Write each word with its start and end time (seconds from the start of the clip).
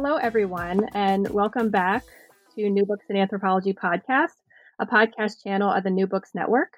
Hello, 0.00 0.14
everyone, 0.14 0.88
and 0.94 1.28
welcome 1.30 1.70
back 1.70 2.04
to 2.54 2.70
New 2.70 2.86
Books 2.86 3.06
in 3.10 3.16
Anthropology 3.16 3.72
podcast, 3.72 4.36
a 4.78 4.86
podcast 4.86 5.42
channel 5.42 5.72
of 5.72 5.82
the 5.82 5.90
New 5.90 6.06
Books 6.06 6.30
Network. 6.36 6.74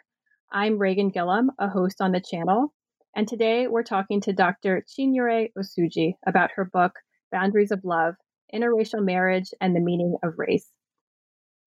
I'm 0.51 0.79
Reagan 0.79 1.11
Gillum, 1.11 1.51
a 1.59 1.69
host 1.69 2.01
on 2.01 2.13
the 2.13 2.23
channel, 2.23 2.73
and 3.15 3.29
today 3.29 3.67
we're 3.67 3.83
talking 3.83 4.23
to 4.23 4.33
Dr. 4.33 4.87
Chinyere 4.89 5.51
Osuji 5.53 6.15
about 6.27 6.53
her 6.57 6.65
book, 6.65 6.95
Boundaries 7.31 7.71
of 7.71 7.85
Love 7.85 8.15
Interracial 8.55 9.05
Marriage 9.05 9.51
and 9.61 9.77
the 9.77 9.81
Meaning 9.81 10.17
of 10.23 10.39
Race. 10.39 10.71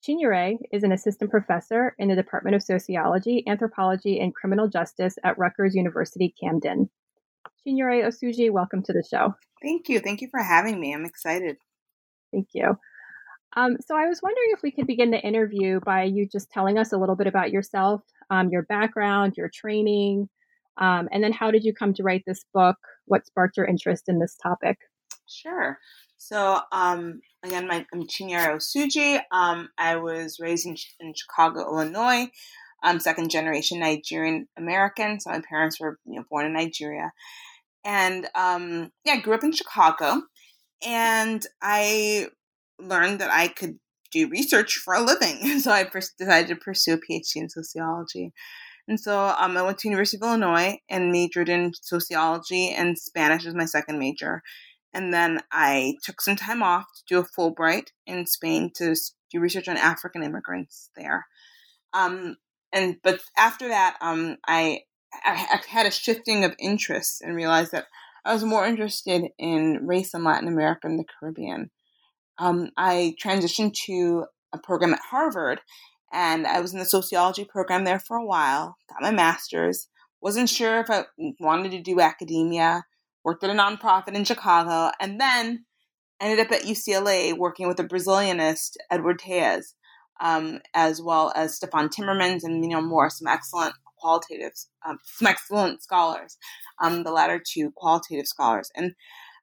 Chinyere 0.03 0.57
is 0.71 0.81
an 0.81 0.91
assistant 0.91 1.29
professor 1.29 1.93
in 1.99 2.07
the 2.07 2.15
Department 2.15 2.55
of 2.55 2.63
Sociology, 2.63 3.43
Anthropology, 3.47 4.19
and 4.19 4.33
Criminal 4.33 4.69
Justice 4.69 5.19
at 5.23 5.37
Rutgers 5.37 5.75
University 5.75 6.33
Camden. 6.41 6.89
Chinyere 7.65 8.05
Osuji, 8.05 8.51
welcome 8.51 8.83
to 8.83 8.93
the 8.93 9.03
show. 9.03 9.35
Thank 9.61 9.89
you. 9.89 9.99
Thank 9.99 10.21
you 10.21 10.27
for 10.29 10.41
having 10.41 10.79
me. 10.79 10.93
I'm 10.93 11.05
excited. 11.05 11.57
Thank 12.31 12.49
you. 12.53 12.77
Um, 13.55 13.77
so, 13.85 13.95
I 13.95 14.07
was 14.07 14.21
wondering 14.21 14.49
if 14.51 14.63
we 14.63 14.71
could 14.71 14.87
begin 14.87 15.11
the 15.11 15.21
interview 15.21 15.79
by 15.79 16.03
you 16.03 16.27
just 16.27 16.49
telling 16.49 16.77
us 16.77 16.91
a 16.91 16.97
little 16.97 17.15
bit 17.15 17.27
about 17.27 17.51
yourself, 17.51 18.01
um, 18.29 18.49
your 18.49 18.63
background, 18.63 19.35
your 19.37 19.49
training, 19.53 20.27
um, 20.77 21.07
and 21.11 21.23
then 21.23 21.31
how 21.31 21.51
did 21.51 21.63
you 21.63 21.73
come 21.73 21.93
to 21.93 22.03
write 22.03 22.23
this 22.25 22.43
book? 22.53 22.77
What 23.05 23.25
sparked 23.25 23.57
your 23.57 23.67
interest 23.67 24.05
in 24.07 24.19
this 24.19 24.35
topic? 24.41 24.77
Sure. 25.27 25.77
So, 26.17 26.61
um, 26.71 27.21
again, 27.43 27.67
my, 27.67 27.85
I'm 27.93 28.07
Chinyere 28.07 28.55
Osuji. 28.55 29.21
Um, 29.31 29.69
I 29.77 29.97
was 29.97 30.39
raised 30.39 30.65
in, 30.65 30.75
in 30.99 31.13
Chicago, 31.13 31.61
Illinois. 31.61 32.31
I'm 32.83 32.99
second 32.99 33.31
generation 33.31 33.79
Nigerian 33.79 34.47
American, 34.57 35.19
so 35.19 35.31
my 35.31 35.41
parents 35.47 35.79
were 35.79 35.97
you 36.05 36.17
know, 36.17 36.25
born 36.29 36.45
in 36.45 36.53
Nigeria 36.53 37.11
and 37.83 38.27
um, 38.35 38.91
yeah, 39.05 39.13
I 39.13 39.19
grew 39.19 39.33
up 39.33 39.43
in 39.43 39.51
Chicago, 39.51 40.21
and 40.85 41.45
I 41.61 42.27
learned 42.79 43.19
that 43.19 43.31
I 43.31 43.49
could 43.49 43.77
do 44.11 44.29
research 44.29 44.75
for 44.75 44.93
a 44.93 45.01
living. 45.01 45.59
So 45.59 45.71
I 45.71 45.83
pers- 45.85 46.13
decided 46.17 46.47
to 46.49 46.55
pursue 46.55 46.93
a 46.93 46.97
PhD 46.97 47.35
in 47.37 47.49
sociology. 47.49 48.33
And 48.87 48.99
so 48.99 49.33
um, 49.39 49.55
I 49.55 49.61
went 49.61 49.77
to 49.79 49.87
University 49.87 50.17
of 50.17 50.23
Illinois 50.23 50.77
and 50.89 51.11
majored 51.11 51.47
in 51.47 51.71
sociology 51.81 52.69
and 52.69 52.97
Spanish 52.97 53.45
as 53.45 53.55
my 53.55 53.65
second 53.65 53.97
major. 53.97 54.41
And 54.93 55.13
then 55.13 55.39
I 55.51 55.95
took 56.03 56.21
some 56.21 56.35
time 56.35 56.61
off 56.61 56.85
to 56.97 57.03
do 57.07 57.19
a 57.19 57.23
Fulbright 57.23 57.87
in 58.05 58.25
Spain 58.25 58.71
to 58.75 58.93
do 59.31 59.39
research 59.39 59.69
on 59.69 59.77
African 59.77 60.21
immigrants 60.21 60.89
there. 60.97 61.25
Um, 61.93 62.35
and 62.73 62.97
but 63.03 63.21
after 63.37 63.69
that, 63.69 63.97
um, 64.01 64.37
I 64.45 64.81
I 65.23 65.61
had 65.67 65.85
a 65.85 65.91
shifting 65.91 66.43
of 66.43 66.55
interests 66.59 67.21
and 67.21 67.35
realized 67.35 67.71
that 67.71 67.85
I 68.25 68.33
was 68.33 68.43
more 68.43 68.65
interested 68.65 69.29
in 69.37 69.85
race 69.85 70.13
in 70.13 70.23
Latin 70.23 70.47
America 70.47 70.87
and 70.87 70.97
the 70.97 71.05
Caribbean. 71.19 71.69
Um, 72.39 72.71
I 72.75 73.15
transitioned 73.23 73.73
to 73.85 74.25
a 74.53 74.57
program 74.57 74.93
at 74.93 75.01
Harvard, 75.11 75.61
and 76.11 76.47
I 76.47 76.61
was 76.61 76.73
in 76.73 76.79
the 76.79 76.85
sociology 76.85 77.45
program 77.45 77.83
there 77.83 77.99
for 77.99 78.17
a 78.17 78.25
while. 78.25 78.77
Got 78.89 79.01
my 79.01 79.11
master's. 79.11 79.87
Wasn't 80.21 80.49
sure 80.49 80.79
if 80.79 80.89
I 80.89 81.05
wanted 81.39 81.71
to 81.71 81.81
do 81.81 81.99
academia. 81.99 82.85
Worked 83.23 83.43
at 83.43 83.49
a 83.49 83.53
nonprofit 83.53 84.15
in 84.15 84.23
Chicago, 84.23 84.91
and 84.99 85.21
then 85.21 85.65
ended 86.19 86.45
up 86.45 86.51
at 86.51 86.63
UCLA 86.63 87.37
working 87.37 87.67
with 87.67 87.79
a 87.79 87.83
Brazilianist, 87.83 88.77
Edward 88.89 89.19
Telles, 89.19 89.75
um, 90.21 90.59
as 90.73 91.01
well 91.01 91.31
as 91.35 91.55
Stefan 91.55 91.89
Timmermans 91.89 92.43
and 92.43 92.61
Mignon 92.61 92.85
Moore, 92.85 93.09
some 93.09 93.27
excellent 93.27 93.75
qualitative, 93.97 94.51
um, 94.87 94.99
some 95.03 95.27
excellent 95.27 95.81
scholars, 95.81 96.37
um, 96.81 97.03
the 97.03 97.11
latter 97.11 97.41
two 97.45 97.71
qualitative 97.75 98.27
scholars. 98.27 98.69
And 98.75 98.93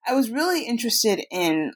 I 0.06 0.14
was 0.14 0.30
really 0.30 0.66
interested 0.66 1.24
in 1.30 1.72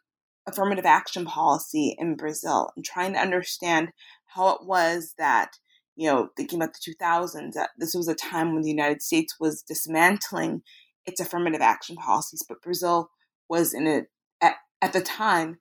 affirmative 0.46 0.84
action 0.84 1.24
policy 1.24 1.96
in 1.98 2.16
Brazil 2.16 2.70
and 2.76 2.84
trying 2.84 3.14
to 3.14 3.18
understand 3.20 3.88
how 4.26 4.48
it 4.50 4.66
was 4.66 5.14
that, 5.18 5.52
you 5.96 6.10
know, 6.10 6.28
thinking 6.36 6.60
about 6.60 6.74
the 6.74 6.94
2000s, 6.94 7.52
that 7.52 7.70
this 7.78 7.94
was 7.94 8.08
a 8.08 8.14
time 8.14 8.52
when 8.52 8.62
the 8.62 8.70
United 8.70 9.00
States 9.00 9.36
was 9.40 9.62
dismantling 9.62 10.62
its 11.06 11.20
affirmative 11.20 11.60
action 11.60 11.96
policies, 11.96 12.44
but 12.48 12.62
Brazil 12.62 13.10
was 13.48 13.74
in 13.74 13.86
it 13.86 14.06
at, 14.42 14.56
at 14.82 14.92
the 14.92 15.00
time 15.00 15.58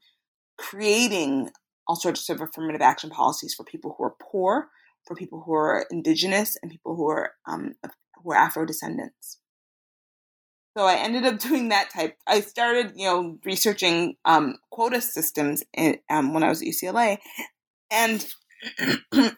creating 0.58 1.50
all 1.88 1.96
sorts 1.96 2.30
of 2.30 2.42
affirmative 2.42 2.82
action 2.82 3.10
policies 3.10 3.54
for 3.54 3.64
people 3.64 3.96
who 3.98 4.04
are 4.04 4.16
poor, 4.22 4.68
for 5.06 5.16
people 5.16 5.42
who 5.46 5.54
are 5.54 5.86
indigenous 5.92 6.58
and 6.62 6.72
people 6.72 6.96
who 6.96 7.08
are 7.10 7.34
um, 7.46 7.74
who 8.24 8.32
are 8.32 8.38
Afro 8.38 8.66
descendants. 8.66 9.40
So 10.78 10.86
I 10.86 10.96
ended 10.96 11.26
up 11.26 11.40
doing 11.40 11.70
that 11.70 11.90
type. 11.92 12.18
I 12.28 12.42
started, 12.42 12.94
you 12.96 13.06
know, 13.06 13.38
researching 13.46 14.16
um, 14.26 14.58
quota 14.72 15.02
systems 15.02 15.64
in, 15.74 15.98
um, 16.10 16.34
when 16.34 16.44
I 16.44 16.50
was 16.50 16.62
at 16.62 16.68
UCLA, 16.68 17.18
and 17.92 18.26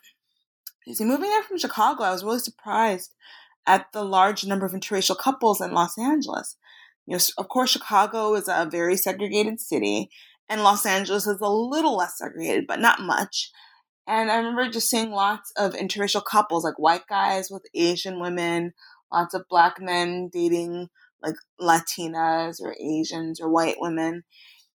see, 0.94 1.04
moving 1.04 1.30
there 1.30 1.44
from 1.44 1.58
Chicago, 1.58 2.04
I 2.04 2.12
was 2.12 2.24
really 2.24 2.40
surprised 2.40 3.14
at 3.68 3.92
the 3.92 4.04
large 4.04 4.46
number 4.46 4.66
of 4.66 4.74
interracial 4.74 5.18
couples 5.18 5.60
in 5.60 5.74
Los 5.74 5.98
Angeles. 5.98 6.56
You 7.08 7.18
know, 7.18 7.24
of 7.38 7.50
course, 7.50 7.72
Chicago 7.72 8.34
is 8.36 8.48
a 8.48 8.68
very 8.70 8.98
segregated 8.98 9.60
city, 9.60 10.10
and 10.50 10.64
Los 10.64 10.86
Angeles 10.86 11.28
is 11.28 11.40
a 11.42 11.50
little 11.50 11.98
less 11.98 12.18
segregated, 12.18 12.68
but 12.68 12.80
not 12.80 13.02
much. 13.02 13.52
And 14.08 14.32
I 14.32 14.38
remember 14.38 14.70
just 14.70 14.90
seeing 14.90 15.12
lots 15.12 15.52
of 15.58 15.74
interracial 15.74 16.24
couples, 16.24 16.64
like 16.64 16.78
white 16.78 17.08
guys 17.08 17.50
with 17.50 17.66
Asian 17.74 18.20
women, 18.20 18.74
lots 19.12 19.34
of 19.34 19.48
black 19.50 19.82
men 19.82 20.30
dating 20.32 20.90
like 21.22 21.36
Latinas 21.60 22.62
or 22.62 22.76
Asians 22.80 23.42
or 23.42 23.50
white 23.50 23.78
women. 23.80 24.24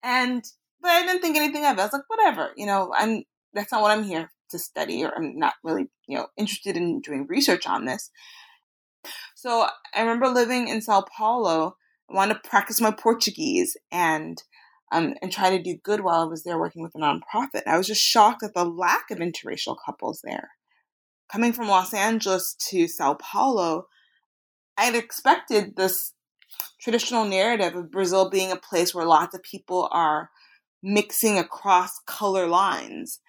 And 0.01 0.43
but 0.81 0.91
I 0.91 1.05
didn't 1.05 1.21
think 1.21 1.35
anything 1.35 1.65
of 1.65 1.77
it. 1.77 1.81
I 1.81 1.83
was 1.83 1.93
like, 1.93 2.09
whatever, 2.09 2.51
you 2.55 2.65
know, 2.65 2.93
I'm 2.95 3.23
that's 3.53 3.71
not 3.71 3.81
what 3.81 3.91
I'm 3.91 4.03
here 4.03 4.31
to 4.51 4.59
study, 4.59 5.03
or 5.03 5.13
I'm 5.15 5.37
not 5.37 5.55
really, 5.63 5.89
you 6.07 6.17
know, 6.17 6.27
interested 6.37 6.77
in 6.77 7.01
doing 7.01 7.25
research 7.27 7.67
on 7.67 7.85
this. 7.85 8.09
So 9.35 9.67
I 9.93 10.01
remember 10.01 10.27
living 10.27 10.67
in 10.67 10.81
Sao 10.81 11.03
Paulo. 11.15 11.75
I 12.09 12.15
wanted 12.15 12.35
to 12.35 12.49
practice 12.49 12.79
my 12.79 12.91
Portuguese 12.91 13.75
and 13.91 14.41
um, 14.91 15.15
and 15.21 15.31
try 15.31 15.49
to 15.49 15.61
do 15.61 15.77
good 15.83 16.01
while 16.01 16.21
I 16.21 16.25
was 16.25 16.43
there 16.43 16.57
working 16.57 16.81
with 16.81 16.95
a 16.95 16.99
nonprofit. 16.99 17.63
I 17.65 17.77
was 17.77 17.87
just 17.87 18.01
shocked 18.01 18.43
at 18.43 18.53
the 18.53 18.65
lack 18.65 19.11
of 19.11 19.19
interracial 19.19 19.75
couples 19.83 20.21
there. 20.23 20.51
Coming 21.31 21.51
from 21.51 21.67
Los 21.67 21.93
Angeles 21.93 22.55
to 22.69 22.87
Sao 22.87 23.15
Paulo, 23.15 23.87
I 24.77 24.85
had 24.85 24.95
expected 24.95 25.75
this 25.75 26.13
traditional 26.79 27.25
narrative 27.25 27.75
of 27.75 27.91
Brazil 27.91 28.29
being 28.29 28.51
a 28.51 28.57
place 28.57 28.95
where 28.95 29.05
lots 29.05 29.35
of 29.35 29.43
people 29.43 29.89
are 29.91 30.29
mixing 30.81 31.37
across 31.37 31.99
color 32.05 32.47
lines. 32.47 33.19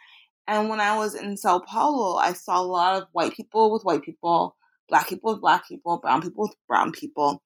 And 0.46 0.68
when 0.68 0.80
I 0.80 0.96
was 0.96 1.14
in 1.14 1.36
Sao 1.36 1.58
Paulo, 1.58 2.16
I 2.16 2.34
saw 2.34 2.60
a 2.60 2.62
lot 2.62 3.02
of 3.02 3.08
white 3.12 3.34
people 3.34 3.72
with 3.72 3.82
white 3.82 4.02
people, 4.02 4.56
black 4.88 5.08
people 5.08 5.32
with 5.32 5.40
black 5.40 5.66
people, 5.66 5.98
brown 5.98 6.22
people 6.22 6.44
with 6.44 6.54
brown 6.68 6.92
people 6.92 7.42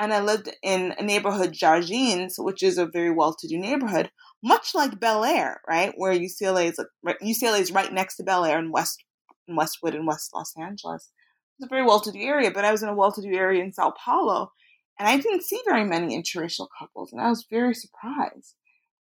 and 0.00 0.14
I 0.14 0.20
lived 0.22 0.48
in 0.62 0.94
a 0.98 1.02
neighborhood, 1.02 1.52
Jardins, 1.52 2.36
which 2.38 2.62
is 2.62 2.78
a 2.78 2.86
very 2.86 3.10
well-to-do 3.10 3.58
neighborhood, 3.58 4.10
much 4.42 4.74
like 4.74 4.98
Bel 4.98 5.26
Air, 5.26 5.60
right, 5.68 5.92
where 5.94 6.14
UCLA 6.14 6.70
is 6.70 6.80
UCLA 7.22 7.60
is 7.60 7.70
right 7.70 7.92
next 7.92 8.16
to 8.16 8.22
Bel 8.22 8.46
Air 8.46 8.58
in 8.58 8.72
West 8.72 9.04
in 9.46 9.56
Westwood 9.56 9.94
in 9.94 10.06
West 10.06 10.30
Los 10.34 10.54
Angeles. 10.56 11.12
It's 11.58 11.66
a 11.66 11.68
very 11.68 11.84
well-to-do 11.84 12.18
area, 12.18 12.50
but 12.50 12.64
I 12.64 12.72
was 12.72 12.82
in 12.82 12.88
a 12.88 12.94
well-to-do 12.94 13.34
area 13.34 13.62
in 13.62 13.74
Sao 13.74 13.90
Paulo, 13.90 14.52
and 14.98 15.06
I 15.06 15.18
didn't 15.18 15.42
see 15.42 15.60
very 15.66 15.84
many 15.84 16.16
interracial 16.16 16.68
couples, 16.78 17.12
and 17.12 17.20
I 17.20 17.28
was 17.28 17.46
very 17.50 17.74
surprised. 17.74 18.54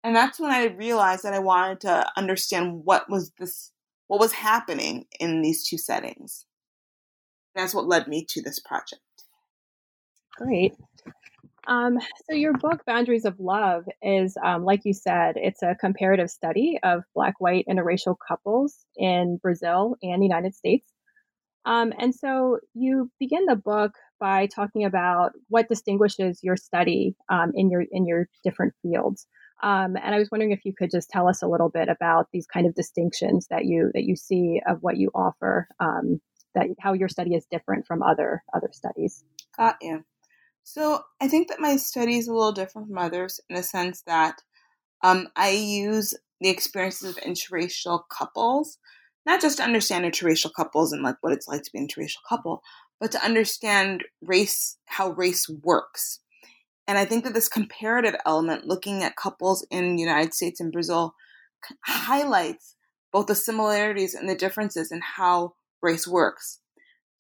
And 0.05 0.15
that's 0.15 0.39
when 0.39 0.53
I 0.53 0.67
realized 0.67 1.25
that 1.25 1.35
I 1.35 1.41
wanted 1.41 1.81
to 1.81 2.07
understand 2.17 2.85
what 2.85 3.11
was 3.11 3.33
this, 3.41 3.73
what 4.07 4.21
was 4.21 4.33
happening 4.33 5.07
in 5.19 5.43
these 5.43 5.67
two 5.67 5.79
settings. 5.79 6.47
And 7.55 7.65
that's 7.65 7.75
what 7.75 7.89
led 7.89 8.07
me 8.07 8.25
to 8.29 8.43
this 8.43 8.61
project. 8.61 9.01
Great. 10.37 10.75
Um, 11.67 11.99
so 12.29 12.35
your 12.35 12.53
book, 12.53 12.85
Boundaries 12.87 13.25
of 13.25 13.39
Love, 13.41 13.85
is 14.03 14.37
um, 14.43 14.65
like 14.65 14.81
you 14.85 14.93
said, 14.93 15.37
it's 15.37 15.63
a 15.63 15.75
comparative 15.81 16.31
study 16.31 16.79
of 16.83 17.03
Black, 17.15 17.35
white, 17.39 17.67
interracial 17.71 18.17
couples 18.27 18.85
in 18.97 19.39
Brazil 19.43 19.97
and 20.03 20.21
the 20.21 20.27
United 20.27 20.55
States. 20.55 20.91
Um, 21.65 21.93
and 21.99 22.15
so 22.15 22.59
you 22.75 23.11
begin 23.19 23.47
the 23.47 23.57
book 23.57 23.93
by 24.21 24.47
talking 24.47 24.85
about 24.85 25.33
what 25.49 25.69
distinguishes 25.69 26.41
your 26.43 26.57
study 26.57 27.17
um, 27.31 27.53
in 27.55 27.71
your 27.71 27.85
in 27.91 28.07
your 28.07 28.29
different 28.43 28.75
fields. 28.83 29.27
Um, 29.63 29.97
and 29.97 30.15
I 30.15 30.19
was 30.19 30.31
wondering 30.31 30.53
if 30.53 30.65
you 30.65 30.75
could 30.77 30.91
just 30.91 31.09
tell 31.09 31.29
us 31.29 31.43
a 31.43 31.49
little 31.49 31.71
bit 31.71 31.89
about 31.89 32.27
these 32.33 32.47
kind 32.47 32.67
of 32.67 32.75
distinctions 32.75 33.47
that 33.49 33.65
you 33.65 33.91
that 33.95 34.05
you 34.05 34.17
see 34.17 34.61
of 34.69 34.79
what 34.83 34.99
you 34.99 35.11
offer, 35.15 35.69
um, 35.81 36.21
that 36.55 36.67
how 36.81 36.93
your 36.93 37.09
study 37.09 37.35
is 37.35 37.47
different 37.51 37.87
from 37.87 38.03
other 38.03 38.43
other 38.53 38.69
studies. 38.73 39.25
You. 39.81 40.05
So 40.65 41.03
I 41.21 41.29
think 41.29 41.49
that 41.49 41.61
my 41.61 41.77
study 41.77 42.17
is 42.17 42.27
a 42.27 42.33
little 42.33 42.53
different 42.53 42.89
from 42.89 42.99
others 42.99 43.39
in 43.49 43.57
the 43.57 43.63
sense 43.63 44.03
that 44.07 44.41
um, 45.03 45.29
I 45.37 45.51
use 45.51 46.15
the 46.41 46.49
experiences 46.49 47.11
of 47.11 47.23
interracial 47.23 48.03
couples, 48.11 48.79
not 49.27 49.43
just 49.43 49.59
to 49.59 49.63
understand 49.63 50.05
interracial 50.05 50.53
couples 50.55 50.93
and 50.93 51.03
like 51.03 51.17
what 51.21 51.35
it's 51.35 51.47
like 51.47 51.63
to 51.63 51.71
be 51.71 51.79
an 51.79 51.87
interracial 51.87 52.27
couple, 52.29 52.63
but 52.99 53.13
to 53.13 53.23
understand 53.23 54.05
race, 54.23 54.79
how 54.87 55.11
race 55.11 55.49
works. 55.49 56.21
And 56.89 56.97
I 56.99 57.05
think 57.05 57.25
that 57.25 57.35
this 57.35 57.49
comparative 57.49 58.15
element, 58.25 58.67
looking 58.67 59.03
at 59.03 59.17
couples 59.17 59.67
in 59.71 59.97
the 59.97 60.03
United 60.03 60.33
States 60.33 60.61
and 60.61 60.73
Brazil, 60.73 61.15
highlights 61.85 62.77
both 63.13 63.27
the 63.27 63.35
similarities 63.35 64.15
and 64.15 64.29
the 64.29 64.35
differences 64.35 64.91
in 64.91 65.01
how 65.03 65.55
race 65.83 66.09
works. 66.09 66.61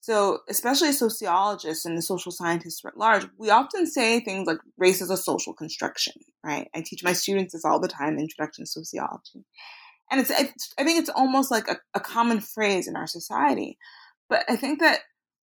So, 0.04 0.40
especially 0.50 0.92
sociologists 0.92 1.86
and 1.86 1.96
the 1.96 2.02
social 2.02 2.30
scientists 2.30 2.84
at 2.84 2.98
large, 2.98 3.26
we 3.38 3.48
often 3.48 3.86
say 3.86 4.20
things 4.20 4.46
like 4.46 4.58
race 4.76 5.00
is 5.00 5.08
a 5.08 5.16
social 5.16 5.54
construction, 5.54 6.12
right? 6.44 6.68
I 6.74 6.82
teach 6.82 7.02
my 7.02 7.14
students 7.14 7.54
this 7.54 7.64
all 7.64 7.80
the 7.80 7.88
time, 7.88 8.18
Introduction 8.18 8.66
to 8.66 8.70
Sociology. 8.70 9.46
And 10.10 10.20
it's, 10.20 10.28
it's 10.28 10.74
I 10.76 10.84
think 10.84 11.00
it's 11.00 11.08
almost 11.08 11.50
like 11.50 11.68
a, 11.68 11.78
a 11.94 12.00
common 12.00 12.40
phrase 12.42 12.86
in 12.86 12.96
our 12.96 13.06
society. 13.06 13.78
But 14.28 14.44
I 14.46 14.56
think 14.56 14.80
that 14.80 15.00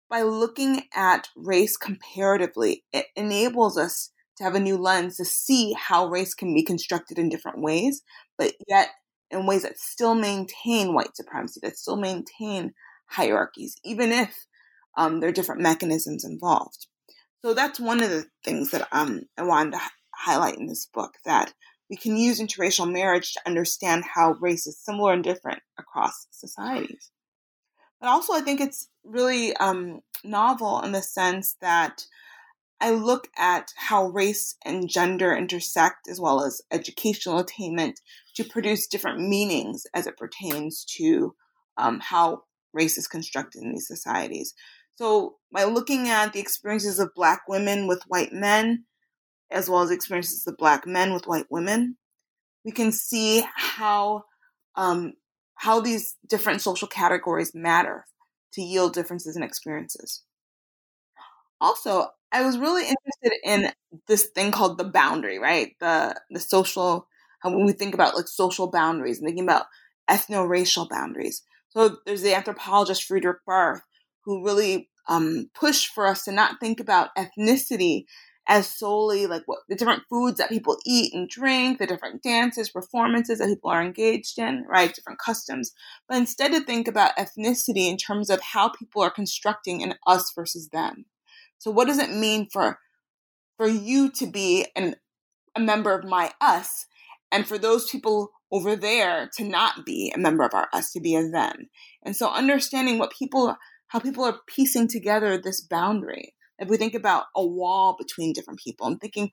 by 0.08 0.22
looking 0.22 0.84
at 0.94 1.30
race 1.34 1.76
comparatively, 1.76 2.84
it 2.92 3.06
enables 3.16 3.76
us 3.76 4.12
to 4.36 4.44
have 4.44 4.54
a 4.54 4.60
new 4.60 4.76
lens 4.76 5.16
to 5.16 5.24
see 5.24 5.72
how 5.72 6.06
race 6.06 6.32
can 6.32 6.54
be 6.54 6.62
constructed 6.62 7.18
in 7.18 7.28
different 7.28 7.60
ways, 7.60 8.02
but 8.38 8.52
yet 8.68 8.90
in 9.32 9.46
ways 9.46 9.62
that 9.62 9.80
still 9.80 10.14
maintain 10.14 10.94
white 10.94 11.16
supremacy, 11.16 11.58
that 11.64 11.76
still 11.76 11.96
maintain 11.96 12.72
hierarchies, 13.14 13.76
even 13.84 14.12
if 14.12 14.46
um, 14.96 15.20
there 15.20 15.28
are 15.28 15.32
different 15.32 15.60
mechanisms 15.60 16.24
involved. 16.24 16.86
So 17.42 17.54
that's 17.54 17.80
one 17.80 18.02
of 18.02 18.10
the 18.10 18.26
things 18.44 18.70
that 18.70 18.88
um, 18.92 19.22
I 19.36 19.42
wanted 19.42 19.72
to 19.72 19.76
h- 19.76 19.90
highlight 20.14 20.56
in 20.56 20.66
this 20.66 20.86
book 20.86 21.14
that 21.24 21.52
we 21.90 21.96
can 21.96 22.16
use 22.16 22.40
interracial 22.40 22.90
marriage 22.90 23.34
to 23.34 23.40
understand 23.46 24.04
how 24.14 24.36
race 24.40 24.66
is 24.66 24.78
similar 24.78 25.12
and 25.12 25.22
different 25.22 25.60
across 25.78 26.26
societies. 26.30 27.10
But 28.00 28.08
also, 28.08 28.32
I 28.32 28.40
think 28.40 28.60
it's 28.60 28.88
really 29.04 29.54
um, 29.56 30.00
novel 30.24 30.80
in 30.82 30.92
the 30.92 31.02
sense 31.02 31.56
that 31.60 32.06
I 32.80 32.90
look 32.90 33.28
at 33.36 33.72
how 33.76 34.06
race 34.06 34.56
and 34.64 34.88
gender 34.88 35.34
intersect 35.34 36.08
as 36.08 36.20
well 36.20 36.44
as 36.44 36.60
educational 36.70 37.38
attainment 37.38 38.00
to 38.34 38.44
produce 38.44 38.86
different 38.86 39.20
meanings 39.20 39.86
as 39.94 40.06
it 40.06 40.16
pertains 40.16 40.84
to 40.96 41.34
um, 41.76 42.00
how 42.00 42.42
race 42.74 42.98
is 42.98 43.08
constructed 43.08 43.62
in 43.62 43.72
these 43.72 43.88
societies. 43.88 44.54
So, 44.96 45.36
by 45.52 45.64
looking 45.64 46.08
at 46.08 46.32
the 46.32 46.40
experiences 46.40 46.98
of 47.00 47.14
Black 47.14 47.42
women 47.48 47.86
with 47.88 48.02
white 48.08 48.32
men, 48.32 48.84
as 49.50 49.68
well 49.70 49.82
as 49.82 49.90
experiences 49.90 50.46
of 50.46 50.56
Black 50.58 50.86
men 50.86 51.12
with 51.14 51.26
white 51.26 51.46
women, 51.50 51.96
we 52.64 52.72
can 52.72 52.92
see 52.92 53.44
how 53.56 54.24
um, 54.76 55.14
how 55.56 55.80
these 55.80 56.16
different 56.28 56.60
social 56.62 56.88
categories 56.88 57.54
matter 57.54 58.06
to 58.54 58.62
yield 58.62 58.94
differences 58.94 59.36
in 59.36 59.42
experiences. 59.42 60.22
Also, 61.60 62.08
I 62.32 62.44
was 62.44 62.58
really 62.58 62.82
interested 62.82 63.32
in 63.44 63.72
this 64.08 64.28
thing 64.34 64.50
called 64.50 64.78
the 64.78 64.84
boundary, 64.84 65.38
right? 65.38 65.74
The 65.80 66.20
the 66.30 66.40
social 66.40 67.06
when 67.42 67.64
we 67.66 67.72
think 67.72 67.94
about 67.94 68.16
like 68.16 68.26
social 68.28 68.70
boundaries 68.70 69.18
and 69.18 69.26
thinking 69.26 69.44
about 69.44 69.66
ethno-racial 70.10 70.88
boundaries. 70.88 71.42
So 71.74 71.98
there's 72.06 72.22
the 72.22 72.34
anthropologist 72.34 73.04
Fredrik 73.04 73.44
Barth, 73.46 73.82
who 74.24 74.44
really 74.44 74.88
um, 75.08 75.50
pushed 75.54 75.92
for 75.92 76.06
us 76.06 76.24
to 76.24 76.32
not 76.32 76.60
think 76.60 76.80
about 76.80 77.10
ethnicity 77.16 78.04
as 78.46 78.66
solely 78.66 79.26
like 79.26 79.42
what 79.46 79.60
the 79.68 79.74
different 79.74 80.02
foods 80.08 80.38
that 80.38 80.50
people 80.50 80.76
eat 80.84 81.14
and 81.14 81.28
drink, 81.28 81.78
the 81.78 81.86
different 81.86 82.22
dances, 82.22 82.68
performances 82.70 83.38
that 83.38 83.48
people 83.48 83.70
are 83.70 83.82
engaged 83.82 84.38
in, 84.38 84.64
right? 84.68 84.94
Different 84.94 85.18
customs, 85.18 85.72
but 86.08 86.18
instead 86.18 86.52
to 86.52 86.60
think 86.60 86.86
about 86.86 87.16
ethnicity 87.16 87.88
in 87.88 87.96
terms 87.96 88.28
of 88.28 88.40
how 88.40 88.68
people 88.68 89.02
are 89.02 89.10
constructing 89.10 89.82
an 89.82 89.94
us 90.06 90.30
versus 90.34 90.68
them. 90.68 91.06
So 91.58 91.70
what 91.70 91.86
does 91.86 91.98
it 91.98 92.10
mean 92.10 92.48
for 92.52 92.78
for 93.56 93.68
you 93.68 94.10
to 94.10 94.26
be 94.26 94.66
an, 94.76 94.96
a 95.54 95.60
member 95.60 95.96
of 95.96 96.04
my 96.04 96.32
us 96.40 96.86
and 97.32 97.46
for 97.46 97.56
those 97.56 97.88
people 97.88 98.30
over 98.54 98.76
there 98.76 99.28
to 99.36 99.42
not 99.42 99.84
be 99.84 100.12
a 100.14 100.18
member 100.18 100.44
of 100.44 100.54
our 100.54 100.68
us, 100.72 100.92
to 100.92 101.00
be 101.00 101.16
a 101.16 101.28
them. 101.28 101.68
And 102.04 102.14
so 102.14 102.30
understanding 102.30 102.98
what 102.98 103.10
people, 103.10 103.56
how 103.88 103.98
people 103.98 104.22
are 104.22 104.38
piecing 104.46 104.86
together 104.86 105.36
this 105.36 105.60
boundary. 105.60 106.34
If 106.60 106.68
we 106.68 106.76
think 106.76 106.94
about 106.94 107.24
a 107.34 107.44
wall 107.44 107.96
between 107.98 108.32
different 108.32 108.60
people 108.60 108.86
and 108.86 109.00
thinking 109.00 109.32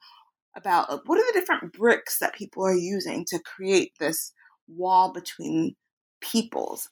about 0.57 0.89
what 1.05 1.19
are 1.19 1.33
the 1.33 1.39
different 1.39 1.71
bricks 1.71 2.17
that 2.17 2.33
people 2.33 2.65
are 2.65 2.75
using 2.75 3.23
to 3.25 3.39
create 3.39 3.91
this 3.99 4.33
wall 4.67 5.13
between 5.13 5.75
peoples, 6.19 6.89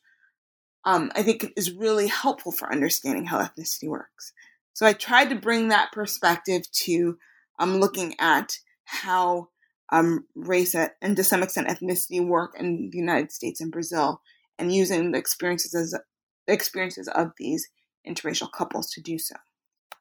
um, 0.86 1.12
I 1.16 1.24
think 1.24 1.52
is 1.58 1.72
really 1.72 2.06
helpful 2.06 2.52
for 2.52 2.72
understanding 2.72 3.26
how 3.26 3.40
ethnicity 3.40 3.88
works. 3.88 4.34
So 4.74 4.86
I 4.86 4.94
tried 4.94 5.30
to 5.30 5.36
bring 5.36 5.70
that 5.70 5.92
perspective 5.92 6.62
to 6.84 7.18
um, 7.58 7.80
looking 7.80 8.14
at 8.20 8.52
how 8.86 9.48
um, 9.92 10.26
race 10.36 10.76
and 10.76 11.16
to 11.16 11.24
some 11.24 11.44
extent 11.44 11.68
ethnicity 11.68 12.26
work 12.26 12.56
in 12.60 12.90
the 12.92 12.98
United 12.98 13.32
States 13.32 13.62
and 13.62 13.72
Brazil, 13.72 14.22
and 14.58 14.74
using 14.74 15.12
the 15.12 15.20
experiences 15.20 15.74
as 15.76 15.96
experiences 16.48 17.08
of 17.08 17.32
these 17.38 17.68
interracial 18.08 18.52
couples 18.52 18.90
to 18.92 19.02
do 19.02 19.18
so. 19.18 19.36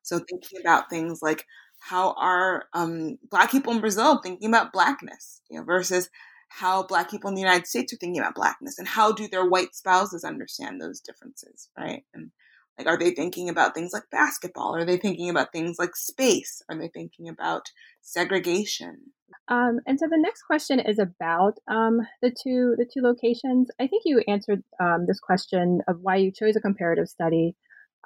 So 0.03 0.19
thinking 0.19 0.61
about 0.61 0.89
things 0.89 1.21
like 1.23 1.45
how 1.81 2.15
are 2.19 2.65
um, 2.73 3.19
Black 3.31 3.51
people 3.51 3.73
in 3.73 3.81
Brazil 3.81 4.21
thinking 4.23 4.49
about 4.49 4.73
Blackness, 4.73 5.41
you 5.51 5.59
know, 5.59 5.65
versus 5.65 6.09
how 6.49 6.83
Black 6.83 7.11
people 7.11 7.29
in 7.29 7.35
the 7.35 7.43
United 7.43 7.67
States 7.67 7.93
are 7.93 7.97
thinking 7.97 8.21
about 8.21 8.35
Blackness, 8.35 8.79
and 8.79 8.89
how 8.89 9.13
do 9.13 9.29
their 9.29 9.47
white 9.47 9.75
spouses 9.75 10.25
understand 10.25 10.81
those 10.81 11.01
differences, 11.01 11.69
right? 11.79 12.05
And 12.15 12.31
like, 12.79 12.87
are 12.87 12.97
they 12.97 13.11
thinking 13.11 13.49
about 13.49 13.75
things 13.75 13.93
like 13.93 14.05
basketball? 14.11 14.77
Are 14.77 14.85
they 14.85 14.97
thinking 14.97 15.29
about 15.29 15.53
things 15.53 15.77
like 15.79 15.97
space? 15.97 16.63
Are 16.69 16.79
they 16.79 16.89
thinking 16.89 17.29
about 17.29 17.73
segregation? 18.01 18.99
Um, 19.49 19.81
and 19.87 19.99
so 19.99 20.07
the 20.09 20.19
next 20.19 20.43
question 20.43 20.79
is 20.79 20.99
about 20.99 21.55
um, 21.67 22.01
the 22.23 22.31
two 22.31 22.77
the 22.79 22.87
two 22.87 23.03
locations. 23.03 23.69
I 23.81 23.89
think 23.89 24.03
you 24.05 24.23
answered 24.29 24.63
um, 24.81 25.07
this 25.07 25.19
question 25.19 25.81
of 25.89 25.99
why 26.01 26.17
you 26.17 26.31
chose 26.31 26.55
a 26.55 26.61
comparative 26.61 27.09
study 27.09 27.57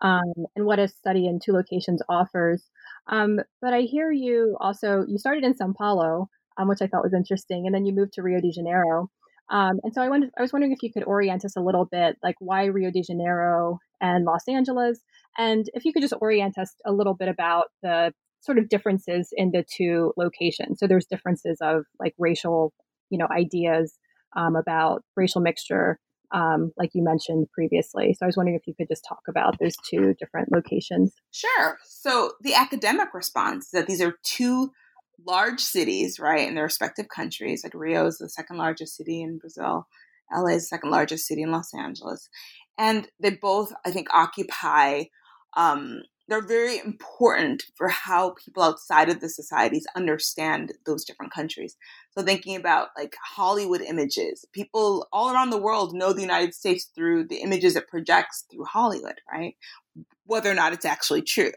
um, 0.00 0.33
and 0.57 0.64
what 0.64 0.79
a 0.79 0.88
study 0.88 1.26
in 1.26 1.38
two 1.38 1.52
locations 1.52 2.00
offers. 2.09 2.64
Um, 3.09 3.41
but 3.61 3.75
I 3.75 3.83
hear 3.83 4.11
you 4.11 4.57
also 4.61 5.05
you 5.07 5.19
started 5.19 5.45
in 5.45 5.55
São 5.55 5.75
Paulo, 5.75 6.29
um, 6.57 6.69
which 6.69 6.81
I 6.81 6.87
thought 6.87 7.05
was 7.05 7.14
interesting, 7.14 7.67
and 7.67 7.75
then 7.75 7.85
you 7.85 7.93
moved 7.93 8.14
to 8.14 8.23
Rio 8.23 8.41
de 8.41 8.50
Janeiro. 8.52 9.11
and 9.50 9.93
so 9.93 10.00
I, 10.00 10.09
wondered, 10.09 10.31
I 10.38 10.43
was 10.43 10.52
wondering 10.52 10.73
if 10.73 10.83
you 10.83 10.93
could 10.93 11.05
orient 11.05 11.45
us 11.45 11.57
a 11.57 11.61
little 11.61 11.85
bit, 11.85 12.17
like 12.23 12.37
why 12.38 12.64
Rio 12.64 12.91
de 12.91 13.02
Janeiro 13.02 13.81
and 14.03 14.27
Los 14.27 14.47
Angeles, 14.47 15.01
and 15.39 15.71
if 15.73 15.87
you 15.87 15.95
could 15.95 16.03
just 16.03 16.15
orient 16.21 16.59
us 16.59 16.75
a 16.85 16.93
little 16.93 17.15
bit 17.15 17.29
about 17.29 17.69
the 17.83 18.13
sort 18.43 18.59
of 18.59 18.69
differences 18.69 19.29
in 19.33 19.53
the 19.53 19.65
two 19.65 20.13
locations. 20.17 20.79
So 20.79 20.87
there's 20.87 21.07
differences 21.07 21.59
of 21.63 21.85
like 21.99 22.15
racial, 22.19 22.73
you 23.09 23.17
know, 23.17 23.29
ideas 23.31 23.99
um, 24.37 24.57
about 24.57 25.03
racial 25.17 25.41
mixture, 25.41 25.99
um, 26.33 26.73
like 26.77 26.91
you 26.93 27.05
mentioned 27.05 27.47
previously. 27.53 28.15
So 28.15 28.27
I 28.27 28.27
was 28.27 28.37
wondering 28.37 28.57
if 28.57 28.67
you 28.67 28.75
could 28.75 28.89
just 28.89 29.05
talk 29.09 29.23
about 29.29 29.59
those 29.61 29.77
two 29.89 30.15
different 30.19 30.51
locations. 30.51 31.13
Sure. 31.31 31.79
So 31.85 32.33
the 32.41 32.55
academic 32.55 33.15
response 33.15 33.67
is 33.67 33.71
that 33.73 33.87
these 33.87 34.03
are 34.03 34.17
two 34.25 34.73
large 35.25 35.61
cities, 35.61 36.19
right, 36.19 36.49
in 36.49 36.55
their 36.57 36.65
respective 36.65 37.07
countries. 37.09 37.63
Like 37.63 37.75
Rio 37.75 38.07
is 38.07 38.19
the 38.19 38.29
second 38.29 38.57
largest 38.57 38.97
city 38.97 39.23
in 39.23 39.39
Brazil. 39.39 39.87
LA 40.35 40.55
is 40.55 40.63
the 40.63 40.69
second 40.69 40.91
largest 40.91 41.27
city 41.27 41.43
in 41.43 41.53
Los 41.53 41.75
Angeles. 41.75 42.29
And 42.79 43.09
they 43.21 43.31
both, 43.31 43.73
I 43.85 43.91
think, 43.91 44.09
occupy 44.12 45.05
um, 45.55 46.02
they're 46.29 46.41
very 46.41 46.79
important 46.79 47.64
for 47.75 47.88
how 47.88 48.31
people 48.43 48.62
outside 48.62 49.11
of 49.11 49.21
the 49.21 49.29
societies 49.29 49.87
understand 49.97 50.73
those 50.87 51.05
different 51.05 51.33
countries. 51.33 51.76
So 52.17 52.23
thinking 52.23 52.57
about 52.57 52.88
like 52.97 53.14
Hollywood 53.23 53.83
images, 53.83 54.45
people 54.52 55.07
all 55.12 55.33
around 55.33 55.50
the 55.50 55.59
world 55.59 55.95
know 55.95 56.12
the 56.12 56.23
United 56.23 56.55
States 56.55 56.88
through 56.95 57.25
the 57.25 57.43
images 57.43 57.76
it 57.76 57.88
projects 57.88 58.45
through 58.50 58.64
Hollywood, 58.64 59.21
right? 59.31 59.57
Whether 60.25 60.50
or 60.50 60.55
not 60.55 60.73
it's 60.73 60.87
actually 60.87 61.23
true. 61.23 61.52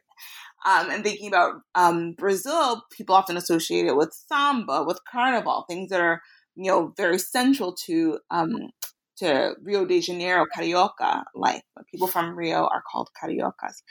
Um, 0.66 0.90
and 0.90 1.04
thinking 1.04 1.28
about 1.28 1.62
um, 1.76 2.14
Brazil, 2.14 2.84
people 2.92 3.16
often 3.16 3.38
associate 3.38 3.86
it 3.86 3.96
with 3.96 4.14
samba, 4.28 4.84
with 4.84 5.00
carnival, 5.10 5.66
things 5.70 5.90
that 5.90 6.02
are 6.02 6.22
you 6.56 6.72
know 6.72 6.94
very 6.98 7.20
central 7.20 7.74
to 7.86 8.20
um, 8.32 8.72
to 9.18 9.56
Rio 9.64 9.86
de 9.86 10.02
Janeiro 10.02 10.46
carioca 10.56 11.24
life. 11.34 11.62
People 11.92 12.08
from 12.08 12.38
Rio 12.38 12.66
are 12.66 12.84
called 12.92 13.10
cariocas. 13.20 13.84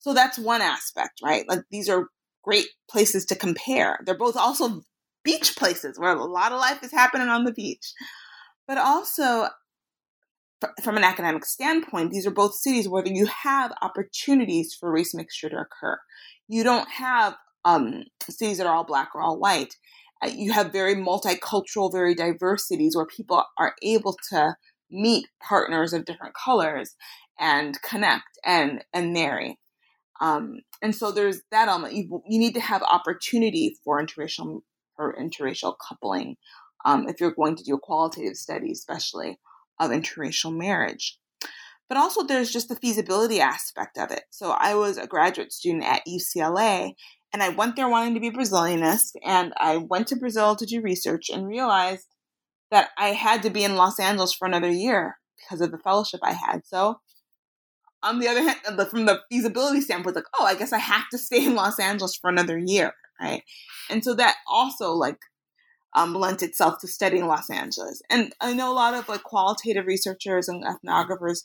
So 0.00 0.14
that's 0.14 0.38
one 0.38 0.62
aspect, 0.62 1.20
right? 1.22 1.48
Like 1.48 1.62
these 1.70 1.88
are 1.88 2.08
great 2.42 2.66
places 2.90 3.24
to 3.26 3.34
compare. 3.34 3.98
They're 4.04 4.16
both 4.16 4.36
also 4.36 4.82
beach 5.24 5.56
places 5.56 5.98
where 5.98 6.12
a 6.12 6.24
lot 6.24 6.52
of 6.52 6.60
life 6.60 6.82
is 6.82 6.92
happening 6.92 7.28
on 7.28 7.44
the 7.44 7.52
beach. 7.52 7.92
But 8.66 8.78
also, 8.78 9.48
from 10.82 10.96
an 10.96 11.04
academic 11.04 11.44
standpoint, 11.44 12.10
these 12.10 12.26
are 12.26 12.32
both 12.32 12.54
cities 12.54 12.88
where 12.88 13.06
you 13.06 13.26
have 13.26 13.72
opportunities 13.82 14.74
for 14.78 14.92
race 14.92 15.14
mixture 15.14 15.48
to 15.48 15.56
occur. 15.56 15.98
You 16.48 16.64
don't 16.64 16.88
have 16.88 17.36
um, 17.64 18.04
cities 18.28 18.58
that 18.58 18.66
are 18.66 18.74
all 18.74 18.84
black 18.84 19.10
or 19.14 19.22
all 19.22 19.38
white. 19.38 19.74
Uh, 20.22 20.30
you 20.34 20.52
have 20.52 20.72
very 20.72 20.94
multicultural, 20.94 21.92
very 21.92 22.14
diverse 22.14 22.66
cities 22.66 22.96
where 22.96 23.06
people 23.06 23.44
are 23.58 23.74
able 23.82 24.16
to 24.30 24.54
meet 24.90 25.26
partners 25.46 25.92
of 25.92 26.04
different 26.04 26.34
colors 26.34 26.94
and 27.38 27.80
connect 27.82 28.38
and 28.44 28.84
and 28.92 29.12
marry. 29.12 29.58
Um, 30.20 30.60
and 30.82 30.94
so 30.94 31.12
there's 31.12 31.42
that 31.50 31.68
element. 31.68 31.94
You, 31.94 32.22
you 32.26 32.38
need 32.38 32.54
to 32.54 32.60
have 32.60 32.82
opportunity 32.82 33.76
for 33.84 34.02
interracial 34.02 34.62
for 34.96 35.16
interracial 35.20 35.74
coupling 35.86 36.36
um, 36.84 37.08
if 37.08 37.20
you're 37.20 37.34
going 37.34 37.56
to 37.56 37.64
do 37.64 37.74
a 37.74 37.80
qualitative 37.80 38.36
study, 38.36 38.72
especially 38.72 39.38
of 39.78 39.90
interracial 39.90 40.56
marriage. 40.56 41.18
But 41.88 41.98
also, 41.98 42.22
there's 42.22 42.52
just 42.52 42.68
the 42.68 42.76
feasibility 42.76 43.40
aspect 43.40 43.96
of 43.96 44.10
it. 44.10 44.24
So 44.30 44.50
I 44.50 44.74
was 44.74 44.98
a 44.98 45.06
graduate 45.06 45.52
student 45.52 45.84
at 45.84 46.02
UCLA, 46.06 46.92
and 47.32 47.42
I 47.42 47.48
went 47.48 47.76
there 47.76 47.88
wanting 47.88 48.14
to 48.14 48.20
be 48.20 48.30
Brazilianist, 48.30 49.12
and 49.24 49.54
I 49.56 49.78
went 49.78 50.08
to 50.08 50.16
Brazil 50.16 50.54
to 50.56 50.66
do 50.66 50.82
research 50.82 51.30
and 51.30 51.46
realized 51.46 52.06
that 52.70 52.90
I 52.98 53.08
had 53.08 53.42
to 53.42 53.50
be 53.50 53.64
in 53.64 53.76
Los 53.76 53.98
Angeles 53.98 54.32
for 54.32 54.46
another 54.46 54.70
year 54.70 55.18
because 55.36 55.60
of 55.60 55.70
the 55.70 55.78
fellowship 55.78 56.20
I 56.22 56.32
had. 56.32 56.66
So 56.66 57.00
on 58.02 58.20
the 58.20 58.28
other 58.28 58.42
hand, 58.42 58.58
from 58.90 59.06
the 59.06 59.20
feasibility 59.30 59.80
standpoint, 59.80 60.16
like, 60.16 60.24
oh, 60.38 60.44
I 60.44 60.54
guess 60.54 60.72
I 60.72 60.78
have 60.78 61.08
to 61.10 61.18
stay 61.18 61.44
in 61.44 61.54
Los 61.54 61.78
Angeles 61.78 62.16
for 62.16 62.30
another 62.30 62.58
year, 62.58 62.92
right? 63.20 63.42
And 63.90 64.04
so 64.04 64.14
that 64.14 64.36
also 64.46 64.92
like 64.92 65.18
um, 65.94 66.14
lent 66.14 66.42
itself 66.42 66.78
to 66.80 66.88
studying 66.88 67.26
Los 67.26 67.50
Angeles. 67.50 68.02
And 68.10 68.32
I 68.40 68.54
know 68.54 68.70
a 68.70 68.74
lot 68.74 68.94
of 68.94 69.08
like 69.08 69.22
qualitative 69.22 69.86
researchers 69.86 70.48
and 70.48 70.64
ethnographers. 70.64 71.44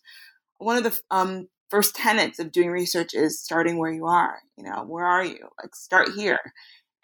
One 0.58 0.78
of 0.78 0.84
the 0.84 1.00
um, 1.10 1.48
first 1.70 1.96
tenets 1.96 2.40
of 2.40 2.52
doing 2.52 2.70
research 2.70 3.14
is 3.14 3.42
starting 3.42 3.78
where 3.78 3.92
you 3.92 4.06
are. 4.06 4.38
You 4.58 4.66
know, 4.66 4.84
where 4.86 5.06
are 5.06 5.26
you? 5.26 5.48
Like, 5.62 5.76
start 5.76 6.10
here. 6.16 6.40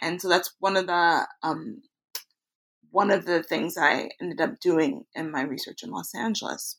And 0.01 0.21
so 0.21 0.29
that's 0.29 0.53
one 0.59 0.77
of 0.77 0.88
the 0.88 1.27
um, 1.43 1.81
one 2.91 3.12
of 3.12 3.25
the 3.25 3.43
things 3.43 3.77
I 3.77 4.10
ended 4.22 4.41
up 4.41 4.60
doing 4.60 5.05
in 5.15 5.31
my 5.31 5.41
research 5.41 5.84
in 5.84 5.91
Los 5.91 6.13
Angeles. 6.15 6.77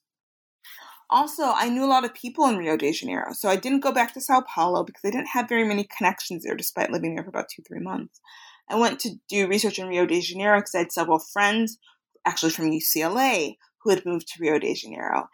Also, 1.08 1.42
I 1.44 1.68
knew 1.68 1.84
a 1.84 1.86
lot 1.86 2.04
of 2.04 2.14
people 2.14 2.46
in 2.46 2.56
Rio 2.56 2.76
de 2.76 2.92
Janeiro, 2.92 3.32
so 3.32 3.48
I 3.48 3.56
didn't 3.56 3.80
go 3.80 3.92
back 3.92 4.14
to 4.14 4.20
Sao 4.20 4.42
Paulo 4.42 4.84
because 4.84 5.02
I 5.04 5.10
didn't 5.10 5.28
have 5.28 5.48
very 5.48 5.64
many 5.64 5.88
connections 5.96 6.44
there 6.44 6.54
despite 6.54 6.92
living 6.92 7.14
there 7.14 7.24
for 7.24 7.30
about 7.30 7.48
two, 7.48 7.62
three 7.66 7.80
months. 7.80 8.20
I 8.68 8.76
went 8.76 9.00
to 9.00 9.16
do 9.28 9.48
research 9.48 9.80
in 9.80 9.88
Rio 9.88 10.06
de 10.06 10.20
Janeiro 10.20 10.58
because 10.58 10.74
I 10.74 10.78
had 10.78 10.92
several 10.92 11.18
friends, 11.18 11.78
actually 12.24 12.52
from 12.52 12.70
UCLA, 12.70 13.56
who 13.82 13.90
had 13.90 14.06
moved 14.06 14.28
to 14.28 14.40
Rio 14.40 14.60
de 14.60 14.72
Janeiro. 14.74 15.28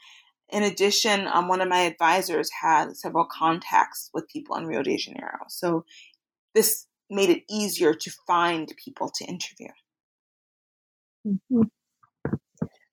In 0.48 0.62
addition, 0.62 1.26
um, 1.26 1.48
one 1.48 1.60
of 1.60 1.68
my 1.68 1.80
advisors 1.80 2.48
had 2.62 2.96
several 2.96 3.26
contacts 3.26 4.08
with 4.14 4.28
people 4.28 4.56
in 4.56 4.66
Rio 4.66 4.82
de 4.82 4.96
Janeiro. 4.96 5.44
So 5.48 5.84
this 6.54 6.86
made 7.10 7.28
it 7.28 7.42
easier 7.50 7.92
to 7.92 8.10
find 8.26 8.72
people 8.82 9.10
to 9.16 9.24
interview. 9.24 9.68
Mm-hmm. 11.26 11.62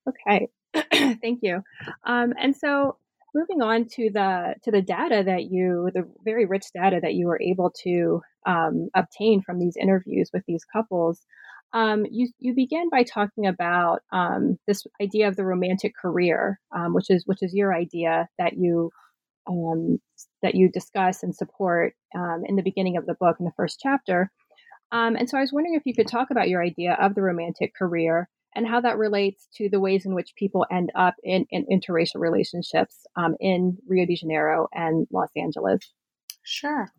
Okay, 0.09 0.47
thank 1.21 1.39
you. 1.41 1.63
Um, 2.05 2.33
and 2.39 2.55
so 2.55 2.97
moving 3.33 3.61
on 3.61 3.85
to 3.85 4.09
the 4.11 4.55
to 4.63 4.71
the 4.71 4.81
data 4.81 5.23
that 5.25 5.45
you 5.45 5.89
the 5.93 6.07
very 6.23 6.45
rich 6.45 6.65
data 6.73 6.99
that 7.01 7.13
you 7.13 7.27
were 7.27 7.41
able 7.41 7.71
to 7.83 8.21
um, 8.45 8.89
obtain 8.95 9.41
from 9.41 9.59
these 9.59 9.75
interviews 9.79 10.29
with 10.33 10.43
these 10.47 10.63
couples 10.65 11.25
um, 11.73 12.05
you 12.09 12.29
you 12.39 12.53
begin 12.53 12.89
by 12.89 13.03
talking 13.03 13.47
about 13.47 14.01
um, 14.11 14.57
this 14.67 14.85
idea 15.01 15.27
of 15.27 15.35
the 15.35 15.45
romantic 15.45 15.93
career 15.99 16.59
um, 16.75 16.93
which 16.93 17.09
is 17.09 17.23
which 17.25 17.41
is 17.41 17.53
your 17.53 17.73
idea 17.73 18.27
that 18.37 18.53
you 18.55 18.91
um, 19.47 19.99
that 20.41 20.55
you 20.55 20.69
discuss 20.69 21.23
and 21.23 21.35
support 21.35 21.95
um, 22.15 22.43
in 22.45 22.55
the 22.55 22.63
beginning 22.63 22.97
of 22.97 23.05
the 23.05 23.15
book 23.15 23.37
in 23.39 23.45
the 23.45 23.51
first 23.57 23.79
chapter 23.81 24.31
and 24.93 25.29
so 25.29 25.37
i 25.37 25.41
was 25.41 25.51
wondering 25.51 25.75
if 25.75 25.83
you 25.85 25.93
could 25.93 26.07
talk 26.07 26.29
about 26.31 26.49
your 26.49 26.63
idea 26.63 26.93
of 26.93 27.15
the 27.15 27.21
romantic 27.21 27.75
career 27.75 28.29
and 28.55 28.67
how 28.67 28.81
that 28.81 28.97
relates 28.97 29.47
to 29.55 29.69
the 29.69 29.79
ways 29.79 30.05
in 30.05 30.13
which 30.13 30.35
people 30.35 30.65
end 30.71 30.91
up 30.95 31.15
in, 31.23 31.45
in 31.49 31.65
interracial 31.65 32.19
relationships 32.19 33.05
um, 33.15 33.35
in 33.39 33.77
Rio 33.87 34.05
de 34.05 34.15
Janeiro 34.15 34.67
and 34.73 35.07
Los 35.11 35.29
Angeles. 35.35 35.91
Sure. 36.43 36.89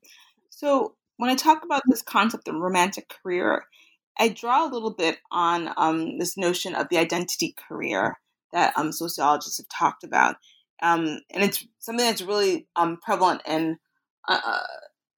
So 0.51 0.95
when 1.17 1.31
I 1.31 1.37
talk 1.37 1.65
about 1.65 1.83
this 1.87 2.03
concept 2.03 2.49
of 2.49 2.57
romantic 2.57 3.09
career, 3.09 3.65
I 4.19 4.29
draw 4.29 4.67
a 4.67 4.73
little 4.73 4.95
bit 4.95 5.19
on 5.31 5.71
um, 5.77 6.19
this 6.19 6.37
notion 6.37 6.75
of 6.75 6.89
the 6.89 6.99
identity 6.99 7.55
career 7.69 8.19
that 8.53 8.77
um, 8.77 8.93
sociologists 8.93 9.59
have 9.59 9.69
talked 9.69 10.05
about. 10.05 10.37
Um, 10.83 11.21
and 11.31 11.43
it's 11.43 11.67
something 11.79 12.05
that's 12.05 12.23
really 12.23 12.67
um, 12.77 12.99
prevalent 13.03 13.43
in, 13.47 13.79
uh, 14.29 14.61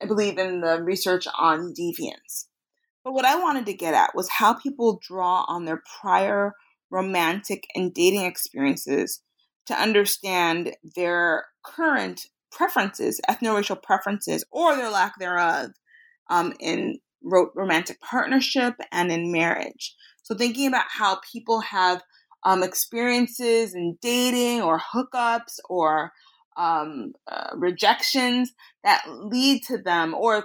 I 0.02 0.06
believe, 0.06 0.38
in 0.38 0.60
the 0.60 0.82
research 0.82 1.26
on 1.38 1.74
deviance. 1.74 2.46
But 3.06 3.14
what 3.14 3.24
I 3.24 3.36
wanted 3.36 3.66
to 3.66 3.72
get 3.72 3.94
at 3.94 4.16
was 4.16 4.28
how 4.28 4.54
people 4.54 4.98
draw 5.00 5.44
on 5.46 5.64
their 5.64 5.80
prior 6.00 6.54
romantic 6.90 7.62
and 7.76 7.94
dating 7.94 8.24
experiences 8.24 9.22
to 9.66 9.80
understand 9.80 10.74
their 10.96 11.44
current 11.64 12.26
preferences, 12.50 13.20
ethno-racial 13.30 13.76
preferences, 13.76 14.44
or 14.50 14.74
their 14.74 14.90
lack 14.90 15.12
thereof 15.20 15.70
um, 16.30 16.52
in 16.58 16.98
ro- 17.22 17.52
romantic 17.54 18.00
partnership 18.00 18.74
and 18.90 19.12
in 19.12 19.30
marriage. 19.30 19.94
So 20.24 20.34
thinking 20.34 20.66
about 20.66 20.86
how 20.88 21.20
people 21.32 21.60
have 21.60 22.02
um, 22.42 22.64
experiences 22.64 23.72
in 23.72 23.98
dating 24.02 24.62
or 24.62 24.80
hookups 24.80 25.60
or 25.70 26.10
um, 26.56 27.12
uh, 27.30 27.50
rejections 27.54 28.50
that 28.82 29.04
lead 29.06 29.62
to 29.68 29.78
them 29.78 30.12
or 30.12 30.42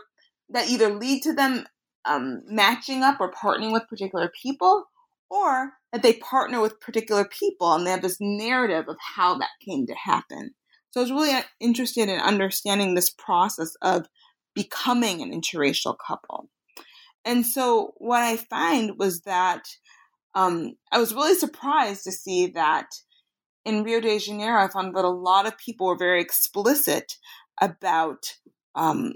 that 0.49 0.69
either 0.69 0.93
lead 0.93 1.23
to 1.23 1.33
them 1.33 1.65
um, 2.05 2.41
matching 2.47 3.03
up 3.03 3.19
or 3.19 3.31
partnering 3.31 3.71
with 3.71 3.87
particular 3.87 4.31
people, 4.41 4.85
or 5.29 5.73
that 5.93 6.03
they 6.03 6.13
partner 6.13 6.61
with 6.61 6.81
particular 6.81 7.25
people 7.25 7.73
and 7.73 7.85
they 7.85 7.91
have 7.91 8.01
this 8.01 8.17
narrative 8.19 8.85
of 8.87 8.97
how 9.15 9.37
that 9.37 9.49
came 9.65 9.87
to 9.87 9.95
happen. 9.95 10.53
So 10.91 10.99
I 10.99 11.03
was 11.03 11.11
really 11.11 11.31
uh, 11.31 11.43
interested 11.59 12.09
in 12.09 12.19
understanding 12.19 12.95
this 12.95 13.09
process 13.09 13.75
of 13.81 14.07
becoming 14.53 15.21
an 15.21 15.31
interracial 15.31 15.95
couple. 16.05 16.49
And 17.23 17.45
so 17.45 17.93
what 17.97 18.21
I 18.21 18.35
find 18.35 18.97
was 18.97 19.21
that 19.21 19.63
um, 20.35 20.73
I 20.91 20.99
was 20.99 21.13
really 21.13 21.35
surprised 21.35 22.03
to 22.05 22.11
see 22.11 22.47
that 22.47 22.87
in 23.63 23.83
Rio 23.83 24.01
de 24.01 24.19
Janeiro, 24.19 24.63
I 24.63 24.67
found 24.67 24.95
that 24.95 25.05
a 25.05 25.09
lot 25.09 25.45
of 25.45 25.57
people 25.57 25.87
were 25.87 25.97
very 25.97 26.21
explicit 26.21 27.13
about 27.61 28.37
um, 28.75 29.13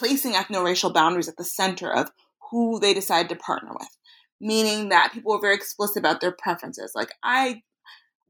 placing 0.00 0.32
ethno-racial 0.32 0.92
boundaries 0.92 1.28
at 1.28 1.36
the 1.36 1.44
center 1.44 1.92
of 1.92 2.10
who 2.50 2.80
they 2.80 2.94
decide 2.94 3.28
to 3.28 3.36
partner 3.36 3.72
with 3.78 3.96
meaning 4.40 4.88
that 4.88 5.12
people 5.12 5.32
were 5.32 5.40
very 5.40 5.54
explicit 5.54 5.98
about 5.98 6.20
their 6.20 6.32
preferences. 6.32 6.92
Like 6.94 7.12
i 7.22 7.62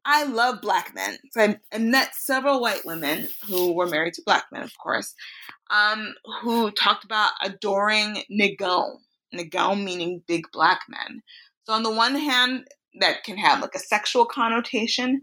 i 0.05 0.25
love 0.25 0.63
black 0.63 0.95
men 0.95 1.19
so 1.31 1.43
I, 1.43 1.59
I 1.75 1.79
met 1.79 2.15
several 2.15 2.59
white 2.63 2.87
women 2.87 3.29
who 3.47 3.75
were 3.75 3.87
married 3.87 4.15
to 4.15 4.23
black 4.25 4.47
men 4.51 4.63
of 4.63 4.73
course 4.83 5.15
um, 5.71 6.15
who 6.41 6.71
talked 6.71 7.05
about 7.05 7.33
adoring 7.43 8.25
negão 8.33 8.97
negão 9.35 9.85
meaning 9.85 10.23
big 10.27 10.47
black 10.53 10.81
men. 10.89 11.23
So 11.65 11.75
on 11.75 11.83
the 11.83 11.91
one 11.91 12.17
hand 12.17 12.67
that 13.01 13.25
can 13.25 13.37
have 13.37 13.61
like 13.61 13.75
a 13.75 13.79
sexual 13.79 14.25
connotation 14.25 15.21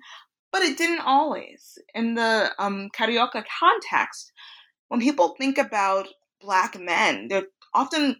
but 0.53 0.61
it 0.61 0.77
didn't 0.77 1.01
always. 1.01 1.77
In 1.93 2.15
the 2.15 2.51
um, 2.57 2.89
carioca 2.97 3.43
context 3.59 4.31
when 4.89 5.01
people 5.01 5.35
think 5.37 5.57
about 5.57 6.07
black 6.39 6.79
men. 6.79 7.27
They're 7.27 7.47
often 7.73 8.17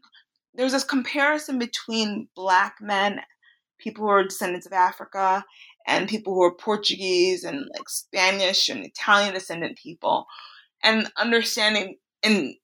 there's 0.53 0.71
this 0.71 0.83
comparison 0.83 1.59
between 1.59 2.27
black 2.36 2.77
men, 2.81 3.21
people 3.79 4.05
who 4.05 4.09
are 4.09 4.24
descendants 4.24 4.65
of 4.65 4.74
Africa, 4.74 5.45
and 5.86 6.09
people 6.09 6.33
who 6.33 6.43
are 6.43 6.55
Portuguese 6.55 7.43
and 7.43 7.65
like 7.74 7.89
Spanish 7.89 8.69
and 8.69 8.83
Italian 8.83 9.33
descendant 9.33 9.77
people, 9.77 10.25
and 10.83 11.09
understanding 11.17 11.97
and 12.24 12.55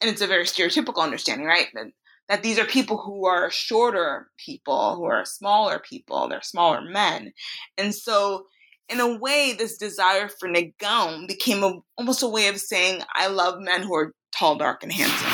and 0.00 0.10
it's 0.10 0.22
a 0.22 0.26
very 0.26 0.44
stereotypical 0.44 1.02
understanding, 1.02 1.46
right? 1.46 1.68
That 1.74 1.86
that 2.28 2.42
these 2.42 2.58
are 2.58 2.64
people 2.64 2.98
who 2.98 3.26
are 3.26 3.50
shorter 3.50 4.28
people, 4.44 4.96
who 4.96 5.04
are 5.04 5.24
smaller 5.24 5.78
people, 5.78 6.28
they're 6.28 6.42
smaller 6.42 6.80
men, 6.82 7.32
and 7.76 7.94
so 7.94 8.46
in 8.88 9.00
a 9.00 9.18
way, 9.18 9.52
this 9.52 9.76
desire 9.76 10.28
for 10.28 10.48
negão 10.48 11.28
became 11.28 11.62
a, 11.62 11.78
almost 11.98 12.22
a 12.22 12.28
way 12.28 12.48
of 12.48 12.58
saying, 12.58 13.02
I 13.14 13.26
love 13.26 13.60
men 13.60 13.82
who 13.82 13.94
are 13.94 14.14
tall, 14.38 14.56
dark, 14.56 14.82
and 14.82 14.92
handsome. 14.92 15.26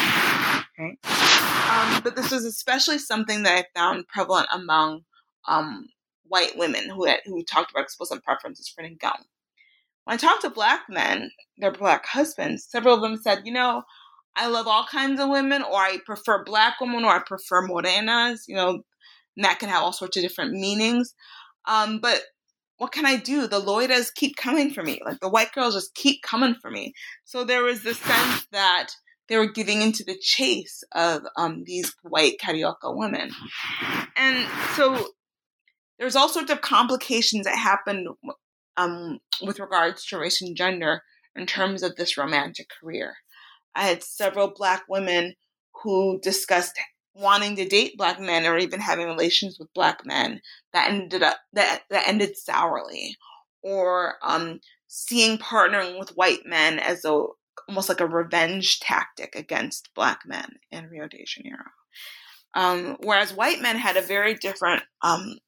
Um, 0.79 2.01
but 2.03 2.17
this 2.17 2.31
was 2.31 2.45
especially 2.45 2.99
something 2.99 3.43
that 3.43 3.59
I 3.59 3.79
found 3.79 4.09
prevalent 4.09 4.49
among 4.53 5.03
um, 5.47 5.87
white 6.27 6.57
women 6.57 6.89
who 6.89 7.05
had, 7.05 7.21
who 7.27 7.43
talked 7.45 7.71
about 7.71 7.85
explicit 7.85 8.25
preferences 8.25 8.69
for 8.69 8.83
negão. 8.83 9.17
When 10.05 10.15
I 10.15 10.17
talked 10.17 10.43
to 10.43 10.51
black 10.51 10.83
men, 10.89 11.31
their 11.59 11.73
black 11.73 12.07
husbands, 12.07 12.67
several 12.69 12.95
of 12.95 13.01
them 13.03 13.17
said, 13.17 13.43
you 13.45 13.53
know, 13.53 13.83
I 14.37 14.49
love 14.49 14.67
all 14.67 14.85
kinds 14.85 15.21
of 15.21 15.29
women, 15.29 15.63
or 15.63 15.77
I 15.77 15.99
prefer 16.05 16.45
black 16.45 16.81
women, 16.81 17.05
or 17.05 17.11
I 17.11 17.21
prefer 17.21 17.67
morenas. 17.67 18.45
You 18.49 18.57
know, 18.57 18.83
and 19.37 19.45
that 19.45 19.59
can 19.59 19.69
have 19.69 19.83
all 19.83 19.93
sorts 19.93 20.17
of 20.17 20.23
different 20.23 20.53
meanings. 20.53 21.15
Um, 21.67 22.01
but 22.01 22.21
what 22.79 22.93
can 22.93 23.07
I 23.07 23.17
do? 23.17 23.47
The 23.47 23.61
loiras 23.61 24.13
keep 24.15 24.37
coming 24.37 24.71
for 24.71 24.83
me. 24.83 25.01
Like 25.05 25.21
the 25.21 25.29
white 25.29 25.53
girls 25.53 25.75
just 25.75 25.95
keep 25.95 26.23
coming 26.23 26.55
for 26.61 26.71
me. 26.71 26.93
So 27.25 27.45
there 27.45 27.63
was 27.63 27.83
this 27.83 27.99
sense 27.99 28.47
that 28.53 28.89
they 29.29 29.39
were 29.39 29.51
giving 29.51 29.81
into 29.81 30.05
the 30.05 30.19
chase 30.21 30.83
of 30.93 31.23
um, 31.37 31.65
these 31.65 31.95
white 32.03 32.35
carioca 32.43 32.95
women. 32.95 33.31
And 34.17 34.47
so 34.75 35.07
there's 35.99 36.17
all 36.17 36.29
sorts 36.29 36.51
of 36.51 36.61
complications 36.61 37.45
that 37.45 37.57
happened 37.57 38.09
um, 38.77 39.21
with 39.41 39.61
regards 39.61 40.05
to 40.07 40.19
race 40.19 40.43
and 40.43 40.57
gender 40.57 41.03
in 41.37 41.47
terms 41.47 41.83
of 41.83 41.97
this 41.97 42.19
romantic 42.19 42.67
career. 42.81 43.15
I 43.75 43.85
had 43.85 44.03
several 44.03 44.53
black 44.55 44.83
women 44.89 45.35
who 45.83 46.21
discussed 46.23 46.79
wanting 47.15 47.57
to 47.57 47.69
date 47.69 47.97
black 47.97 48.21
men 48.21 48.47
or 48.47 48.59
even 48.59 48.81
having 48.81 49.07
relations 49.07 49.59
with 49.59 49.73
black 49.75 50.05
men 50.05 50.41
that 50.73 50.91
ended 50.91 51.23
up 51.23 51.39
that 51.53 51.83
that 51.91 52.09
ended 52.09 52.37
sourly 52.37 53.17
or 53.63 54.15
um, 54.23 54.61
seeing 54.89 55.39
partnering 55.39 55.99
with 55.99 56.17
white 56.17 56.45
men 56.45 56.79
as 56.79 57.05
a 57.05 57.25
almost 57.69 57.89
like 57.89 58.01
a 58.01 58.07
revenge 58.07 58.81
tactic 58.81 59.35
against 59.35 59.89
black 59.95 60.21
men 60.27 60.49
in 60.71 60.89
Rio 60.89 61.09
de 61.09 61.25
Janeiro. 61.25 61.65
Um, 62.55 62.97
whereas 63.01 63.33
white 63.33 63.61
men 63.61 63.77
had 63.77 63.97
a 63.97 64.03
very 64.03 64.35
different, 64.35 64.83
um, 65.03 65.39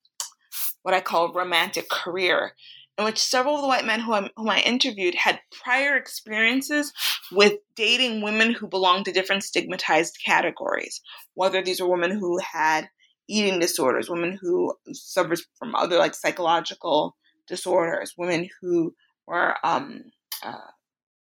what 0.83 0.95
I 0.95 1.01
call 1.01 1.33
romantic 1.33 1.89
career 1.89 2.53
in 2.99 3.05
which 3.05 3.19
several 3.19 3.57
of 3.57 3.61
the 3.61 3.69
white 3.69 3.85
men 3.85 4.01
whom 4.01 4.49
I 4.49 4.61
interviewed 4.61 5.15
had 5.15 5.41
prior 5.63 5.97
experiences 5.97 6.93
with 7.31 7.55
dating 7.75 8.23
women 8.23 8.53
who 8.53 8.67
belonged 8.67 9.05
to 9.05 9.13
different 9.13 9.45
stigmatized 9.45 10.19
categories, 10.25 11.01
whether 11.35 11.63
these 11.63 11.81
were 11.81 11.91
women 11.91 12.11
who 12.11 12.39
had 12.39 12.89
eating 13.29 13.59
disorders, 13.59 14.09
women 14.09 14.39
who 14.41 14.75
suffered 14.93 15.41
from 15.59 15.75
other 15.75 15.99
like 15.99 16.15
psychological 16.15 17.17
disorders, 17.47 18.15
women 18.17 18.49
who 18.61 18.95
were 19.27 19.55
um, 19.65 20.05
uh, 20.43 20.71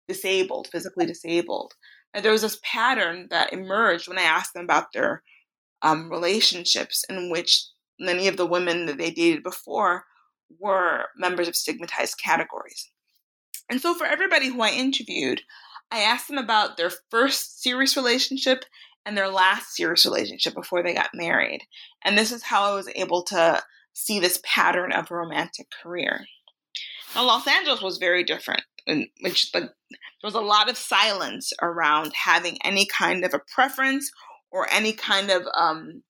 disabled, 0.08 0.68
physically 0.72 1.06
disabled. 1.06 1.74
And 2.14 2.24
there 2.24 2.32
was 2.32 2.42
this 2.42 2.58
pattern 2.62 3.28
that 3.30 3.52
emerged 3.52 4.08
when 4.08 4.18
I 4.18 4.22
asked 4.22 4.54
them 4.54 4.64
about 4.64 4.92
their 4.92 5.22
um, 5.82 6.10
relationships 6.10 7.04
in 7.08 7.30
which 7.30 7.66
many 7.98 8.26
of 8.26 8.36
the 8.36 8.46
women 8.46 8.86
that 8.86 8.98
they 8.98 9.10
dated 9.10 9.42
before 9.42 10.04
were 10.58 11.06
members 11.16 11.48
of 11.48 11.56
stigmatized 11.56 12.18
categories. 12.22 12.90
And 13.70 13.80
so, 13.80 13.94
for 13.94 14.06
everybody 14.06 14.48
who 14.48 14.60
I 14.60 14.70
interviewed, 14.70 15.42
I 15.90 16.00
asked 16.00 16.28
them 16.28 16.38
about 16.38 16.76
their 16.76 16.90
first 17.10 17.62
serious 17.62 17.96
relationship 17.96 18.64
and 19.04 19.16
their 19.16 19.28
last 19.28 19.74
serious 19.74 20.04
relationship 20.06 20.54
before 20.54 20.82
they 20.82 20.94
got 20.94 21.10
married. 21.14 21.62
And 22.04 22.16
this 22.16 22.32
is 22.32 22.42
how 22.42 22.70
I 22.70 22.74
was 22.74 22.88
able 22.94 23.22
to 23.24 23.62
see 23.92 24.20
this 24.20 24.40
pattern 24.44 24.92
of 24.92 25.10
a 25.10 25.14
romantic 25.14 25.68
career. 25.82 26.26
Now, 27.14 27.24
Los 27.24 27.46
Angeles 27.46 27.82
was 27.82 27.98
very 27.98 28.24
different, 28.24 28.62
in 28.86 29.08
which 29.20 29.52
the, 29.52 29.60
there 29.60 29.68
was 30.22 30.34
a 30.34 30.40
lot 30.40 30.70
of 30.70 30.78
silence 30.78 31.52
around 31.60 32.12
having 32.14 32.58
any 32.64 32.86
kind 32.86 33.24
of 33.24 33.34
a 33.34 33.42
preference 33.54 34.10
or 34.50 34.66
any 34.70 34.92
kind 34.92 35.30
of 35.30 35.42
um, 35.54 36.02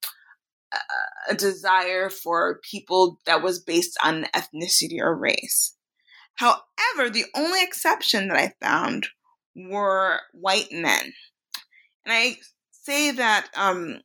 a 1.28 1.34
desire 1.34 2.10
for 2.10 2.60
people 2.68 3.18
that 3.26 3.42
was 3.42 3.60
based 3.60 3.96
on 4.04 4.26
ethnicity 4.34 5.00
or 5.00 5.14
race. 5.14 5.76
However, 6.36 7.10
the 7.10 7.26
only 7.36 7.62
exception 7.62 8.28
that 8.28 8.36
I 8.36 8.54
found 8.64 9.08
were 9.54 10.20
white 10.32 10.72
men. 10.72 11.12
And 12.04 12.12
I 12.12 12.36
say 12.70 13.10
that, 13.12 13.48
um, 13.54 14.00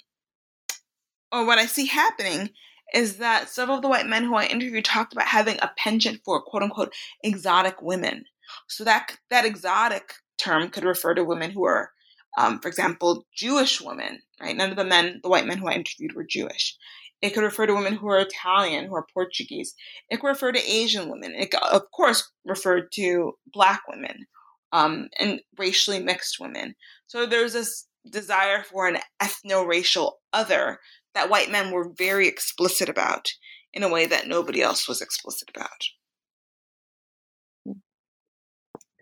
or 1.31 1.45
what 1.45 1.57
I 1.57 1.65
see 1.65 1.87
happening 1.87 2.49
is 2.93 3.17
that 3.17 3.49
several 3.49 3.77
of 3.77 3.81
the 3.81 3.89
white 3.89 4.07
men 4.07 4.23
who 4.23 4.35
I 4.35 4.45
interviewed 4.45 4.85
talked 4.85 5.13
about 5.13 5.27
having 5.27 5.57
a 5.61 5.71
penchant 5.77 6.21
for 6.23 6.41
quote 6.41 6.63
unquote 6.63 6.93
exotic 7.23 7.81
women. 7.81 8.25
So 8.67 8.83
that 8.83 9.17
that 9.29 9.45
exotic 9.45 10.13
term 10.37 10.69
could 10.69 10.85
refer 10.85 11.13
to 11.13 11.23
women 11.25 11.51
who 11.51 11.65
are 11.65 11.91
um, 12.37 12.59
for 12.59 12.67
example, 12.67 13.25
Jewish 13.35 13.81
women, 13.81 14.21
right? 14.39 14.55
None 14.55 14.69
of 14.69 14.77
the 14.77 14.85
men, 14.85 15.19
the 15.23 15.29
white 15.29 15.47
men 15.47 15.57
who 15.57 15.67
I 15.67 15.73
interviewed 15.73 16.15
were 16.15 16.23
Jewish. 16.23 16.77
It 17.21 17.31
could 17.31 17.43
refer 17.43 17.65
to 17.65 17.73
women 17.73 17.93
who 17.93 18.07
are 18.09 18.19
Italian, 18.19 18.85
who 18.85 18.95
are 18.95 19.07
Portuguese. 19.11 19.73
It 20.09 20.21
could 20.21 20.27
refer 20.27 20.51
to 20.51 20.71
Asian 20.71 21.09
women. 21.09 21.33
It, 21.33 21.53
of 21.55 21.89
course, 21.91 22.31
referred 22.45 22.91
to 22.93 23.33
Black 23.51 23.81
women 23.89 24.27
um, 24.71 25.09
and 25.19 25.41
racially 25.57 25.99
mixed 25.99 26.39
women. 26.39 26.75
So 27.07 27.25
there's 27.25 27.53
this 27.53 27.87
desire 28.09 28.63
for 28.63 28.87
an 28.87 28.99
ethno-racial 29.21 30.19
other 30.31 30.79
that 31.15 31.31
white 31.31 31.49
men 31.49 31.71
were 31.71 31.91
very 31.97 32.27
explicit 32.27 32.87
about 32.87 33.31
in 33.73 33.81
a 33.81 33.89
way 33.89 34.05
that 34.05 34.27
nobody 34.27 34.61
else 34.61 34.87
was 34.87 35.01
explicit 35.01 35.49
about. 35.55 35.69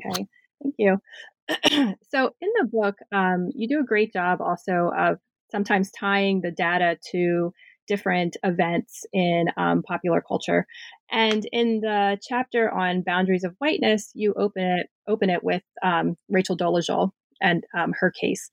Okay, 0.05 0.25
thank 0.63 0.75
you. 0.77 0.97
so 2.09 2.31
in 2.41 2.49
the 2.59 2.67
book, 2.71 2.97
um, 3.11 3.49
you 3.55 3.67
do 3.67 3.79
a 3.79 3.83
great 3.85 4.13
job 4.13 4.41
also 4.41 4.91
of 4.97 5.19
sometimes 5.51 5.91
tying 5.91 6.41
the 6.41 6.51
data 6.51 6.97
to 7.11 7.53
different 7.87 8.35
events 8.43 9.05
in 9.13 9.45
um, 9.57 9.83
popular 9.83 10.21
culture. 10.21 10.65
And 11.11 11.45
in 11.51 11.81
the 11.81 12.17
chapter 12.27 12.71
on 12.71 13.01
boundaries 13.03 13.43
of 13.43 13.55
whiteness, 13.59 14.11
you 14.15 14.33
open 14.37 14.63
it 14.63 14.87
open 15.07 15.29
it 15.29 15.43
with 15.43 15.61
um, 15.83 16.17
Rachel 16.29 16.57
Dolezal 16.57 17.11
and 17.41 17.63
um, 17.77 17.93
her 17.99 18.11
case. 18.11 18.49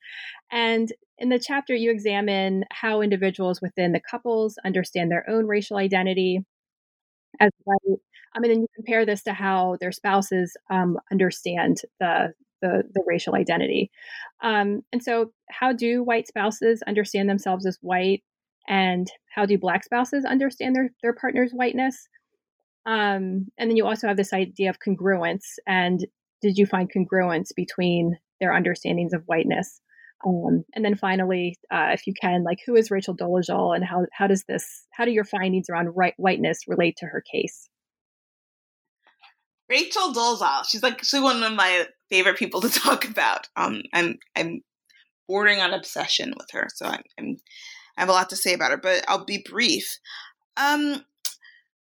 And 0.51 0.93
in 1.19 1.31
the 1.31 1.39
chapter, 1.39 1.75
you 1.75 1.91
examine 1.91 2.65
how 2.73 3.03
individuals 3.03 3.63
within 3.63 3.93
the 3.93 4.01
couples 4.01 4.59
understand 4.65 5.11
their 5.11 5.29
own 5.31 5.47
racial 5.47 5.77
identity 5.79 6.41
as 7.41 7.51
white. 7.65 7.99
I 8.35 8.41
mean, 8.41 8.53
and 8.53 8.61
you 8.63 8.69
compare 8.75 9.05
this 9.05 9.23
to 9.25 9.33
how 9.33 9.77
their 9.81 9.93
spouses 9.93 10.57
um, 10.71 10.99
understand 11.11 11.83
the 12.01 12.33
the, 12.63 12.85
the 12.95 13.03
racial 13.07 13.35
identity. 13.35 13.91
Um, 14.43 14.83
and 14.93 15.03
so, 15.03 15.33
how 15.51 15.73
do 15.73 16.03
white 16.03 16.27
spouses 16.27 16.83
understand 16.87 17.29
themselves 17.29 17.67
as 17.67 17.79
white? 17.83 18.23
And 18.69 19.09
how 19.35 19.45
do 19.45 19.59
black 19.59 19.85
spouses 19.85 20.25
understand 20.25 20.75
their, 20.75 20.91
their 21.03 21.13
partner's 21.13 21.53
whiteness? 21.53 22.09
Um, 22.87 23.47
and 23.59 23.69
then 23.69 23.77
you 23.77 23.87
also 23.87 24.09
have 24.09 24.17
this 24.17 24.33
idea 24.33 24.71
of 24.71 24.79
congruence. 24.79 25.59
And 25.67 26.07
did 26.41 26.57
you 26.57 26.67
find 26.67 26.91
congruence 26.91 27.55
between 27.55 28.17
their 28.41 28.53
understandings 28.53 29.13
of 29.13 29.25
whiteness? 29.27 29.81
Um, 30.25 30.65
and 30.75 30.85
then 30.85 30.95
finally, 30.95 31.57
uh, 31.73 31.91
if 31.93 32.07
you 32.07 32.15
can, 32.21 32.45
like 32.45 32.59
who 32.65 32.77
is 32.77 32.91
Rachel 32.91 33.17
Dolezal 33.17 33.75
and 33.75 33.85
how, 33.85 34.07
how 34.13 34.29
does 34.29 34.45
this, 34.45 34.87
how 34.93 35.05
do 35.05 35.11
your 35.11 35.25
findings 35.25 35.69
around 35.69 35.89
right, 35.97 36.15
whiteness 36.17 36.61
relate 36.69 36.97
to 36.99 37.07
her 37.07 37.21
case? 37.21 37.69
Rachel 39.73 40.13
Dolezal. 40.13 40.67
She's 40.69 40.83
like 40.83 41.03
she's 41.03 41.23
one 41.23 41.43
of 41.43 41.53
my 41.55 41.87
favorite 42.13 42.37
people 42.37 42.61
to 42.61 42.69
talk 42.81 43.09
about. 43.09 43.49
Um, 43.57 43.83
I'm 43.93 44.19
I'm 44.37 44.61
bordering 45.27 45.61
on 45.61 45.73
obsession 45.73 46.35
with 46.37 46.49
her, 46.53 46.69
so 46.75 46.87
I'm, 46.87 47.03
I'm 47.19 47.37
I 47.97 48.03
have 48.03 48.09
a 48.09 48.13
lot 48.13 48.31
to 48.31 48.37
say 48.37 48.55
about 48.55 48.71
her, 48.71 48.77
but 48.77 49.05
I'll 49.09 49.25
be 49.25 49.45
brief. 49.49 49.99
Um, 50.57 51.05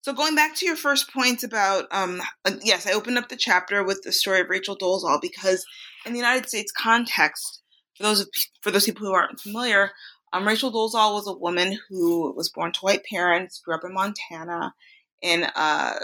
so 0.02 0.14
going 0.14 0.36
back 0.36 0.56
to 0.56 0.66
your 0.66 0.76
first 0.76 1.14
point 1.14 1.44
about 1.44 1.86
um, 1.92 2.22
yes, 2.64 2.88
I 2.88 2.94
opened 2.94 3.18
up 3.18 3.30
the 3.30 3.36
chapter 3.36 3.84
with 3.84 4.02
the 4.04 4.12
story 4.12 4.42
of 4.42 4.50
Rachel 4.50 4.78
Dolezal 4.78 5.22
because 5.22 5.66
in 6.06 6.14
the 6.14 6.20
United 6.20 6.48
States 6.48 6.72
context, 6.72 7.62
for 7.98 8.04
those 8.04 8.26
for 8.62 8.72
those 8.72 8.86
people 8.86 9.06
who 9.06 9.14
aren't 9.14 9.40
familiar, 9.40 9.92
um, 10.34 10.48
Rachel 10.48 10.72
Dolezal 10.72 11.14
was 11.14 11.28
a 11.28 11.38
woman 11.38 11.78
who 11.90 12.34
was 12.36 12.50
born 12.50 12.72
to 12.72 12.80
white 12.80 13.04
parents, 13.04 13.62
grew 13.64 13.76
up 13.76 13.84
in 13.84 13.94
Montana, 13.94 14.74
in 15.22 15.44
a, 15.44 16.00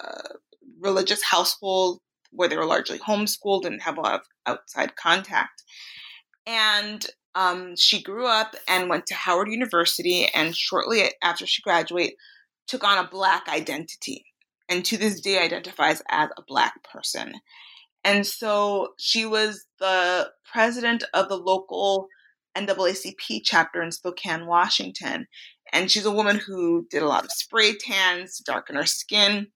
a 0.00 0.22
religious 0.80 1.22
household 1.22 2.00
where 2.34 2.48
they 2.48 2.56
were 2.56 2.66
largely 2.66 2.98
homeschooled 2.98 3.64
and 3.64 3.82
have 3.82 3.96
a 3.96 4.00
lot 4.00 4.14
of 4.14 4.26
outside 4.46 4.96
contact. 4.96 5.62
And 6.46 7.04
um, 7.34 7.76
she 7.76 8.02
grew 8.02 8.26
up 8.26 8.54
and 8.68 8.88
went 8.88 9.06
to 9.06 9.14
Howard 9.14 9.48
University, 9.48 10.28
and 10.34 10.54
shortly 10.54 11.10
after 11.22 11.46
she 11.46 11.62
graduated, 11.62 12.14
took 12.66 12.84
on 12.84 13.04
a 13.04 13.08
black 13.08 13.48
identity, 13.48 14.24
and 14.68 14.84
to 14.84 14.96
this 14.96 15.20
day 15.20 15.38
identifies 15.38 16.02
as 16.08 16.30
a 16.36 16.42
black 16.46 16.74
person. 16.84 17.34
And 18.04 18.26
so 18.26 18.92
she 18.98 19.24
was 19.24 19.64
the 19.78 20.30
president 20.44 21.04
of 21.14 21.28
the 21.28 21.36
local 21.36 22.08
NAACP 22.56 23.40
chapter 23.42 23.82
in 23.82 23.90
Spokane, 23.90 24.46
Washington. 24.46 25.26
And 25.72 25.90
she's 25.90 26.04
a 26.04 26.12
woman 26.12 26.36
who 26.36 26.86
did 26.90 27.02
a 27.02 27.08
lot 27.08 27.24
of 27.24 27.32
spray 27.32 27.74
tans 27.74 28.36
to 28.36 28.44
darken 28.44 28.76
her 28.76 28.86
skin 28.86 29.48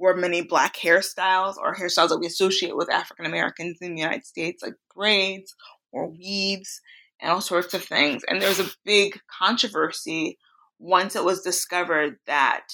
wore 0.00 0.16
many 0.16 0.40
black 0.40 0.76
hairstyles 0.76 1.56
or 1.58 1.74
hairstyles 1.74 2.08
that 2.08 2.18
we 2.18 2.26
associate 2.26 2.74
with 2.74 2.90
African 2.90 3.26
Americans 3.26 3.78
in 3.82 3.94
the 3.94 4.00
United 4.00 4.24
States, 4.24 4.62
like 4.62 4.72
braids 4.94 5.54
or 5.92 6.08
weaves 6.08 6.80
and 7.20 7.30
all 7.30 7.42
sorts 7.42 7.74
of 7.74 7.84
things. 7.84 8.22
And 8.26 8.40
there 8.40 8.48
was 8.48 8.60
a 8.60 8.70
big 8.84 9.20
controversy 9.38 10.38
once 10.78 11.14
it 11.14 11.24
was 11.24 11.42
discovered 11.42 12.16
that 12.26 12.66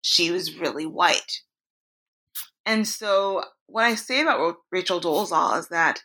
she 0.00 0.30
was 0.30 0.58
really 0.58 0.86
white. 0.86 1.42
And 2.64 2.88
so, 2.88 3.44
what 3.66 3.84
I 3.84 3.94
say 3.94 4.22
about 4.22 4.56
Rachel 4.72 5.00
Dolezal 5.00 5.58
is 5.58 5.68
that 5.68 6.02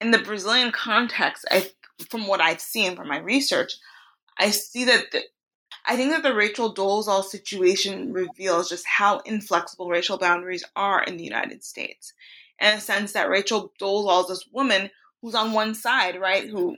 in 0.00 0.10
the 0.10 0.18
Brazilian 0.18 0.72
context, 0.72 1.44
I, 1.48 1.68
from 2.10 2.26
what 2.26 2.40
I've 2.40 2.60
seen 2.60 2.96
from 2.96 3.06
my 3.06 3.18
research, 3.18 3.72
I 4.36 4.50
see 4.50 4.84
that 4.86 5.12
the, 5.12 5.22
I 5.86 5.96
think 5.96 6.12
that 6.12 6.22
the 6.22 6.34
Rachel 6.34 6.74
Dolezal 6.74 7.24
situation 7.24 8.12
reveals 8.12 8.68
just 8.68 8.86
how 8.86 9.18
inflexible 9.20 9.88
racial 9.88 10.18
boundaries 10.18 10.64
are 10.76 11.02
in 11.02 11.16
the 11.16 11.24
United 11.24 11.64
States. 11.64 12.12
In 12.60 12.74
a 12.74 12.80
sense 12.80 13.12
that 13.12 13.30
Rachel 13.30 13.72
Dolezal 13.80 14.22
is 14.22 14.28
this 14.28 14.48
woman 14.52 14.90
who's 15.22 15.34
on 15.34 15.52
one 15.52 15.74
side, 15.74 16.20
right? 16.20 16.48
Who 16.48 16.76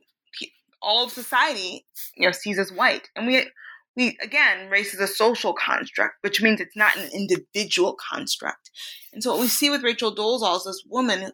all 0.82 1.04
of 1.04 1.12
society, 1.12 1.86
you 2.16 2.26
know, 2.26 2.32
sees 2.32 2.58
as 2.58 2.72
white. 2.72 3.08
And 3.16 3.26
we 3.26 3.46
we 3.94 4.16
again, 4.22 4.70
race 4.70 4.94
is 4.94 5.00
a 5.00 5.06
social 5.06 5.54
construct, 5.54 6.16
which 6.22 6.42
means 6.42 6.60
it's 6.60 6.76
not 6.76 6.96
an 6.96 7.10
individual 7.12 7.94
construct. 7.94 8.70
And 9.12 9.22
so 9.22 9.32
what 9.32 9.40
we 9.40 9.48
see 9.48 9.70
with 9.70 9.84
Rachel 9.84 10.14
Dolezal 10.14 10.56
is 10.56 10.64
this 10.64 10.84
woman 10.88 11.32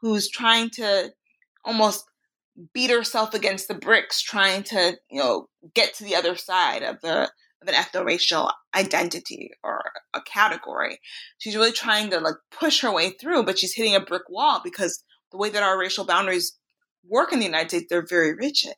who's 0.00 0.28
trying 0.28 0.70
to 0.70 1.12
almost 1.64 2.04
beat 2.72 2.90
herself 2.90 3.34
against 3.34 3.68
the 3.68 3.74
bricks 3.74 4.22
trying 4.22 4.62
to 4.62 4.96
you 5.10 5.20
know 5.20 5.48
get 5.74 5.94
to 5.94 6.04
the 6.04 6.14
other 6.14 6.36
side 6.36 6.82
of 6.82 7.00
the 7.02 7.30
of 7.62 7.68
an 7.68 7.74
ethno-racial 7.74 8.50
identity 8.74 9.50
or 9.64 9.82
a 10.14 10.20
category. 10.20 10.98
She's 11.38 11.56
really 11.56 11.72
trying 11.72 12.10
to 12.10 12.20
like 12.20 12.34
push 12.50 12.82
her 12.82 12.92
way 12.92 13.10
through 13.10 13.44
but 13.44 13.58
she's 13.58 13.74
hitting 13.74 13.94
a 13.94 14.00
brick 14.00 14.28
wall 14.28 14.60
because 14.62 15.02
the 15.32 15.38
way 15.38 15.50
that 15.50 15.62
our 15.62 15.78
racial 15.78 16.04
boundaries 16.04 16.58
work 17.08 17.32
in 17.32 17.38
the 17.38 17.46
united 17.46 17.70
states 17.70 17.86
they're 17.88 18.06
very 18.06 18.34
rigid. 18.34 18.74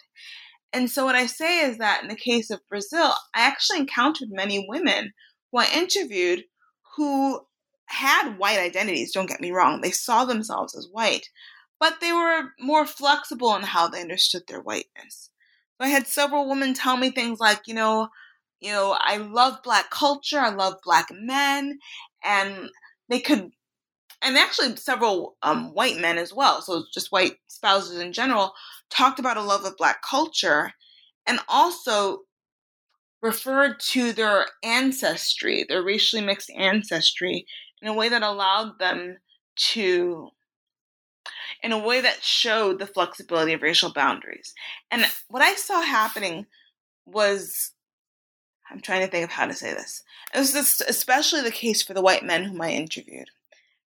And 0.73 0.91
so 0.91 1.05
what 1.05 1.15
i 1.15 1.27
say 1.27 1.61
is 1.61 1.79
that 1.79 2.03
in 2.03 2.09
the 2.09 2.17
case 2.17 2.51
of 2.51 2.61
brazil 2.69 3.13
i 3.35 3.41
actually 3.41 3.79
encountered 3.79 4.29
many 4.31 4.67
women 4.69 5.13
who 5.51 5.59
i 5.59 5.69
interviewed 5.75 6.45
who 6.97 7.41
had 7.89 8.39
white 8.39 8.59
identities 8.59 9.13
don't 9.13 9.29
get 9.29 9.41
me 9.41 9.51
wrong. 9.51 9.81
They 9.81 9.91
saw 9.91 10.25
themselves 10.25 10.77
as 10.77 10.89
white 10.93 11.29
but 11.81 12.01
they 12.01 12.13
were 12.13 12.53
more 12.61 12.87
flexible 12.87 13.55
in 13.57 13.63
how 13.63 13.89
they 13.89 14.01
understood 14.01 14.43
their 14.47 14.61
whiteness. 14.61 15.31
So 15.81 15.87
I 15.87 15.89
had 15.89 16.07
several 16.07 16.49
women 16.49 16.75
tell 16.75 16.97
me 16.97 17.11
things 17.11 17.39
like, 17.41 17.63
you 17.67 17.75
know, 17.75 18.09
you 18.61 18.73
know, 18.73 18.97
I 18.99 19.19
love 19.19 19.63
black 19.63 19.91
culture, 19.91 20.41
I 20.41 20.51
love 20.51 20.75
black 20.85 21.09
men, 21.13 21.79
and 22.25 22.71
they 23.09 23.21
could, 23.21 23.51
and 24.21 24.37
actually 24.37 24.75
several 24.77 25.37
um, 25.43 25.73
white 25.75 25.99
men 25.99 26.19
as 26.19 26.35
well, 26.35 26.61
so 26.63 26.85
just 26.93 27.13
white 27.13 27.37
spouses 27.47 28.01
in 28.01 28.13
general, 28.13 28.53
talked 28.91 29.21
about 29.21 29.37
a 29.37 29.43
love 29.43 29.65
of 29.65 29.77
black 29.77 30.03
culture, 30.03 30.73
and 31.27 31.39
also 31.49 32.21
referred 33.23 33.79
to 33.81 34.13
their 34.13 34.47
ancestry, 34.65 35.65
their 35.69 35.83
racially 35.83 36.23
mixed 36.23 36.51
ancestry, 36.57 37.47
in 37.83 37.89
a 37.89 37.95
way 37.95 38.09
that 38.09 38.23
allowed 38.23 38.79
them 38.81 39.19
to 39.57 40.29
in 41.63 41.73
a 41.73 41.79
way 41.79 42.01
that 42.01 42.23
showed 42.23 42.79
the 42.79 42.87
flexibility 42.87 43.53
of 43.53 43.63
racial 43.63 43.93
boundaries. 43.93 44.55
And 44.91 45.05
what 45.29 45.43
I 45.43 45.55
saw 45.55 45.81
happening 45.81 46.47
was 47.07 47.73
I'm 48.71 48.81
trying 48.81 49.05
to 49.05 49.11
think 49.11 49.25
of 49.25 49.31
how 49.31 49.47
to 49.47 49.55
say 49.55 49.73
this. 49.73 50.03
It 50.35 50.39
was 50.39 50.53
this, 50.53 50.81
especially 50.83 51.41
the 51.41 51.51
case 51.51 51.83
for 51.83 51.95
the 51.95 52.03
white 52.03 52.25
men 52.25 52.45
whom 52.45 52.61
I 52.61 52.71
interviewed. 52.71 53.31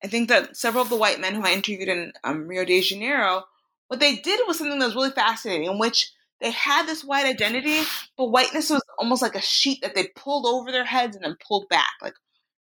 I 0.04 0.08
think 0.08 0.28
that 0.28 0.56
several 0.56 0.82
of 0.82 0.90
the 0.90 0.96
white 0.96 1.20
men 1.20 1.34
who 1.34 1.42
I 1.42 1.52
interviewed 1.52 1.88
in 1.88 2.12
um, 2.24 2.46
Rio 2.46 2.64
de 2.64 2.80
Janeiro, 2.82 3.44
what 3.88 4.00
they 4.00 4.16
did 4.16 4.40
was 4.46 4.58
something 4.58 4.78
that 4.78 4.84
was 4.84 4.94
really 4.94 5.10
fascinating, 5.10 5.70
in 5.70 5.78
which 5.78 6.12
they 6.40 6.50
had 6.50 6.86
this 6.86 7.02
white 7.02 7.24
identity, 7.24 7.80
but 8.18 8.26
whiteness 8.26 8.68
was 8.68 8.82
almost 8.98 9.22
like 9.22 9.34
a 9.34 9.40
sheet 9.40 9.80
that 9.80 9.94
they 9.94 10.08
pulled 10.14 10.44
over 10.44 10.70
their 10.70 10.84
heads 10.84 11.16
and 11.16 11.24
then 11.24 11.36
pulled 11.46 11.68
back. 11.70 11.94
Like, 12.02 12.14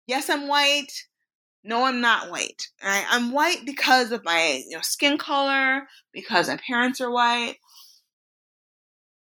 yes, 0.07 0.31
I'm 0.31 0.49
white. 0.49 0.91
No, 1.64 1.85
I'm 1.85 2.01
not 2.01 2.31
white. 2.31 2.68
Right? 2.83 3.05
I'm 3.09 3.33
white 3.33 3.64
because 3.66 4.12
of 4.12 4.25
my 4.25 4.62
you 4.66 4.77
know, 4.77 4.83
skin 4.83 5.18
color, 5.18 5.87
because 6.12 6.49
my 6.49 6.59
parents 6.66 7.01
are 7.01 7.11
white. 7.11 7.57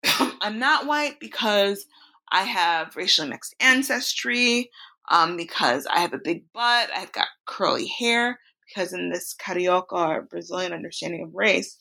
I'm 0.40 0.58
not 0.58 0.86
white 0.86 1.18
because 1.20 1.86
I 2.30 2.42
have 2.42 2.96
racially 2.96 3.28
mixed 3.28 3.54
ancestry, 3.60 4.70
um, 5.10 5.36
because 5.36 5.86
I 5.86 6.00
have 6.00 6.12
a 6.12 6.18
big 6.18 6.44
butt, 6.52 6.90
I've 6.94 7.12
got 7.12 7.28
curly 7.46 7.86
hair, 7.86 8.38
because 8.66 8.92
in 8.92 9.10
this 9.10 9.34
Carioca 9.34 9.92
or 9.92 10.22
Brazilian 10.22 10.72
understanding 10.72 11.22
of 11.22 11.34
race, 11.34 11.78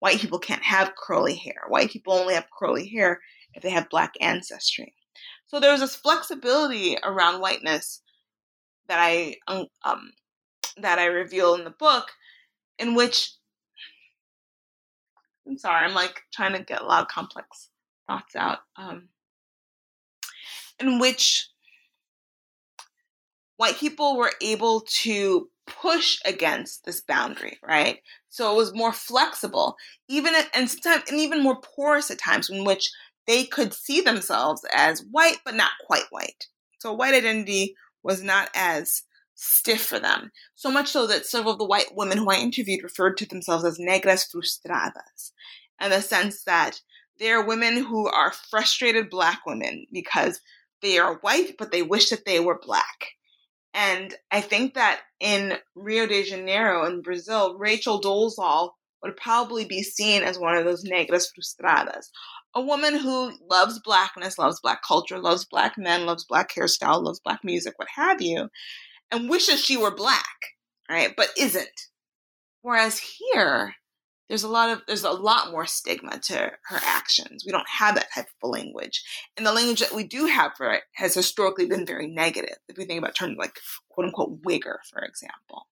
white 0.00 0.20
people 0.20 0.38
can't 0.38 0.62
have 0.62 0.94
curly 0.96 1.34
hair. 1.34 1.62
White 1.68 1.90
people 1.90 2.12
only 2.12 2.34
have 2.34 2.46
curly 2.56 2.88
hair 2.88 3.20
if 3.54 3.62
they 3.62 3.70
have 3.70 3.88
black 3.88 4.12
ancestry. 4.20 4.94
So 5.46 5.60
there's 5.60 5.80
this 5.80 5.96
flexibility 5.96 6.96
around 7.02 7.40
whiteness 7.40 8.02
that 8.88 8.98
I 8.98 9.36
um, 9.48 9.66
um, 9.84 10.12
that 10.78 10.98
I 10.98 11.06
reveal 11.06 11.54
in 11.54 11.64
the 11.64 11.70
book, 11.70 12.10
in 12.78 12.94
which 12.94 13.32
I'm 15.46 15.58
sorry, 15.58 15.84
I'm 15.84 15.94
like 15.94 16.22
trying 16.32 16.54
to 16.54 16.62
get 16.62 16.82
a 16.82 16.86
lot 16.86 17.02
of 17.02 17.08
complex 17.08 17.68
thoughts 18.06 18.36
out. 18.36 18.58
Um, 18.76 19.08
in 20.78 20.98
which 20.98 21.48
white 23.56 23.76
people 23.76 24.16
were 24.16 24.32
able 24.40 24.82
to 24.82 25.48
push 25.66 26.18
against 26.24 26.84
this 26.84 27.00
boundary, 27.00 27.58
right? 27.66 27.98
So 28.28 28.52
it 28.52 28.56
was 28.56 28.74
more 28.74 28.92
flexible, 28.92 29.76
even 30.08 30.34
and 30.54 30.70
sometimes 30.70 31.10
and 31.10 31.18
even 31.18 31.42
more 31.42 31.60
porous 31.60 32.10
at 32.10 32.18
times, 32.18 32.50
in 32.50 32.64
which 32.64 32.90
they 33.26 33.44
could 33.44 33.74
see 33.74 34.00
themselves 34.00 34.64
as 34.74 35.04
white 35.10 35.38
but 35.44 35.54
not 35.54 35.70
quite 35.86 36.04
white. 36.10 36.46
So 36.78 36.92
white 36.92 37.14
identity 37.14 37.74
was 38.06 38.22
not 38.22 38.48
as 38.54 39.02
stiff 39.34 39.84
for 39.84 39.98
them. 39.98 40.30
So 40.54 40.70
much 40.70 40.88
so 40.88 41.06
that 41.08 41.26
several 41.26 41.52
of 41.54 41.58
the 41.58 41.64
white 41.64 41.94
women 41.94 42.18
who 42.18 42.30
I 42.30 42.36
interviewed 42.36 42.84
referred 42.84 43.16
to 43.18 43.26
themselves 43.26 43.64
as 43.64 43.78
negras 43.78 44.24
frustradas, 44.32 45.32
in 45.82 45.90
the 45.90 46.00
sense 46.00 46.44
that 46.44 46.80
they're 47.18 47.44
women 47.44 47.76
who 47.84 48.06
are 48.06 48.32
frustrated 48.32 49.10
black 49.10 49.44
women 49.44 49.86
because 49.92 50.40
they 50.82 50.98
are 50.98 51.16
white, 51.16 51.56
but 51.58 51.72
they 51.72 51.82
wish 51.82 52.10
that 52.10 52.24
they 52.24 52.38
were 52.38 52.60
black. 52.62 53.08
And 53.74 54.14
I 54.30 54.40
think 54.40 54.74
that 54.74 55.00
in 55.20 55.54
Rio 55.74 56.06
de 56.06 56.22
Janeiro 56.22 56.86
in 56.86 57.02
Brazil, 57.02 57.58
Rachel 57.58 58.00
Dolezal 58.00 58.70
would 59.02 59.16
probably 59.16 59.64
be 59.64 59.82
seen 59.82 60.22
as 60.22 60.38
one 60.38 60.56
of 60.56 60.64
those 60.64 60.84
negras 60.84 61.26
frustradas, 61.36 62.06
a 62.56 62.60
woman 62.62 62.98
who 62.98 63.32
loves 63.50 63.78
blackness, 63.78 64.38
loves 64.38 64.60
black 64.60 64.80
culture, 64.82 65.18
loves 65.18 65.44
black 65.44 65.76
men, 65.76 66.06
loves 66.06 66.24
black 66.24 66.54
hairstyle, 66.54 67.02
loves 67.02 67.20
black 67.20 67.40
music, 67.44 67.74
what 67.76 67.88
have 67.94 68.22
you, 68.22 68.48
and 69.12 69.28
wishes 69.28 69.62
she 69.62 69.76
were 69.76 69.94
black, 69.94 70.54
right? 70.90 71.12
But 71.14 71.28
isn't. 71.36 71.68
Whereas 72.62 72.98
here, 72.98 73.74
there's 74.30 74.42
a 74.42 74.48
lot 74.48 74.70
of 74.70 74.80
there's 74.86 75.04
a 75.04 75.10
lot 75.10 75.50
more 75.50 75.66
stigma 75.66 76.18
to 76.18 76.34
her 76.34 76.80
actions. 76.82 77.44
We 77.44 77.52
don't 77.52 77.68
have 77.68 77.94
that 77.94 78.08
type 78.14 78.24
of 78.42 78.50
language, 78.50 79.04
and 79.36 79.46
the 79.46 79.52
language 79.52 79.80
that 79.80 79.94
we 79.94 80.04
do 80.04 80.24
have 80.24 80.52
for 80.56 80.72
it 80.72 80.82
has 80.94 81.12
historically 81.12 81.66
been 81.66 81.84
very 81.84 82.06
negative. 82.06 82.56
If 82.70 82.78
we 82.78 82.86
think 82.86 82.98
about 82.98 83.14
terms 83.14 83.36
like 83.38 83.60
quote 83.90 84.06
unquote 84.06 84.42
wigger, 84.42 84.78
for 84.90 85.02
example, 85.02 85.68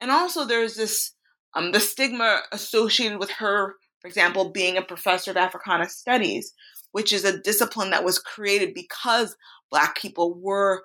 and 0.00 0.10
also 0.10 0.44
there's 0.44 0.74
this 0.74 1.12
um, 1.54 1.70
the 1.70 1.80
stigma 1.80 2.40
associated 2.50 3.20
with 3.20 3.30
her 3.30 3.76
for 4.08 4.10
example, 4.10 4.48
being 4.48 4.78
a 4.78 4.82
professor 4.82 5.30
of 5.30 5.36
Africana 5.36 5.86
studies, 5.86 6.54
which 6.92 7.12
is 7.12 7.24
a 7.24 7.38
discipline 7.38 7.90
that 7.90 8.04
was 8.04 8.18
created 8.18 8.72
because 8.72 9.36
Black 9.70 9.98
people 9.98 10.34
were 10.34 10.82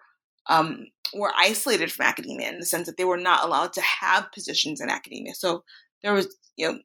um, 0.49 0.87
were 1.13 1.31
isolated 1.37 1.89
from 1.89 2.05
academia 2.05 2.49
in 2.49 2.59
the 2.59 2.65
sense 2.65 2.85
that 2.87 2.97
they 2.97 3.05
were 3.05 3.17
not 3.17 3.45
allowed 3.45 3.71
to 3.73 3.81
have 3.81 4.31
positions 4.33 4.81
in 4.81 4.89
academia. 4.89 5.33
So 5.35 5.63
there 6.01 6.11
was, 6.11 6.35
you 6.57 6.67
know, 6.69 6.79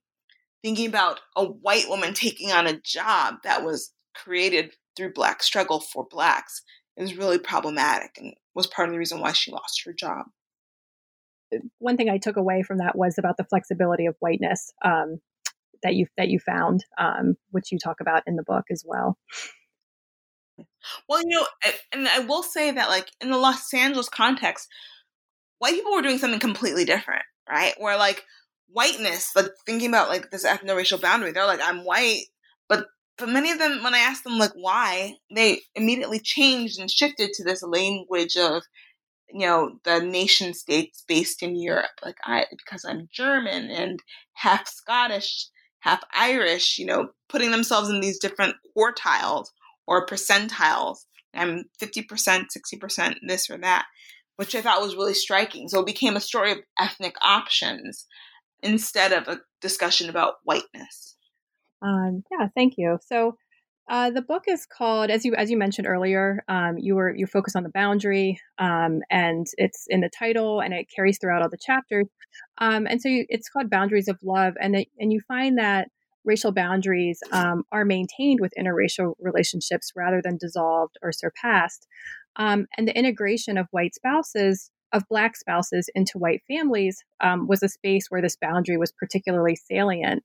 thinking 0.62 0.86
about 0.86 1.18
a 1.34 1.44
white 1.44 1.88
woman 1.88 2.14
taking 2.14 2.52
on 2.52 2.68
a 2.68 2.80
job 2.80 3.38
that 3.42 3.64
was 3.64 3.92
created 4.14 4.74
through 4.96 5.12
Black 5.12 5.42
struggle 5.42 5.80
for 5.80 6.06
Blacks 6.08 6.62
is 6.96 7.16
really 7.16 7.38
problematic 7.38 8.12
and 8.16 8.32
was 8.54 8.68
part 8.68 8.88
of 8.88 8.92
the 8.92 8.98
reason 8.98 9.18
why 9.18 9.32
she 9.32 9.50
lost 9.50 9.82
her 9.84 9.92
job. 9.92 10.26
One 11.78 11.96
thing 11.96 12.08
I 12.08 12.18
took 12.18 12.36
away 12.36 12.62
from 12.62 12.78
that 12.78 12.96
was 12.96 13.18
about 13.18 13.38
the 13.38 13.44
flexibility 13.44 14.06
of 14.06 14.14
whiteness. 14.20 14.72
Um, 14.84 15.18
that 15.82 15.94
you 15.94 16.06
that 16.16 16.28
you 16.28 16.38
found, 16.38 16.84
um, 16.98 17.36
which 17.50 17.72
you 17.72 17.78
talk 17.78 18.00
about 18.00 18.22
in 18.26 18.36
the 18.36 18.42
book 18.42 18.64
as 18.70 18.84
well. 18.86 19.18
Well, 21.08 21.22
you 21.22 21.28
know, 21.30 21.46
and 21.92 22.08
I 22.08 22.20
will 22.20 22.42
say 22.42 22.70
that, 22.70 22.88
like 22.88 23.10
in 23.20 23.30
the 23.30 23.36
Los 23.36 23.72
Angeles 23.72 24.08
context, 24.08 24.68
white 25.58 25.74
people 25.74 25.92
were 25.92 26.02
doing 26.02 26.18
something 26.18 26.40
completely 26.40 26.84
different, 26.84 27.22
right? 27.48 27.74
Where 27.78 27.96
like 27.96 28.24
whiteness, 28.68 29.34
like 29.36 29.46
thinking 29.66 29.88
about 29.88 30.08
like 30.08 30.30
this 30.30 30.44
ethno-racial 30.44 30.98
boundary, 30.98 31.32
they're 31.32 31.46
like, 31.46 31.60
I'm 31.62 31.84
white, 31.84 32.24
but 32.68 32.86
for 33.16 33.26
many 33.26 33.50
of 33.50 33.58
them, 33.58 33.82
when 33.82 33.94
I 33.94 33.98
asked 33.98 34.24
them 34.24 34.38
like 34.38 34.52
why, 34.54 35.16
they 35.34 35.60
immediately 35.74 36.20
changed 36.20 36.78
and 36.78 36.90
shifted 36.90 37.32
to 37.34 37.44
this 37.44 37.62
language 37.62 38.36
of 38.36 38.62
you 39.30 39.46
know 39.46 39.78
the 39.84 40.00
nation 40.00 40.54
states 40.54 41.04
based 41.06 41.42
in 41.42 41.56
Europe, 41.56 41.90
like 42.04 42.16
I 42.24 42.46
because 42.50 42.84
I'm 42.84 43.08
German 43.12 43.70
and 43.70 44.00
half 44.34 44.68
Scottish 44.68 45.48
half 45.80 46.02
Irish, 46.14 46.78
you 46.78 46.86
know, 46.86 47.10
putting 47.28 47.50
themselves 47.50 47.88
in 47.88 48.00
these 48.00 48.18
different 48.18 48.56
quartiles 48.76 49.46
or 49.86 50.06
percentiles. 50.06 50.98
I'm 51.34 51.64
50%, 51.80 52.06
60% 52.10 53.14
this 53.26 53.50
or 53.50 53.58
that, 53.58 53.86
which 54.36 54.54
I 54.54 54.60
thought 54.60 54.82
was 54.82 54.96
really 54.96 55.14
striking. 55.14 55.68
So 55.68 55.80
it 55.80 55.86
became 55.86 56.16
a 56.16 56.20
story 56.20 56.52
of 56.52 56.58
ethnic 56.80 57.14
options 57.22 58.06
instead 58.62 59.12
of 59.12 59.28
a 59.28 59.40
discussion 59.60 60.10
about 60.10 60.34
whiteness. 60.44 61.16
Um, 61.82 62.24
yeah, 62.30 62.48
thank 62.56 62.74
you. 62.76 62.98
So 63.06 63.36
uh, 63.88 64.10
the 64.10 64.22
book 64.22 64.44
is 64.46 64.66
called, 64.66 65.10
as 65.10 65.24
you 65.24 65.34
as 65.34 65.50
you 65.50 65.56
mentioned 65.56 65.86
earlier, 65.86 66.44
um, 66.48 66.76
you 66.78 66.94
were 66.94 67.14
you 67.14 67.26
focus 67.26 67.56
on 67.56 67.62
the 67.62 67.70
boundary, 67.70 68.40
um, 68.58 69.00
and 69.10 69.46
it's 69.56 69.86
in 69.88 70.00
the 70.00 70.10
title, 70.10 70.60
and 70.60 70.74
it 70.74 70.88
carries 70.94 71.18
throughout 71.18 71.42
all 71.42 71.48
the 71.48 71.56
chapters. 71.58 72.06
Um, 72.58 72.86
and 72.86 73.00
so 73.00 73.08
you, 73.08 73.24
it's 73.28 73.48
called 73.48 73.70
Boundaries 73.70 74.08
of 74.08 74.18
Love, 74.22 74.54
and 74.60 74.76
it, 74.76 74.88
and 74.98 75.12
you 75.12 75.20
find 75.26 75.58
that 75.58 75.88
racial 76.24 76.52
boundaries 76.52 77.20
um, 77.32 77.64
are 77.72 77.86
maintained 77.86 78.40
with 78.40 78.52
interracial 78.58 79.14
relationships 79.20 79.92
rather 79.96 80.20
than 80.22 80.36
dissolved 80.36 80.96
or 81.02 81.10
surpassed, 81.10 81.86
um, 82.36 82.66
and 82.76 82.86
the 82.88 82.98
integration 82.98 83.56
of 83.56 83.68
white 83.70 83.94
spouses 83.94 84.70
of 84.92 85.04
black 85.08 85.36
spouses 85.36 85.90
into 85.94 86.18
white 86.18 86.42
families 86.48 87.04
um, 87.20 87.46
was 87.46 87.62
a 87.62 87.68
space 87.68 88.06
where 88.08 88.22
this 88.22 88.36
boundary 88.40 88.76
was 88.76 88.92
particularly 88.92 89.54
salient. 89.54 90.22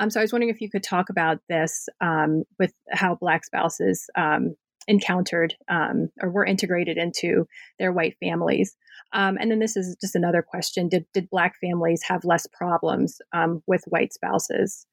Um, 0.00 0.08
so 0.08 0.18
I 0.18 0.24
was 0.24 0.32
wondering 0.32 0.48
if 0.48 0.62
you 0.62 0.70
could 0.70 0.82
talk 0.82 1.10
about 1.10 1.40
this 1.48 1.88
um, 2.00 2.44
with 2.58 2.72
how 2.90 3.16
Black 3.16 3.44
spouses 3.44 4.08
um, 4.16 4.56
encountered 4.88 5.54
um, 5.68 6.08
or 6.22 6.30
were 6.30 6.44
integrated 6.44 6.96
into 6.96 7.46
their 7.78 7.92
white 7.92 8.16
families. 8.18 8.76
Um, 9.12 9.36
and 9.38 9.50
then 9.50 9.58
this 9.58 9.76
is 9.76 9.96
just 10.00 10.16
another 10.16 10.40
question: 10.40 10.88
Did 10.88 11.04
did 11.12 11.28
Black 11.28 11.54
families 11.60 12.02
have 12.04 12.24
less 12.24 12.46
problems 12.46 13.20
um, 13.34 13.62
with 13.66 13.84
white 13.88 14.14
spouses? 14.14 14.86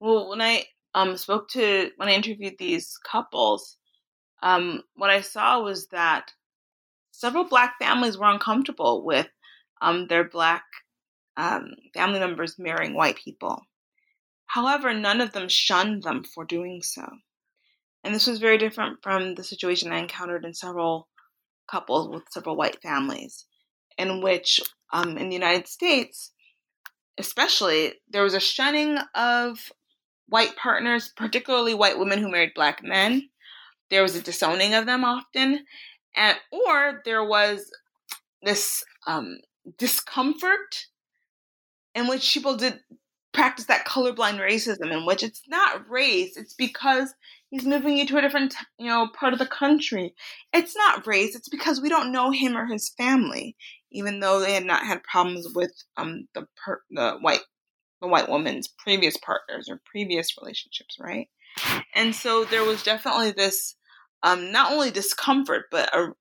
well, 0.00 0.28
when 0.28 0.40
I 0.40 0.64
spoke 1.14 1.48
to 1.50 1.92
when 1.96 2.08
I 2.08 2.14
interviewed 2.14 2.56
these 2.58 2.98
couples, 3.04 3.76
what 4.42 5.10
I 5.10 5.20
saw 5.20 5.62
was 5.62 5.86
that 5.88 6.32
several 7.12 7.44
Black 7.44 7.74
families 7.80 8.18
were 8.18 8.28
uncomfortable 8.28 9.04
with 9.04 9.28
their 10.08 10.24
Black 10.24 10.64
um, 11.36 11.70
family 11.94 12.18
members 12.18 12.58
marrying 12.58 12.94
white 12.94 13.16
people. 13.16 13.62
However, 14.48 14.94
none 14.94 15.20
of 15.20 15.32
them 15.32 15.48
shunned 15.48 16.02
them 16.02 16.24
for 16.24 16.44
doing 16.44 16.82
so. 16.82 17.06
And 18.02 18.14
this 18.14 18.26
was 18.26 18.38
very 18.38 18.58
different 18.58 19.02
from 19.02 19.34
the 19.34 19.44
situation 19.44 19.92
I 19.92 19.98
encountered 19.98 20.44
in 20.44 20.54
several 20.54 21.08
couples 21.70 22.08
with 22.08 22.24
several 22.30 22.56
white 22.56 22.80
families, 22.82 23.44
in 23.98 24.22
which, 24.22 24.60
um, 24.92 25.18
in 25.18 25.28
the 25.28 25.34
United 25.34 25.68
States, 25.68 26.32
especially, 27.18 27.94
there 28.08 28.22
was 28.22 28.34
a 28.34 28.40
shunning 28.40 28.98
of 29.14 29.70
white 30.28 30.56
partners, 30.56 31.12
particularly 31.14 31.74
white 31.74 31.98
women 31.98 32.18
who 32.18 32.30
married 32.30 32.54
black 32.54 32.82
men. 32.82 33.28
There 33.90 34.02
was 34.02 34.16
a 34.16 34.22
disowning 34.22 34.72
of 34.74 34.86
them 34.86 35.04
often, 35.04 35.66
and 36.16 36.38
or 36.50 37.02
there 37.04 37.24
was 37.24 37.70
this 38.42 38.82
um, 39.06 39.38
discomfort 39.76 40.86
in 41.94 42.06
which 42.06 42.32
people 42.32 42.56
did 42.56 42.80
practice 43.38 43.66
that 43.66 43.86
colorblind 43.86 44.40
racism 44.40 44.90
in 44.90 45.06
which 45.06 45.22
it's 45.22 45.42
not 45.46 45.88
race 45.88 46.36
it's 46.36 46.54
because 46.54 47.14
he's 47.50 47.64
moving 47.64 47.96
you 47.96 48.04
to 48.04 48.18
a 48.18 48.20
different 48.20 48.52
you 48.80 48.88
know 48.88 49.08
part 49.14 49.32
of 49.32 49.38
the 49.38 49.46
country. 49.46 50.12
It's 50.52 50.74
not 50.74 51.06
race 51.06 51.36
it's 51.36 51.48
because 51.48 51.80
we 51.80 51.88
don't 51.88 52.10
know 52.10 52.32
him 52.32 52.56
or 52.56 52.66
his 52.66 52.88
family 52.98 53.54
even 53.92 54.18
though 54.18 54.40
they 54.40 54.54
had 54.54 54.64
not 54.64 54.84
had 54.84 55.04
problems 55.04 55.46
with 55.54 55.70
um 55.96 56.26
the 56.34 56.48
per- 56.64 56.82
the 56.90 57.12
white 57.20 57.42
the 58.02 58.08
white 58.08 58.28
woman's 58.28 58.66
previous 58.66 59.16
partners 59.18 59.68
or 59.68 59.80
previous 59.86 60.36
relationships 60.40 60.96
right? 60.98 61.28
And 61.94 62.16
so 62.16 62.44
there 62.44 62.64
was 62.64 62.82
definitely 62.82 63.30
this 63.30 63.76
um 64.24 64.50
not 64.50 64.72
only 64.72 64.90
discomfort 64.90 65.66
but 65.70 65.94
a 65.94 66.12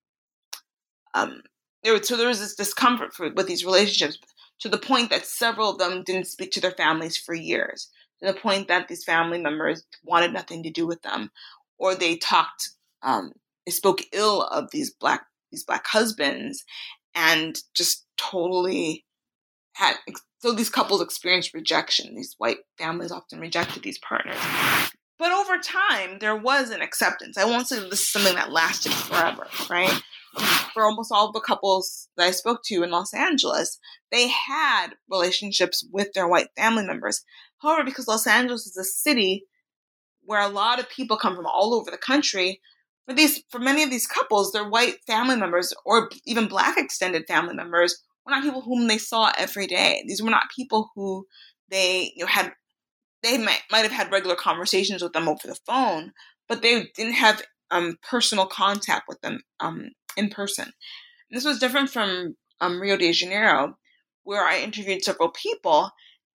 um 1.15 1.41
there 1.83 1.93
was, 1.93 2.07
so 2.07 2.15
there 2.15 2.27
was 2.27 2.39
this 2.39 2.55
discomfort 2.55 3.15
for, 3.15 3.31
with 3.33 3.47
these 3.47 3.65
relationships 3.65 4.19
to 4.59 4.69
the 4.69 4.77
point 4.77 5.09
that 5.09 5.25
several 5.25 5.71
of 5.71 5.77
them 5.77 6.03
didn't 6.03 6.27
speak 6.27 6.51
to 6.51 6.61
their 6.61 6.71
families 6.71 7.17
for 7.17 7.33
years, 7.33 7.89
to 8.19 8.31
the 8.31 8.39
point 8.39 8.67
that 8.67 8.87
these 8.87 9.03
family 9.03 9.39
members 9.39 9.83
wanted 10.03 10.33
nothing 10.33 10.63
to 10.63 10.71
do 10.71 10.87
with 10.87 11.01
them, 11.03 11.31
or 11.77 11.95
they 11.95 12.15
talked, 12.15 12.71
um, 13.03 13.31
they 13.65 13.71
spoke 13.71 14.01
ill 14.11 14.43
of 14.43 14.69
these 14.71 14.91
black 14.91 15.25
these 15.51 15.63
black 15.63 15.85
husbands, 15.87 16.65
and 17.15 17.57
just 17.73 18.05
totally 18.17 19.05
had. 19.73 19.95
So 20.39 20.51
these 20.51 20.69
couples 20.69 21.01
experienced 21.01 21.53
rejection. 21.53 22.15
These 22.15 22.35
white 22.37 22.57
families 22.77 23.11
often 23.11 23.39
rejected 23.39 23.83
these 23.83 23.99
partners. 23.99 24.37
But 25.19 25.31
over 25.31 25.57
time, 25.57 26.19
there 26.19 26.35
was 26.35 26.69
an 26.69 26.81
acceptance. 26.81 27.37
I 27.37 27.45
won't 27.45 27.67
say 27.67 27.79
this 27.79 28.01
is 28.01 28.09
something 28.09 28.35
that 28.35 28.51
lasted 28.51 28.93
forever, 28.93 29.47
right? 29.69 30.01
For 30.73 30.83
almost 30.83 31.11
all 31.11 31.31
the 31.31 31.39
couples 31.39 32.07
that 32.17 32.27
I 32.27 32.31
spoke 32.31 32.61
to 32.65 32.83
in 32.83 32.91
Los 32.91 33.13
Angeles, 33.13 33.79
they 34.11 34.27
had 34.27 34.89
relationships 35.09 35.83
with 35.91 36.13
their 36.13 36.27
white 36.27 36.49
family 36.55 36.85
members. 36.85 37.23
However, 37.59 37.83
because 37.83 38.07
Los 38.07 38.27
Angeles 38.27 38.67
is 38.67 38.77
a 38.77 38.83
city 38.83 39.45
where 40.23 40.41
a 40.41 40.49
lot 40.49 40.79
of 40.79 40.89
people 40.89 41.17
come 41.17 41.35
from 41.35 41.47
all 41.47 41.73
over 41.73 41.89
the 41.89 41.97
country, 41.97 42.61
for 43.07 43.13
these 43.15 43.41
for 43.49 43.59
many 43.59 43.81
of 43.83 43.89
these 43.89 44.05
couples, 44.05 44.51
their 44.51 44.69
white 44.69 44.97
family 45.07 45.37
members 45.37 45.73
or 45.85 46.09
even 46.25 46.47
black 46.47 46.77
extended 46.77 47.25
family 47.27 47.55
members 47.55 48.03
were 48.25 48.31
not 48.31 48.43
people 48.43 48.61
whom 48.61 48.87
they 48.87 48.97
saw 48.97 49.31
every 49.37 49.65
day. 49.65 50.03
These 50.05 50.21
were 50.21 50.29
not 50.29 50.51
people 50.53 50.91
who 50.93 51.25
they 51.69 52.11
you 52.15 52.25
know 52.25 52.29
had 52.29 52.51
they 53.23 53.37
might, 53.37 53.61
might 53.71 53.83
have 53.83 53.91
had 53.91 54.11
regular 54.11 54.35
conversations 54.35 55.01
with 55.01 55.13
them 55.13 55.27
over 55.27 55.45
the 55.45 55.59
phone, 55.65 56.13
but 56.47 56.61
they 56.61 56.85
didn't 56.95 57.13
have 57.13 57.41
um, 57.71 57.97
personal 58.07 58.45
contact 58.45 59.07
with 59.07 59.19
them 59.21 59.41
um, 59.59 59.89
in 60.15 60.29
person. 60.29 60.65
And 60.65 61.37
this 61.37 61.45
was 61.45 61.59
different 61.59 61.89
from 61.89 62.35
um, 62.61 62.79
Rio 62.79 62.97
de 62.97 63.11
Janeiro, 63.11 63.77
where 64.23 64.45
I 64.45 64.59
interviewed 64.59 65.03
several 65.03 65.29
people, 65.29 65.91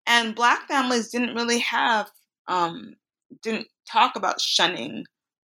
and 0.06 0.34
Black 0.34 0.68
families 0.68 1.10
didn't 1.10 1.34
really 1.34 1.60
have, 1.60 2.10
um, 2.48 2.94
didn't 3.42 3.68
talk 3.90 4.16
about 4.16 4.40
shunning, 4.40 5.04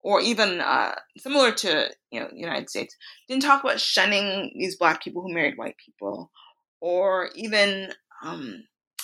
or 0.02 0.22
even 0.22 0.62
uh, 0.62 0.96
similar 1.18 1.52
to 1.52 1.90
you 2.12 2.20
know 2.20 2.30
United 2.34 2.70
States, 2.70 2.96
didn't 3.28 3.44
talk 3.44 3.64
about 3.64 3.80
shunning 3.80 4.52
these 4.56 4.78
Black 4.78 5.04
people 5.04 5.22
who 5.22 5.34
married 5.34 5.58
white 5.58 5.76
people, 5.84 6.32
or 6.80 7.30
even 7.36 7.92
um, 8.24 8.64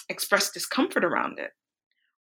express 0.09 0.51
discomfort 0.51 1.03
around 1.03 1.39
it. 1.39 1.51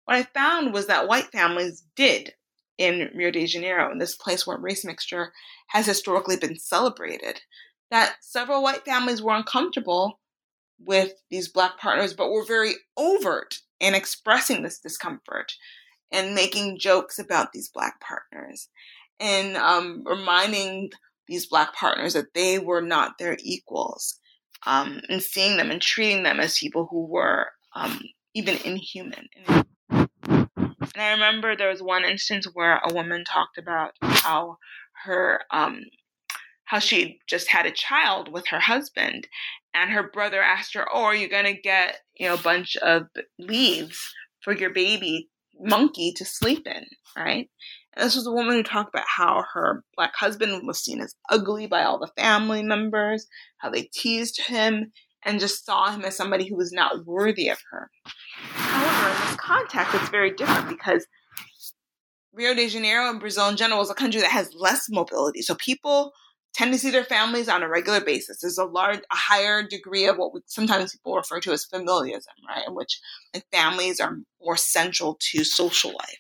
What 0.10 0.18
I 0.18 0.24
found 0.24 0.74
was 0.74 0.88
that 0.88 1.08
white 1.08 1.32
families 1.32 1.84
did 1.96 2.34
in 2.80 3.12
Rio 3.14 3.30
de 3.30 3.46
Janeiro, 3.46 3.92
in 3.92 4.00
this 4.00 4.16
place 4.16 4.48
where 4.48 4.58
race 4.58 4.84
mixture 4.84 5.34
has 5.68 5.86
historically 5.86 6.36
been 6.36 6.58
celebrated, 6.58 7.42
that 7.92 8.16
several 8.20 8.64
white 8.64 8.84
families 8.84 9.22
were 9.22 9.36
uncomfortable 9.36 10.20
with 10.80 11.14
these 11.30 11.48
black 11.48 11.78
partners, 11.78 12.16
but 12.16 12.32
were 12.32 12.44
very 12.44 12.74
overt 12.98 13.60
in 13.80 13.94
expressing 13.94 14.64
this 14.64 14.80
discomfort 14.80 15.54
and 16.12 16.34
making 16.34 16.80
jokes 16.80 17.20
about 17.20 17.52
these 17.52 17.70
black 17.70 18.02
partners 18.02 18.68
and 19.20 19.58
um, 19.58 20.02
reminding 20.08 20.90
these 21.28 21.46
black 21.46 21.76
partners 21.76 22.16
that 22.16 22.34
they 22.34 22.58
were 22.58 22.82
not 22.82 23.20
their 23.20 23.38
equals 23.44 24.20
um, 24.66 25.02
and 25.08 25.22
seeing 25.22 25.58
them 25.58 25.70
and 25.70 25.84
treating 25.84 26.24
them 26.24 26.40
as 26.40 26.58
people 26.58 26.88
who 26.90 27.06
were 27.06 27.46
um, 27.76 28.02
even 28.34 28.58
inhuman. 28.66 29.28
I 30.96 31.12
remember 31.12 31.56
there 31.56 31.70
was 31.70 31.82
one 31.82 32.04
instance 32.04 32.48
where 32.54 32.78
a 32.78 32.94
woman 32.94 33.24
talked 33.24 33.58
about 33.58 33.94
how 34.02 34.58
her 35.06 35.42
um 35.52 35.84
how 36.66 36.80
she 36.80 37.20
just 37.28 37.50
had 37.50 37.66
a 37.66 37.72
child 37.72 38.32
with 38.32 38.48
her 38.48 38.60
husband 38.60 39.28
and 39.74 39.90
her 39.92 40.10
brother 40.12 40.42
asked 40.42 40.74
her, 40.76 40.88
"Oh, 40.92 41.04
are 41.04 41.16
you 41.16 41.28
going 41.28 41.46
to 41.46 41.60
get, 41.60 42.00
you 42.16 42.28
know, 42.28 42.36
a 42.36 42.38
bunch 42.38 42.76
of 42.78 43.08
leaves 43.38 44.00
for 44.44 44.54
your 44.54 44.70
baby 44.72 45.30
monkey 45.60 46.14
to 46.18 46.26
sleep 46.26 46.68
in?" 46.68 46.86
Right? 47.18 47.50
And 47.94 48.06
this 48.06 48.16
was 48.16 48.28
a 48.28 48.32
woman 48.32 48.56
who 48.56 48.64
talked 48.64 48.94
about 48.94 49.08
how 49.08 49.44
her 49.54 49.84
black 49.96 50.16
husband 50.16 50.66
was 50.68 50.84
seen 50.84 51.02
as 51.02 51.16
ugly 51.30 51.66
by 51.66 51.84
all 51.84 52.00
the 52.00 52.12
family 52.22 52.62
members, 52.62 53.28
how 53.58 53.70
they 53.70 53.90
teased 53.94 54.42
him, 54.42 54.92
and 55.26 55.40
just 55.40 55.66
saw 55.66 55.92
him 55.92 56.04
as 56.06 56.16
somebody 56.16 56.48
who 56.48 56.56
was 56.56 56.72
not 56.72 57.06
worthy 57.06 57.50
of 57.50 57.60
her. 57.72 57.90
However, 58.54 59.10
in 59.10 59.28
this 59.28 59.36
context, 59.38 59.96
it's 59.96 60.10
very 60.10 60.32
different 60.32 60.70
because 60.70 61.06
Rio 62.34 62.54
de 62.54 62.70
Janeiro 62.70 63.10
and 63.10 63.20
Brazil 63.20 63.50
in 63.50 63.58
general 63.58 63.82
is 63.82 63.90
a 63.90 63.96
country 63.96 64.22
that 64.22 64.32
has 64.32 64.54
less 64.54 64.88
mobility. 64.90 65.42
So 65.42 65.56
people 65.56 66.14
tend 66.54 66.74
to 66.74 66.80
see 66.80 66.90
their 66.90 67.04
families 67.04 67.48
on 67.48 67.64
a 67.64 67.70
regular 67.70 68.02
basis. 68.02 68.42
There's 68.42 68.58
a 68.58 68.66
large, 68.66 69.00
a 69.00 69.16
higher 69.16 69.64
degree 69.64 70.08
of 70.08 70.18
what 70.18 70.34
we, 70.34 70.42
sometimes 70.48 70.94
people 70.94 71.16
refer 71.16 71.40
to 71.42 71.52
as 71.52 71.66
familialism, 71.66 72.26
right? 72.48 72.68
In 72.68 72.76
which 72.76 73.00
like 73.34 73.46
families 73.52 74.00
are 74.00 74.18
more 74.42 74.58
central 74.58 75.18
to 75.32 75.44
social 75.44 75.92
life. 75.92 76.20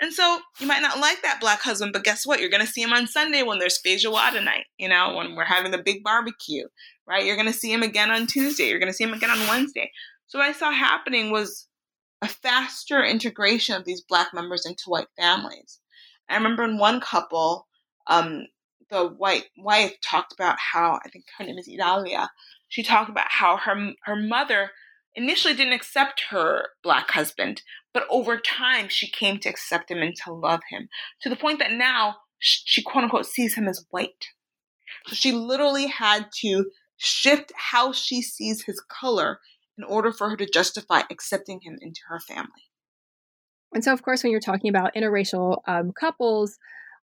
And 0.00 0.12
so 0.12 0.40
you 0.58 0.66
might 0.66 0.82
not 0.82 1.00
like 1.00 1.22
that 1.22 1.40
black 1.40 1.60
husband, 1.62 1.92
but 1.92 2.04
guess 2.04 2.26
what? 2.26 2.40
You're 2.40 2.50
going 2.50 2.64
to 2.64 2.70
see 2.70 2.82
him 2.82 2.92
on 2.92 3.06
Sunday 3.06 3.42
when 3.42 3.58
there's 3.58 3.80
feijoada 3.84 4.44
night, 4.44 4.66
you 4.78 4.88
know, 4.88 5.14
when 5.16 5.34
we're 5.34 5.44
having 5.44 5.72
the 5.72 5.82
big 5.82 6.04
barbecue, 6.04 6.66
right? 7.06 7.24
You're 7.24 7.36
going 7.36 7.46
to 7.46 7.52
see 7.52 7.72
him 7.72 7.82
again 7.82 8.10
on 8.10 8.26
Tuesday. 8.26 8.68
You're 8.68 8.80
going 8.80 8.92
to 8.92 8.96
see 8.96 9.04
him 9.04 9.14
again 9.14 9.30
on 9.30 9.48
Wednesday. 9.48 9.90
So 10.26 10.38
what 10.38 10.48
I 10.48 10.52
saw 10.52 10.70
happening 10.70 11.30
was 11.30 11.66
a 12.22 12.28
faster 12.28 13.02
integration 13.02 13.74
of 13.74 13.84
these 13.84 14.02
black 14.02 14.34
members 14.34 14.66
into 14.66 14.84
white 14.90 15.08
families. 15.18 15.80
I 16.28 16.36
remember 16.36 16.64
in 16.64 16.78
one 16.78 17.00
couple, 17.00 17.66
um, 18.06 18.46
the 18.90 19.06
white 19.06 19.46
wife 19.56 19.94
talked 20.04 20.32
about 20.32 20.56
how 20.58 20.98
I 21.04 21.08
think 21.08 21.24
her 21.38 21.44
name 21.44 21.58
is 21.58 21.68
Idalia. 21.68 22.30
She 22.68 22.82
talked 22.82 23.10
about 23.10 23.28
how 23.28 23.56
her 23.56 23.92
her 24.04 24.16
mother 24.16 24.70
initially 25.14 25.54
didn't 25.54 25.72
accept 25.72 26.24
her 26.30 26.68
black 26.82 27.10
husband, 27.10 27.62
but 27.92 28.06
over 28.10 28.38
time 28.38 28.88
she 28.88 29.10
came 29.10 29.38
to 29.38 29.48
accept 29.48 29.90
him 29.90 29.98
and 29.98 30.14
to 30.24 30.32
love 30.32 30.60
him 30.70 30.88
to 31.22 31.28
the 31.28 31.36
point 31.36 31.58
that 31.58 31.72
now 31.72 32.16
she 32.38 32.82
quote 32.82 33.04
unquote 33.04 33.26
sees 33.26 33.54
him 33.54 33.68
as 33.68 33.84
white. 33.90 34.26
So 35.06 35.14
she 35.14 35.32
literally 35.32 35.86
had 35.86 36.26
to 36.40 36.70
shift 36.96 37.52
how 37.56 37.92
she 37.92 38.22
sees 38.22 38.64
his 38.64 38.80
color 38.80 39.40
in 39.78 39.84
order 39.84 40.12
for 40.12 40.28
her 40.28 40.36
to 40.36 40.46
justify 40.46 41.02
accepting 41.10 41.60
him 41.62 41.78
into 41.80 42.00
her 42.08 42.20
family. 42.20 42.70
And 43.72 43.84
so, 43.84 43.92
of 43.92 44.02
course, 44.02 44.22
when 44.22 44.32
you're 44.32 44.40
talking 44.40 44.68
about 44.68 44.94
interracial 44.94 45.58
um, 45.66 45.92
couples 45.92 46.58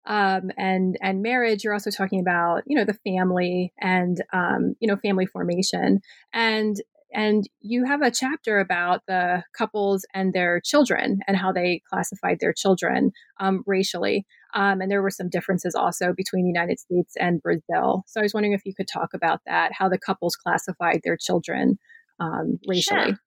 um, 0.07 0.51
and 0.57 0.97
and 1.03 1.23
marriage, 1.23 1.65
you're 1.65 1.73
also 1.73 1.91
talking 1.91 2.21
about 2.21 2.63
you 2.67 2.77
know 2.77 2.85
the 2.85 2.99
family 3.05 3.73
and 3.79 4.23
um, 4.33 4.75
you 4.81 4.89
know 4.89 4.97
family 4.97 5.27
formation. 5.27 6.01
And 6.33 6.77
and 7.13 7.49
you 7.61 7.85
have 7.85 8.03
a 8.03 8.11
chapter 8.11 8.59
about 8.59 9.03
the 9.07 9.43
couples 9.57 10.05
and 10.13 10.33
their 10.33 10.61
children 10.61 11.21
and 11.27 11.37
how 11.37 11.53
they 11.53 11.83
classified 11.89 12.39
their 12.41 12.53
children 12.53 13.13
um, 13.41 13.63
racially. 13.67 14.27
Um, 14.55 14.81
and 14.81 14.91
there 14.91 15.03
were 15.03 15.11
some 15.11 15.29
differences 15.29 15.75
also 15.75 16.13
between 16.13 16.45
the 16.45 16.51
United 16.51 16.79
States 16.79 17.15
and 17.19 17.41
Brazil. 17.41 18.05
So 18.07 18.21
I 18.21 18.23
was 18.23 18.35
wondering 18.35 18.53
if 18.53 18.67
you 18.67 18.75
could 18.75 18.89
talk 18.89 19.15
about 19.15 19.41
that, 19.47 19.73
how 19.73 19.89
the 19.89 19.99
couples 19.99 20.37
classified 20.37 21.01
their 21.05 21.17
children 21.17 21.79
um, 22.21 22.59
racially. 22.67 23.11
Sure. 23.11 23.21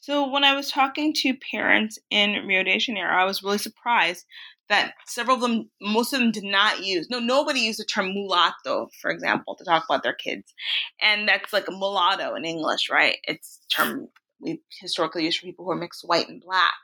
So 0.00 0.28
when 0.28 0.44
I 0.44 0.54
was 0.54 0.70
talking 0.70 1.12
to 1.14 1.34
parents 1.52 1.98
in 2.10 2.46
Rio 2.46 2.62
de 2.62 2.78
Janeiro, 2.78 3.12
I 3.12 3.24
was 3.24 3.42
really 3.42 3.58
surprised 3.58 4.24
that 4.68 4.94
several 5.06 5.36
of 5.36 5.42
them, 5.42 5.70
most 5.80 6.12
of 6.12 6.20
them 6.20 6.32
did 6.32 6.44
not 6.44 6.84
use, 6.84 7.08
no, 7.10 7.18
nobody 7.18 7.60
used 7.60 7.78
the 7.78 7.84
term 7.84 8.12
mulatto, 8.12 8.88
for 9.00 9.10
example, 9.10 9.54
to 9.56 9.64
talk 9.64 9.84
about 9.88 10.02
their 10.02 10.14
kids. 10.14 10.52
And 11.00 11.28
that's 11.28 11.52
like 11.52 11.68
a 11.68 11.72
mulatto 11.72 12.34
in 12.34 12.44
English, 12.44 12.90
right? 12.90 13.16
It's 13.24 13.60
a 13.64 13.74
term 13.74 14.08
we 14.40 14.60
historically 14.80 15.24
use 15.24 15.36
for 15.36 15.46
people 15.46 15.64
who 15.64 15.70
are 15.70 15.76
mixed 15.76 16.06
white 16.06 16.28
and 16.28 16.42
black. 16.42 16.74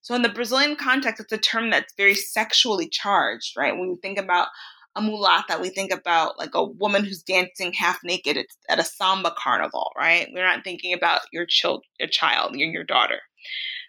So 0.00 0.14
in 0.14 0.22
the 0.22 0.28
Brazilian 0.28 0.76
context, 0.76 1.20
it's 1.20 1.32
a 1.32 1.38
term 1.38 1.70
that's 1.70 1.94
very 1.96 2.14
sexually 2.14 2.88
charged, 2.88 3.56
right? 3.56 3.76
When 3.76 3.88
we 3.90 3.96
think 3.96 4.18
about 4.18 4.48
a 4.96 5.00
mulata, 5.00 5.60
we 5.60 5.70
think 5.70 5.92
about 5.92 6.38
like 6.38 6.54
a 6.54 6.64
woman 6.64 7.04
who's 7.04 7.22
dancing 7.22 7.72
half 7.72 7.98
naked 8.04 8.46
at 8.68 8.78
a 8.78 8.84
samba 8.84 9.34
carnival, 9.36 9.90
right? 9.96 10.28
We're 10.32 10.46
not 10.46 10.62
thinking 10.62 10.92
about 10.92 11.22
your 11.32 11.46
child, 11.46 11.84
your 11.98 12.08
child, 12.08 12.54
your, 12.54 12.68
your 12.68 12.84
daughter. 12.84 13.20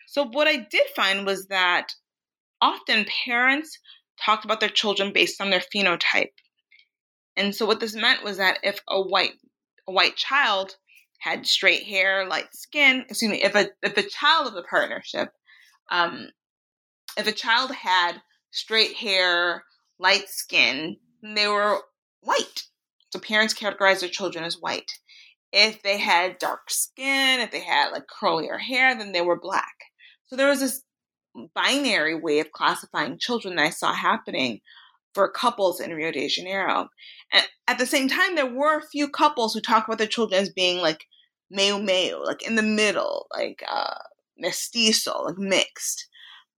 So 0.07 0.25
what 0.25 0.47
I 0.47 0.57
did 0.57 0.87
find 0.95 1.25
was 1.25 1.47
that 1.47 1.93
often 2.61 3.05
parents 3.25 3.77
talked 4.23 4.45
about 4.45 4.59
their 4.59 4.69
children 4.69 5.11
based 5.13 5.41
on 5.41 5.49
their 5.49 5.63
phenotype. 5.73 6.31
And 7.37 7.53
so 7.53 7.65
what 7.65 7.79
this 7.79 7.95
meant 7.95 8.23
was 8.23 8.37
that 8.37 8.59
if 8.63 8.79
a 8.87 9.01
white 9.01 9.33
a 9.87 9.91
white 9.91 10.15
child 10.15 10.75
had 11.19 11.45
straight 11.45 11.83
hair, 11.83 12.27
light 12.27 12.53
skin, 12.53 13.05
excuse 13.09 13.31
me, 13.31 13.43
if 13.43 13.55
a 13.55 13.69
if 13.83 13.97
a 13.97 14.09
child 14.09 14.47
of 14.47 14.53
the 14.53 14.63
partnership, 14.63 15.29
um, 15.91 16.29
if 17.17 17.27
a 17.27 17.31
child 17.31 17.71
had 17.71 18.21
straight 18.51 18.95
hair, 18.95 19.63
light 19.99 20.29
skin, 20.29 20.97
they 21.21 21.47
were 21.47 21.81
white. 22.21 22.63
So 23.11 23.19
parents 23.19 23.53
categorized 23.53 24.01
their 24.01 24.09
children 24.09 24.43
as 24.43 24.59
white. 24.59 24.91
If 25.51 25.81
they 25.83 25.97
had 25.97 26.37
dark 26.37 26.69
skin, 26.69 27.39
if 27.39 27.51
they 27.51 27.61
had 27.61 27.91
like 27.91 28.03
curlier 28.07 28.59
hair, 28.59 28.97
then 28.97 29.11
they 29.11 29.21
were 29.21 29.39
black. 29.39 29.75
So 30.27 30.35
there 30.35 30.49
was 30.49 30.59
this 30.59 30.81
binary 31.53 32.15
way 32.15 32.39
of 32.39 32.51
classifying 32.51 33.17
children 33.17 33.55
that 33.55 33.65
I 33.65 33.69
saw 33.69 33.93
happening 33.93 34.61
for 35.13 35.29
couples 35.29 35.79
in 35.79 35.93
Rio 35.93 36.11
de 36.11 36.27
Janeiro. 36.27 36.89
And 37.31 37.45
at 37.67 37.77
the 37.77 37.85
same 37.85 38.07
time, 38.07 38.35
there 38.35 38.45
were 38.45 38.77
a 38.77 38.87
few 38.87 39.09
couples 39.09 39.53
who 39.53 39.61
talked 39.61 39.87
about 39.87 39.97
their 39.97 40.07
children 40.07 40.41
as 40.41 40.49
being 40.49 40.79
like 40.79 41.05
meio 41.55 41.81
meio, 41.81 42.23
like 42.23 42.45
in 42.45 42.55
the 42.55 42.61
middle, 42.61 43.27
like 43.33 43.63
uh, 43.71 43.99
mestizo, 44.37 45.23
like 45.23 45.37
mixed. 45.37 46.07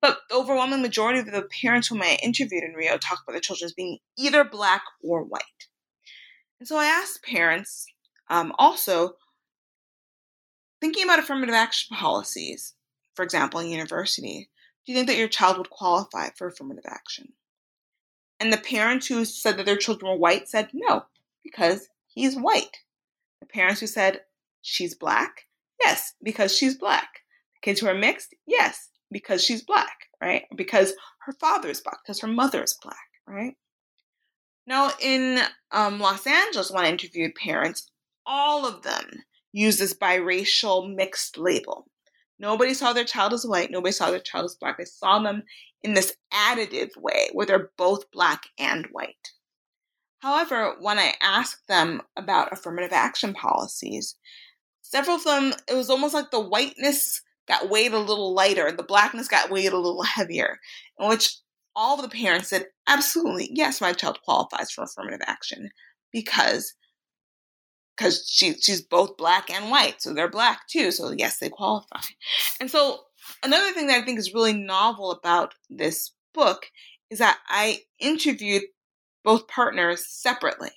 But 0.01 0.19
the 0.29 0.35
overwhelming 0.35 0.81
majority 0.81 1.19
of 1.19 1.25
the 1.25 1.47
parents 1.61 1.87
whom 1.87 2.01
I 2.01 2.17
interviewed 2.21 2.63
in 2.63 2.73
Rio 2.73 2.97
talked 2.97 3.21
about 3.23 3.33
their 3.33 3.41
children 3.41 3.65
as 3.65 3.73
being 3.73 3.99
either 4.17 4.43
black 4.43 4.83
or 5.03 5.23
white. 5.23 5.43
And 6.59 6.67
so 6.67 6.77
I 6.77 6.85
asked 6.85 7.23
parents 7.23 7.85
um, 8.29 8.53
also, 8.57 9.13
thinking 10.81 11.05
about 11.05 11.19
affirmative 11.19 11.55
action 11.55 11.95
policies, 11.95 12.73
for 13.15 13.23
example, 13.23 13.59
in 13.59 13.69
university, 13.69 14.49
do 14.87 14.93
you 14.93 14.97
think 14.97 15.09
that 15.09 15.17
your 15.17 15.27
child 15.27 15.57
would 15.57 15.69
qualify 15.69 16.29
for 16.37 16.47
affirmative 16.47 16.85
action? 16.87 17.33
And 18.39 18.53
the 18.53 18.57
parents 18.57 19.07
who 19.07 19.25
said 19.25 19.57
that 19.57 19.65
their 19.65 19.75
children 19.75 20.09
were 20.09 20.17
white 20.17 20.47
said 20.47 20.69
no, 20.73 21.03
because 21.43 21.89
he's 22.07 22.37
white. 22.37 22.77
The 23.41 23.47
parents 23.47 23.81
who 23.81 23.87
said 23.87 24.21
she's 24.61 24.95
black, 24.95 25.41
yes, 25.83 26.13
because 26.23 26.55
she's 26.55 26.77
black. 26.77 27.09
The 27.55 27.65
kids 27.65 27.81
who 27.81 27.87
are 27.87 27.93
mixed, 27.93 28.33
yes, 28.45 28.89
because 29.11 29.43
she's 29.43 29.61
black, 29.61 30.07
right? 30.21 30.43
Because 30.55 30.93
her 31.25 31.33
father 31.33 31.67
is 31.67 31.81
black, 31.81 31.97
because 32.05 32.21
her 32.21 32.27
mother 32.27 32.63
is 32.63 32.77
black, 32.81 32.95
right? 33.27 33.55
Now, 34.65 34.91
in 35.01 35.41
um, 35.71 35.99
Los 35.99 36.25
Angeles, 36.25 36.71
when 36.71 36.85
I 36.85 36.89
interviewed 36.89 37.35
parents, 37.35 37.91
all 38.25 38.65
of 38.65 38.83
them 38.83 39.23
use 39.51 39.79
this 39.79 39.93
biracial 39.93 40.93
mixed 40.95 41.37
label. 41.37 41.89
Nobody 42.39 42.73
saw 42.73 42.93
their 42.93 43.03
child 43.03 43.33
as 43.33 43.45
white, 43.45 43.71
nobody 43.71 43.91
saw 43.91 44.11
their 44.11 44.19
child 44.19 44.45
as 44.45 44.55
black. 44.55 44.77
They 44.77 44.85
saw 44.85 45.19
them 45.19 45.43
in 45.83 45.93
this 45.93 46.15
additive 46.33 46.95
way 46.97 47.29
where 47.33 47.45
they're 47.45 47.71
both 47.77 48.11
black 48.11 48.43
and 48.59 48.87
white. 48.91 49.31
However, 50.19 50.75
when 50.79 50.97
I 50.97 51.13
asked 51.21 51.67
them 51.67 52.01
about 52.15 52.51
affirmative 52.51 52.91
action 52.91 53.33
policies, 53.33 54.15
several 54.81 55.17
of 55.17 55.23
them, 55.23 55.53
it 55.69 55.75
was 55.75 55.89
almost 55.89 56.13
like 56.13 56.31
the 56.31 56.39
whiteness 56.39 57.21
got 57.47 57.69
weighed 57.69 57.93
a 57.93 57.99
little 57.99 58.33
lighter, 58.33 58.71
the 58.71 58.83
blackness 58.83 59.27
got 59.27 59.49
weighed 59.49 59.71
a 59.71 59.77
little 59.77 60.03
heavier, 60.03 60.59
in 60.99 61.07
which 61.07 61.37
all 61.75 62.01
the 62.01 62.09
parents 62.09 62.49
said, 62.49 62.65
absolutely, 62.87 63.49
yes, 63.53 63.79
my 63.79 63.93
child 63.93 64.19
qualifies 64.23 64.71
for 64.71 64.83
affirmative 64.83 65.21
action 65.27 65.69
because 66.11 66.73
because 67.97 68.27
she 68.27 68.53
she's 68.53 68.81
both 68.81 69.17
black 69.17 69.49
and 69.49 69.71
white, 69.71 70.01
so 70.01 70.13
they're 70.13 70.29
black 70.29 70.67
too. 70.67 70.91
So 70.91 71.11
yes, 71.11 71.39
they 71.39 71.49
qualify. 71.49 71.99
And 72.59 72.69
so 72.69 73.01
another 73.43 73.71
thing 73.71 73.87
that 73.87 74.01
I 74.01 74.05
think 74.05 74.19
is 74.19 74.33
really 74.33 74.53
novel 74.53 75.11
about 75.11 75.55
this 75.69 76.11
book 76.33 76.67
is 77.09 77.19
that 77.19 77.39
I 77.47 77.79
interviewed 77.99 78.63
both 79.23 79.47
partners 79.47 80.05
separately. 80.07 80.71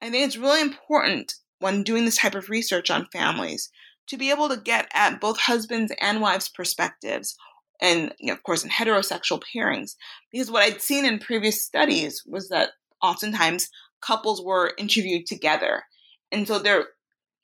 I 0.00 0.10
think 0.10 0.26
it's 0.26 0.36
really 0.36 0.60
important 0.60 1.34
when 1.58 1.82
doing 1.82 2.04
this 2.04 2.18
type 2.18 2.34
of 2.34 2.50
research 2.50 2.90
on 2.90 3.08
families 3.12 3.70
to 4.08 4.16
be 4.16 4.30
able 4.30 4.48
to 4.48 4.56
get 4.56 4.88
at 4.94 5.20
both 5.20 5.38
husbands 5.38 5.92
and 6.00 6.20
wives' 6.20 6.48
perspectives, 6.48 7.36
and 7.80 8.14
you 8.20 8.28
know, 8.28 8.34
of 8.34 8.42
course 8.42 8.62
in 8.62 8.70
heterosexual 8.70 9.42
pairings, 9.54 9.96
because 10.30 10.50
what 10.50 10.62
I'd 10.62 10.80
seen 10.80 11.04
in 11.04 11.18
previous 11.18 11.62
studies 11.62 12.22
was 12.26 12.48
that 12.50 12.70
oftentimes 13.02 13.68
couples 14.00 14.42
were 14.42 14.74
interviewed 14.78 15.26
together, 15.26 15.84
and 16.32 16.46
so 16.46 16.58
there 16.58 16.86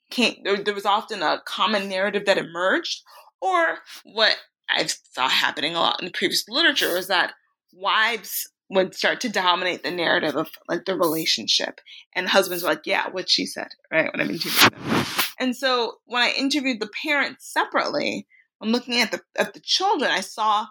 came 0.09 0.35
there, 0.43 0.57
there 0.57 0.73
was 0.73 0.85
often 0.85 1.21
a 1.21 1.41
common 1.45 1.89
narrative 1.89 2.25
that 2.25 2.37
emerged, 2.37 3.03
or 3.41 3.79
what 4.03 4.35
I 4.69 4.85
saw 4.85 5.27
happening 5.27 5.75
a 5.75 5.79
lot 5.79 5.99
in 5.99 6.05
the 6.05 6.11
previous 6.11 6.47
literature 6.47 6.93
was 6.93 7.07
that 7.07 7.33
wives 7.73 8.49
would 8.69 8.95
start 8.95 9.21
to 9.21 9.29
dominate 9.29 9.83
the 9.83 9.91
narrative 9.91 10.35
of 10.35 10.49
like 10.67 10.85
the 10.85 10.95
relationship, 10.97 11.81
and 12.13 12.27
husbands 12.27 12.63
were 12.63 12.69
like, 12.69 12.85
"Yeah, 12.85 13.09
what 13.09 13.29
she 13.29 13.45
said," 13.45 13.69
right? 13.91 14.11
When 14.11 14.21
I'm 14.21 14.31
interviewing 14.31 14.69
them. 14.69 15.05
And 15.39 15.55
so 15.55 15.95
when 16.05 16.21
I 16.21 16.31
interviewed 16.31 16.79
the 16.79 16.89
parents 17.03 17.51
separately, 17.51 18.27
I'm 18.61 18.71
looking 18.71 18.99
at 19.01 19.11
the 19.11 19.21
at 19.37 19.53
the 19.53 19.59
children, 19.59 20.11
I 20.11 20.21
saw 20.21 20.67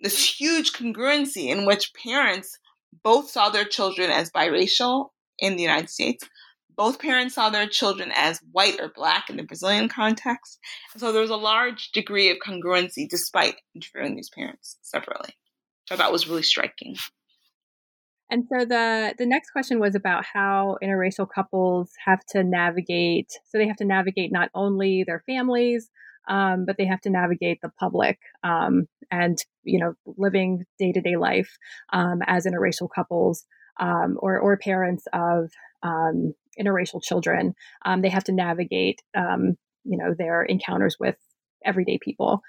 this 0.00 0.40
huge 0.40 0.72
congruency 0.72 1.48
in 1.48 1.64
which 1.64 1.94
parents 1.94 2.58
both 3.02 3.30
saw 3.30 3.48
their 3.48 3.64
children 3.64 4.10
as 4.10 4.30
biracial 4.30 5.10
in 5.38 5.56
the 5.56 5.62
United 5.62 5.88
States. 5.88 6.28
Both 6.76 6.98
parents 6.98 7.34
saw 7.34 7.50
their 7.50 7.66
children 7.66 8.12
as 8.14 8.40
white 8.50 8.80
or 8.80 8.92
black 8.94 9.28
in 9.28 9.36
the 9.36 9.42
Brazilian 9.42 9.88
context. 9.88 10.58
So 10.96 11.12
there 11.12 11.20
was 11.20 11.30
a 11.30 11.36
large 11.36 11.90
degree 11.92 12.30
of 12.30 12.38
congruency 12.38 13.08
despite 13.08 13.56
interviewing 13.74 14.16
these 14.16 14.30
parents 14.30 14.78
separately, 14.82 15.30
which 15.30 15.92
I 15.92 15.96
thought 15.96 16.12
was 16.12 16.28
really 16.28 16.42
striking. 16.42 16.96
And 18.30 18.44
so 18.50 18.64
the 18.64 19.14
the 19.18 19.26
next 19.26 19.50
question 19.50 19.78
was 19.78 19.94
about 19.94 20.24
how 20.24 20.78
interracial 20.82 21.28
couples 21.28 21.90
have 22.06 22.24
to 22.30 22.42
navigate. 22.42 23.30
So 23.50 23.58
they 23.58 23.66
have 23.66 23.76
to 23.76 23.84
navigate 23.84 24.32
not 24.32 24.48
only 24.54 25.04
their 25.06 25.22
families, 25.26 25.90
um, 26.28 26.64
but 26.64 26.76
they 26.78 26.86
have 26.86 27.02
to 27.02 27.10
navigate 27.10 27.60
the 27.60 27.70
public 27.78 28.18
um, 28.42 28.86
and 29.10 29.38
you 29.64 29.78
know 29.78 29.92
living 30.16 30.64
day 30.78 30.92
to 30.92 31.00
day 31.00 31.16
life 31.16 31.58
um, 31.92 32.20
as 32.26 32.46
interracial 32.46 32.88
couples 32.94 33.44
um, 33.78 34.16
or 34.20 34.38
or 34.38 34.56
parents 34.56 35.04
of 35.12 35.50
um, 35.82 36.32
interracial 36.60 37.02
children. 37.02 37.54
Um, 37.84 38.02
they 38.02 38.08
have 38.08 38.24
to 38.24 38.32
navigate 38.32 39.02
you 39.84 39.96
know 39.96 40.14
their 40.16 40.42
encounters 40.42 40.96
with 40.98 41.16
everyday 41.64 41.98
people. 41.98 42.42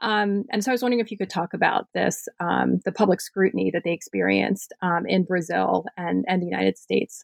Um, 0.00 0.44
and 0.50 0.62
so 0.62 0.70
I 0.70 0.74
was 0.74 0.82
wondering 0.82 1.00
if 1.00 1.10
you 1.10 1.18
could 1.18 1.30
talk 1.30 1.54
about 1.54 1.86
this, 1.92 2.28
um, 2.40 2.80
the 2.84 2.92
public 2.92 3.20
scrutiny 3.20 3.70
that 3.72 3.82
they 3.84 3.92
experienced 3.92 4.72
um, 4.80 5.06
in 5.06 5.24
Brazil 5.24 5.86
and, 5.96 6.24
and 6.28 6.40
the 6.40 6.46
United 6.46 6.78
States. 6.78 7.22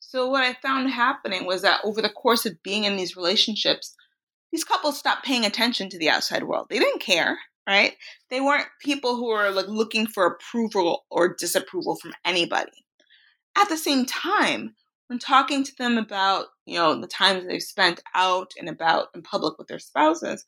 So, 0.00 0.28
what 0.28 0.42
I 0.42 0.54
found 0.54 0.90
happening 0.90 1.46
was 1.46 1.62
that 1.62 1.80
over 1.84 2.00
the 2.00 2.08
course 2.08 2.46
of 2.46 2.62
being 2.62 2.84
in 2.84 2.96
these 2.96 3.16
relationships, 3.16 3.94
these 4.50 4.64
couples 4.64 4.98
stopped 4.98 5.24
paying 5.24 5.44
attention 5.44 5.90
to 5.90 5.98
the 5.98 6.08
outside 6.08 6.44
world. 6.44 6.66
They 6.70 6.78
didn't 6.78 7.02
care, 7.02 7.38
right? 7.68 7.94
They 8.30 8.40
weren't 8.40 8.66
people 8.80 9.16
who 9.16 9.28
were 9.28 9.50
like 9.50 9.68
looking 9.68 10.06
for 10.06 10.26
approval 10.26 11.04
or 11.10 11.34
disapproval 11.34 11.96
from 11.96 12.14
anybody. 12.24 12.84
At 13.56 13.68
the 13.68 13.76
same 13.76 14.06
time, 14.06 14.74
when 15.08 15.18
talking 15.18 15.64
to 15.64 15.76
them 15.76 15.98
about, 15.98 16.46
you 16.64 16.78
know, 16.78 17.00
the 17.00 17.06
times 17.06 17.46
they've 17.46 17.62
spent 17.62 18.00
out 18.14 18.52
and 18.58 18.68
about 18.68 19.08
in 19.14 19.22
public 19.22 19.58
with 19.58 19.66
their 19.66 19.78
spouses, 19.78 20.44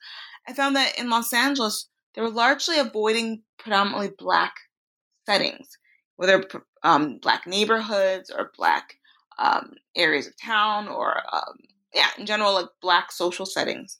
I 0.47 0.53
found 0.53 0.77
that 0.77 0.99
in 0.99 1.11
Los 1.11 1.33
Angeles, 1.33 1.89
they 2.15 2.23
were 2.23 2.31
largely 2.31 2.79
avoiding 2.79 3.43
predominantly 3.59 4.11
black 4.19 4.55
settings, 5.27 5.69
whether 6.17 6.45
um, 6.83 7.19
black 7.19 7.47
neighborhoods 7.47 8.31
or 8.31 8.53
black 8.57 8.95
um, 9.39 9.73
areas 9.97 10.27
of 10.27 10.35
town 10.41 10.89
or 10.89 11.17
um, 11.33 11.57
yeah, 11.95 12.09
in 12.19 12.27
general, 12.27 12.55
like 12.55 12.69
black 12.81 13.11
social 13.11 13.47
settings. 13.47 13.99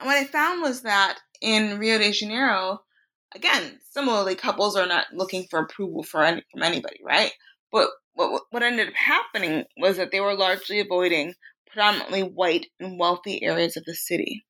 And 0.00 0.06
what 0.06 0.16
I 0.16 0.24
found 0.24 0.62
was 0.62 0.82
that 0.82 1.18
in 1.40 1.78
Rio 1.78 1.98
de 1.98 2.12
Janeiro, 2.12 2.80
again, 3.34 3.78
similarly, 3.90 4.34
couples 4.34 4.76
are 4.76 4.86
not 4.86 5.06
looking 5.12 5.46
for 5.50 5.60
approval 5.60 6.02
for 6.02 6.24
any, 6.24 6.42
from 6.52 6.62
anybody, 6.62 7.00
right? 7.04 7.32
But 7.70 7.88
what, 8.18 8.42
what 8.50 8.62
ended 8.62 8.88
up 8.88 8.94
happening 8.94 9.64
was 9.76 9.96
that 9.96 10.10
they 10.10 10.20
were 10.20 10.34
largely 10.34 10.80
avoiding 10.80 11.34
predominantly 11.70 12.22
white 12.22 12.66
and 12.80 12.98
wealthy 12.98 13.42
areas 13.42 13.76
of 13.76 13.84
the 13.84 13.94
city. 13.94 14.44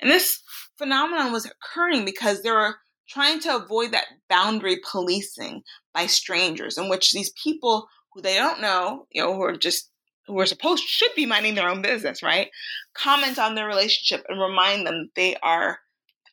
And 0.00 0.10
this 0.10 0.42
phenomenon 0.78 1.32
was 1.32 1.46
occurring 1.46 2.04
because 2.04 2.42
they 2.42 2.50
were 2.50 2.76
trying 3.08 3.40
to 3.40 3.56
avoid 3.56 3.92
that 3.92 4.06
boundary 4.28 4.78
policing 4.90 5.62
by 5.94 6.06
strangers, 6.06 6.78
in 6.78 6.88
which 6.88 7.12
these 7.12 7.32
people 7.42 7.86
who 8.12 8.22
they 8.22 8.34
don't 8.34 8.60
know, 8.60 9.06
you 9.10 9.22
know, 9.22 9.34
who 9.34 9.42
are 9.42 9.56
just 9.56 9.90
who 10.26 10.38
are 10.38 10.46
supposed 10.46 10.84
should 10.84 11.10
be 11.14 11.26
minding 11.26 11.56
their 11.56 11.68
own 11.68 11.82
business, 11.82 12.22
right? 12.22 12.48
Comment 12.94 13.38
on 13.38 13.54
their 13.54 13.66
relationship 13.66 14.24
and 14.28 14.40
remind 14.40 14.86
them 14.86 15.10
they 15.14 15.36
are 15.42 15.80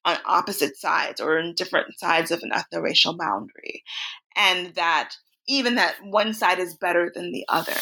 on 0.05 0.17
opposite 0.25 0.77
sides 0.77 1.19
or 1.19 1.37
in 1.37 1.53
different 1.55 1.87
sides 1.97 2.31
of 2.31 2.41
an 2.43 2.51
ethno-racial 2.51 3.17
boundary, 3.17 3.83
and 4.35 4.73
that 4.75 5.15
even 5.49 5.75
that 5.75 5.95
one 6.03 6.33
side 6.33 6.59
is 6.59 6.77
better 6.77 7.11
than 7.13 7.31
the 7.31 7.45
other. 7.49 7.75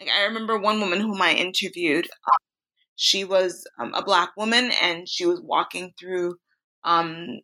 Like 0.00 0.08
I 0.10 0.24
remember 0.24 0.58
one 0.58 0.80
woman 0.80 1.00
whom 1.00 1.20
I 1.22 1.32
interviewed. 1.32 2.06
Um, 2.06 2.46
she 2.96 3.24
was 3.24 3.66
um, 3.78 3.92
a 3.94 4.04
black 4.04 4.36
woman, 4.36 4.70
and 4.82 5.08
she 5.08 5.26
was 5.26 5.40
walking 5.40 5.92
through 5.98 6.36
um, 6.84 7.40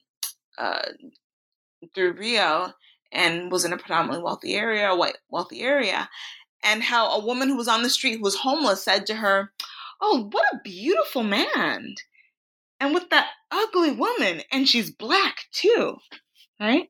uh, 0.58 0.88
through 1.94 2.12
Rio, 2.12 2.72
and 3.12 3.50
was 3.50 3.64
in 3.64 3.72
a 3.72 3.78
predominantly 3.78 4.22
wealthy 4.22 4.54
area, 4.54 4.94
white 4.94 5.18
wealthy 5.30 5.61
area, 5.61 6.08
and 6.62 6.82
how 6.82 7.08
a 7.11 7.24
woman 7.24 7.48
who 7.48 7.56
was 7.56 7.68
on 7.68 7.82
the 7.82 7.90
street 7.90 8.16
who 8.16 8.22
was 8.22 8.36
homeless 8.36 8.84
said 8.84 9.06
to 9.06 9.14
her, 9.16 9.52
"Oh, 10.00 10.28
what 10.30 10.52
a 10.52 10.61
beautiful 10.64 11.22
man." 11.22 11.94
And 12.80 12.94
with 12.94 13.11
that 13.11 13.30
ugly 13.50 13.92
woman, 13.92 14.42
and 14.50 14.68
she's 14.68 14.90
black 14.90 15.46
too, 15.52 15.98
right? 16.61 16.88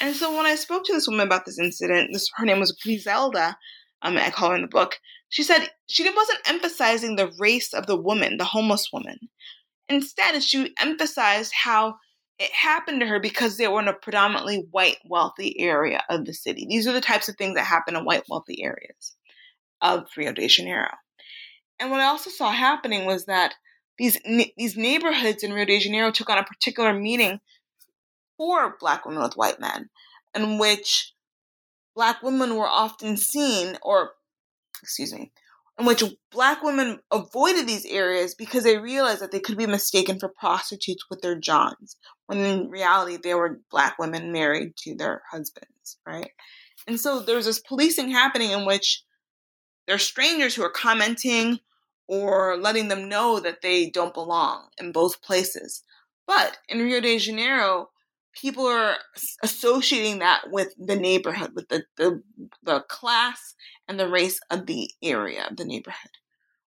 And 0.00 0.14
so 0.14 0.36
when 0.36 0.46
I 0.46 0.56
spoke 0.56 0.84
to 0.84 0.92
this 0.92 1.08
woman 1.08 1.26
about 1.26 1.46
this 1.46 1.58
incident, 1.58 2.10
this 2.12 2.28
her 2.36 2.44
name 2.44 2.60
was 2.60 2.72
Griselda, 2.72 3.56
um, 4.02 4.16
I 4.16 4.30
call 4.30 4.50
her 4.50 4.56
in 4.56 4.62
the 4.62 4.68
book. 4.68 4.98
She 5.28 5.42
said 5.42 5.68
she 5.88 6.08
wasn't 6.08 6.48
emphasizing 6.48 7.16
the 7.16 7.32
race 7.38 7.72
of 7.72 7.86
the 7.86 8.00
woman, 8.00 8.36
the 8.36 8.44
homeless 8.44 8.88
woman. 8.92 9.18
Instead, 9.88 10.40
she 10.42 10.74
emphasized 10.80 11.52
how 11.54 11.96
it 12.38 12.52
happened 12.52 13.00
to 13.00 13.06
her 13.06 13.18
because 13.18 13.56
they 13.56 13.66
were 13.66 13.80
in 13.80 13.88
a 13.88 13.94
predominantly 13.94 14.66
white, 14.70 14.98
wealthy 15.08 15.58
area 15.58 16.02
of 16.10 16.24
the 16.24 16.34
city. 16.34 16.66
These 16.68 16.86
are 16.86 16.92
the 16.92 17.00
types 17.00 17.28
of 17.28 17.36
things 17.36 17.54
that 17.54 17.64
happen 17.64 17.96
in 17.96 18.04
white, 18.04 18.24
wealthy 18.28 18.62
areas 18.62 19.16
of 19.80 20.04
Rio 20.16 20.32
de 20.32 20.46
Janeiro. 20.46 20.90
And 21.78 21.90
what 21.90 22.00
I 22.00 22.04
also 22.04 22.30
saw 22.30 22.50
happening 22.50 23.04
was 23.06 23.26
that 23.26 23.54
these 23.98 24.18
these 24.56 24.76
neighborhoods 24.76 25.42
in 25.42 25.52
Rio 25.52 25.64
de 25.64 25.80
Janeiro 25.80 26.10
took 26.10 26.28
on 26.28 26.38
a 26.38 26.44
particular 26.44 26.92
meaning 26.92 27.40
for 28.36 28.76
black 28.78 29.04
women 29.04 29.22
with 29.22 29.36
white 29.36 29.60
men, 29.60 29.90
in 30.34 30.58
which 30.58 31.12
black 31.94 32.22
women 32.22 32.56
were 32.56 32.68
often 32.68 33.16
seen, 33.16 33.76
or 33.82 34.12
excuse 34.82 35.12
me, 35.12 35.32
in 35.78 35.86
which 35.86 36.02
black 36.30 36.62
women 36.62 37.00
avoided 37.10 37.66
these 37.66 37.84
areas 37.86 38.34
because 38.34 38.64
they 38.64 38.78
realized 38.78 39.20
that 39.20 39.30
they 39.32 39.40
could 39.40 39.58
be 39.58 39.66
mistaken 39.66 40.18
for 40.18 40.28
prostitutes 40.28 41.04
with 41.10 41.20
their 41.20 41.38
johns, 41.38 41.96
when 42.26 42.38
in 42.38 42.70
reality 42.70 43.16
they 43.16 43.34
were 43.34 43.60
black 43.70 43.98
women 43.98 44.32
married 44.32 44.76
to 44.76 44.94
their 44.94 45.22
husbands, 45.30 45.98
right? 46.06 46.30
And 46.86 47.00
so 47.00 47.20
there's 47.20 47.46
this 47.46 47.60
policing 47.60 48.10
happening 48.10 48.52
in 48.52 48.64
which 48.64 49.02
there 49.86 49.96
are 49.96 50.00
strangers 50.00 50.54
who 50.54 50.62
are 50.62 50.70
commenting 50.70 51.58
or 52.08 52.56
letting 52.56 52.88
them 52.88 53.08
know 53.08 53.40
that 53.40 53.62
they 53.62 53.90
don't 53.90 54.14
belong 54.14 54.68
in 54.78 54.92
both 54.92 55.22
places. 55.22 55.82
But 56.26 56.58
in 56.68 56.78
Rio 56.78 57.00
de 57.00 57.18
Janeiro, 57.18 57.90
people 58.40 58.66
are 58.66 58.96
associating 59.42 60.18
that 60.20 60.42
with 60.50 60.74
the 60.78 60.96
neighborhood, 60.96 61.52
with 61.54 61.68
the, 61.68 61.84
the, 61.96 62.22
the 62.62 62.80
class 62.88 63.54
and 63.88 63.98
the 63.98 64.08
race 64.08 64.38
of 64.50 64.66
the 64.66 64.90
area 65.02 65.46
of 65.48 65.56
the 65.56 65.64
neighborhood. 65.64 66.10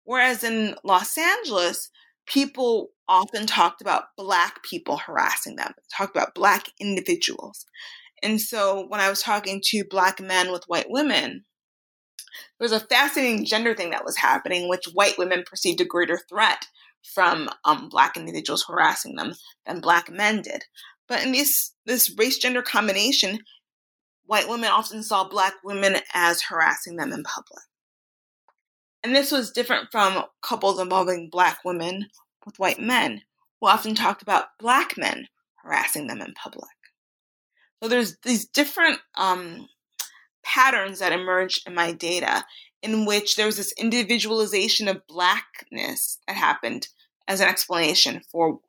Whereas 0.03 0.43
in 0.43 0.75
Los 0.83 1.17
Angeles, 1.17 1.89
people 2.27 2.89
often 3.07 3.45
talked 3.45 3.81
about 3.81 4.15
black 4.17 4.63
people 4.63 4.97
harassing 4.97 5.55
them, 5.55 5.73
talked 5.95 6.15
about 6.15 6.35
black 6.35 6.67
individuals. 6.79 7.65
And 8.21 8.39
so 8.39 8.85
when 8.87 8.99
I 8.99 9.09
was 9.09 9.21
talking 9.21 9.61
to 9.65 9.83
black 9.89 10.19
men 10.19 10.51
with 10.51 10.63
white 10.67 10.89
women, 10.89 11.45
there 12.59 12.65
was 12.65 12.71
a 12.71 12.79
fascinating 12.79 13.45
gender 13.45 13.75
thing 13.75 13.91
that 13.91 14.05
was 14.05 14.17
happening, 14.17 14.67
which 14.67 14.85
white 14.93 15.17
women 15.17 15.43
perceived 15.45 15.81
a 15.81 15.85
greater 15.85 16.19
threat 16.29 16.67
from 17.03 17.49
um, 17.65 17.89
black 17.89 18.15
individuals 18.15 18.65
harassing 18.67 19.15
them 19.15 19.33
than 19.65 19.81
black 19.81 20.09
men 20.09 20.41
did. 20.41 20.63
But 21.13 21.21
in 21.21 21.31
this 21.31 21.73
this 21.85 22.09
race 22.17 22.39
gender 22.39 22.63
combination, 22.63 23.37
white 24.25 24.49
women 24.49 24.71
often 24.71 25.03
saw 25.03 25.29
black 25.29 25.53
women 25.63 25.97
as 26.11 26.41
harassing 26.41 26.95
them 26.95 27.13
in 27.13 27.21
public. 27.21 27.61
And 29.03 29.15
this 29.15 29.31
was 29.31 29.51
different 29.51 29.89
from 29.91 30.23
couples 30.41 30.79
involving 30.79 31.29
black 31.29 31.59
women 31.63 32.07
with 32.47 32.57
white 32.57 32.79
men, 32.79 33.21
who 33.61 33.67
often 33.67 33.93
talked 33.93 34.23
about 34.23 34.57
black 34.57 34.97
men 34.97 35.27
harassing 35.57 36.07
them 36.07 36.19
in 36.19 36.33
public. 36.33 36.71
So 37.83 37.89
there's 37.89 38.17
these 38.23 38.45
different 38.45 38.97
um, 39.13 39.67
patterns 40.43 40.97
that 40.97 41.13
emerged 41.13 41.67
in 41.67 41.75
my 41.75 41.91
data 41.91 42.43
in 42.81 43.05
which 43.05 43.35
there 43.35 43.45
was 43.45 43.57
this 43.57 43.73
individualization 43.73 44.87
of 44.87 45.05
blackness 45.05 46.17
that 46.25 46.37
happened 46.37 46.87
as 47.27 47.39
an 47.39 47.49
explanation 47.49 48.23
for 48.31 48.61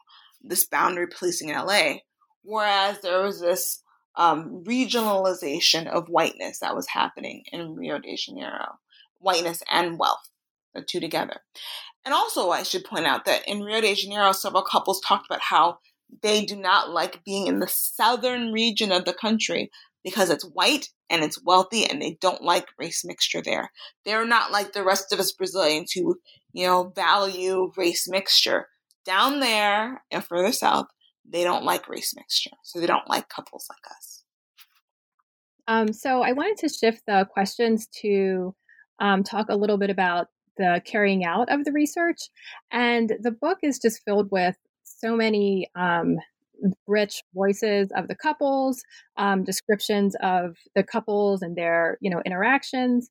this 0.42 0.66
boundary 0.66 1.07
policing 1.07 1.49
in 1.49 1.57
LA, 1.57 2.01
whereas 2.45 3.01
there 3.01 3.22
was 3.22 3.40
this 3.40 3.82
um, 4.16 4.62
regionalization 4.64 5.86
of 5.86 6.09
whiteness 6.09 6.61
that 6.61 6.76
was 6.76 6.88
happening 6.88 7.45
in 7.53 7.74
Rio 7.74 7.99
de 7.99 8.16
Janeiro, 8.16 8.78
whiteness 9.18 9.62
and 9.70 9.99
wealth, 9.99 10.30
the 10.74 10.82
two 10.82 11.01
together. 11.01 11.40
And 12.05 12.14
also, 12.14 12.51
I 12.51 12.62
should 12.62 12.84
point 12.84 13.07
out 13.07 13.24
that 13.24 13.49
in 13.49 13.62
Rio 13.62 13.80
de 13.80 13.95
Janeiro, 13.95 14.32
several 14.32 14.62
couples 14.62 15.01
talked 15.01 15.26
about 15.26 15.40
how 15.40 15.78
they 16.22 16.45
do 16.45 16.55
not 16.55 16.90
like 16.90 17.24
being 17.24 17.47
in 17.47 17.59
the 17.59 17.68
southern 17.68 18.53
region 18.53 18.92
of 18.92 19.05
the 19.05 19.14
country 19.14 19.70
because 20.05 20.30
it's 20.30 20.45
white 20.45 20.90
and 21.09 21.24
it's 21.24 21.42
wealthy 21.42 21.86
and 21.86 22.01
they 22.01 22.18
don't 22.20 22.42
like 22.42 22.66
race 22.78 23.05
mixture 23.05 23.42
there. 23.42 23.70
They're 24.05 24.26
not 24.26 24.53
like 24.53 24.72
the 24.72 24.84
rest 24.84 25.12
of 25.12 25.18
us 25.18 25.32
Brazilians 25.32 25.92
who, 25.92 26.16
you 26.53 26.66
know, 26.66 26.92
value 26.95 27.72
race 27.76 28.07
mixture. 28.09 28.68
Down 29.05 29.40
there 29.40 30.03
and 30.11 30.24
further 30.24 30.53
south, 30.53 30.86
they 31.29 31.45
don't 31.45 31.64
like 31.64 31.89
race 31.89 32.14
mixture. 32.14 32.51
So 32.62 32.81
they 32.81 32.87
don't 32.87 33.09
like 33.09 33.29
couples 33.29 33.66
like 33.68 33.97
us. 33.97 34.25
Um, 35.66 35.93
so 35.93 36.22
I 36.22 36.33
wanted 36.33 36.59
to 36.59 36.68
shift 36.68 37.03
the 37.07 37.27
questions 37.33 37.87
to 38.03 38.55
um, 39.01 39.22
talk 39.22 39.47
a 39.49 39.57
little 39.57 39.79
bit 39.79 39.91
about 39.91 40.29
the 40.57 40.83
carrying 40.85 41.25
out 41.25 41.51
of 41.51 41.64
the 41.64 41.72
research. 41.72 42.18
And 42.70 43.12
the 43.20 43.31
book 43.31 43.59
is 43.62 43.79
just 43.79 44.03
filled 44.05 44.31
with 44.31 44.57
so 44.83 45.16
many 45.16 45.68
um, 45.75 46.18
rich 46.87 47.22
voices 47.35 47.91
of 47.97 48.09
the 48.09 48.14
couples, 48.14 48.83
um, 49.16 49.45
descriptions 49.45 50.14
of 50.22 50.57
the 50.75 50.83
couples 50.83 51.43
and 51.43 51.57
their 51.57 51.99
you 52.01 52.11
know 52.11 52.22
interactions. 52.25 53.11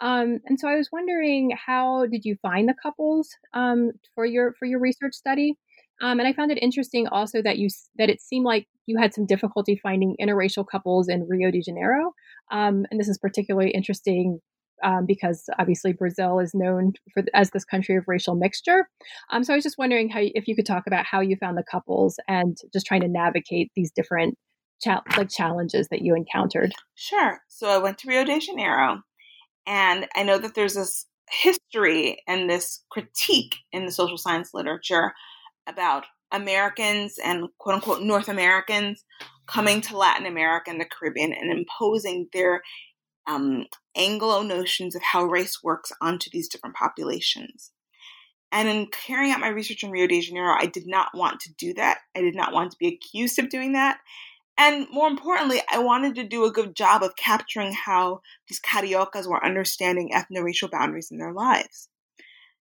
Um, 0.00 0.40
and 0.46 0.58
so 0.58 0.68
I 0.68 0.76
was 0.76 0.90
wondering, 0.92 1.56
how 1.66 2.06
did 2.06 2.24
you 2.24 2.36
find 2.42 2.68
the 2.68 2.74
couples 2.80 3.30
um, 3.52 3.92
for 4.14 4.24
your 4.24 4.52
for 4.52 4.66
your 4.66 4.80
research 4.80 5.14
study? 5.14 5.56
Um, 6.02 6.18
and 6.18 6.28
I 6.28 6.32
found 6.32 6.50
it 6.50 6.58
interesting 6.60 7.06
also 7.08 7.40
that 7.42 7.58
you 7.58 7.68
that 7.96 8.10
it 8.10 8.20
seemed 8.20 8.44
like 8.44 8.66
you 8.86 8.98
had 8.98 9.14
some 9.14 9.26
difficulty 9.26 9.78
finding 9.82 10.16
interracial 10.20 10.66
couples 10.66 11.08
in 11.08 11.26
Rio 11.28 11.50
de 11.50 11.62
Janeiro. 11.62 12.12
Um, 12.50 12.84
and 12.90 13.00
this 13.00 13.08
is 13.08 13.18
particularly 13.18 13.70
interesting 13.70 14.40
um, 14.82 15.06
because 15.06 15.48
obviously 15.58 15.92
Brazil 15.92 16.40
is 16.40 16.52
known 16.54 16.92
for 17.12 17.22
as 17.32 17.50
this 17.50 17.64
country 17.64 17.96
of 17.96 18.04
racial 18.06 18.34
mixture. 18.34 18.88
Um, 19.30 19.44
so 19.44 19.52
I 19.52 19.56
was 19.56 19.64
just 19.64 19.78
wondering 19.78 20.08
how 20.08 20.20
if 20.20 20.48
you 20.48 20.56
could 20.56 20.66
talk 20.66 20.86
about 20.86 21.06
how 21.06 21.20
you 21.20 21.36
found 21.36 21.56
the 21.56 21.64
couples 21.70 22.18
and 22.28 22.56
just 22.72 22.86
trying 22.86 23.00
to 23.02 23.08
navigate 23.08 23.70
these 23.74 23.90
different 23.90 24.36
cha- 24.82 25.02
like 25.16 25.30
challenges 25.30 25.88
that 25.88 26.02
you 26.02 26.14
encountered. 26.14 26.72
Sure. 26.94 27.40
So 27.48 27.68
I 27.68 27.78
went 27.78 27.98
to 27.98 28.08
Rio 28.08 28.24
de 28.24 28.40
Janeiro, 28.40 29.02
and 29.66 30.06
I 30.14 30.22
know 30.22 30.38
that 30.38 30.54
there's 30.54 30.74
this 30.74 31.06
history 31.30 32.22
and 32.28 32.50
this 32.50 32.84
critique 32.90 33.56
in 33.72 33.86
the 33.86 33.92
social 33.92 34.18
science 34.18 34.50
literature 34.52 35.14
about 35.66 36.04
Americans 36.32 37.18
and 37.22 37.48
quote 37.58 37.76
unquote 37.76 38.02
North 38.02 38.28
Americans 38.28 39.04
coming 39.46 39.80
to 39.82 39.96
Latin 39.96 40.26
America 40.26 40.70
and 40.70 40.80
the 40.80 40.86
Caribbean 40.86 41.32
and 41.32 41.50
imposing 41.50 42.28
their 42.32 42.62
um, 43.26 43.66
Anglo 43.96 44.42
notions 44.42 44.94
of 44.94 45.02
how 45.02 45.24
race 45.24 45.62
works 45.62 45.92
onto 46.00 46.30
these 46.30 46.48
different 46.48 46.76
populations. 46.76 47.70
And 48.52 48.68
in 48.68 48.86
carrying 48.92 49.32
out 49.32 49.40
my 49.40 49.48
research 49.48 49.82
in 49.82 49.90
Rio 49.90 50.06
de 50.06 50.20
Janeiro, 50.20 50.54
I 50.56 50.66
did 50.66 50.86
not 50.86 51.08
want 51.14 51.40
to 51.40 51.52
do 51.54 51.74
that. 51.74 51.98
I 52.16 52.20
did 52.20 52.36
not 52.36 52.52
want 52.52 52.70
to 52.70 52.76
be 52.78 52.88
accused 52.88 53.38
of 53.38 53.48
doing 53.48 53.72
that. 53.72 53.98
And 54.56 54.86
more 54.92 55.08
importantly, 55.08 55.60
I 55.70 55.78
wanted 55.80 56.14
to 56.14 56.24
do 56.24 56.44
a 56.44 56.52
good 56.52 56.76
job 56.76 57.02
of 57.02 57.16
capturing 57.16 57.72
how 57.72 58.20
these 58.48 58.60
cariocas 58.60 59.26
were 59.26 59.44
understanding 59.44 60.12
ethno-racial 60.14 60.68
boundaries 60.68 61.10
in 61.10 61.18
their 61.18 61.32
lives. 61.32 61.88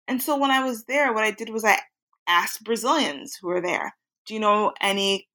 And 0.07 0.21
so 0.21 0.37
when 0.37 0.49
I 0.49 0.63
was 0.63 0.85
there, 0.85 1.13
what 1.13 1.23
I 1.23 1.31
did 1.31 1.49
was 1.49 1.63
I 1.63 1.79
asked 2.27 2.63
Brazilians 2.63 3.37
who 3.39 3.47
were 3.47 3.61
there, 3.61 3.95
do 4.25 4.33
you 4.33 4.39
know 4.39 4.73
any 4.81 5.27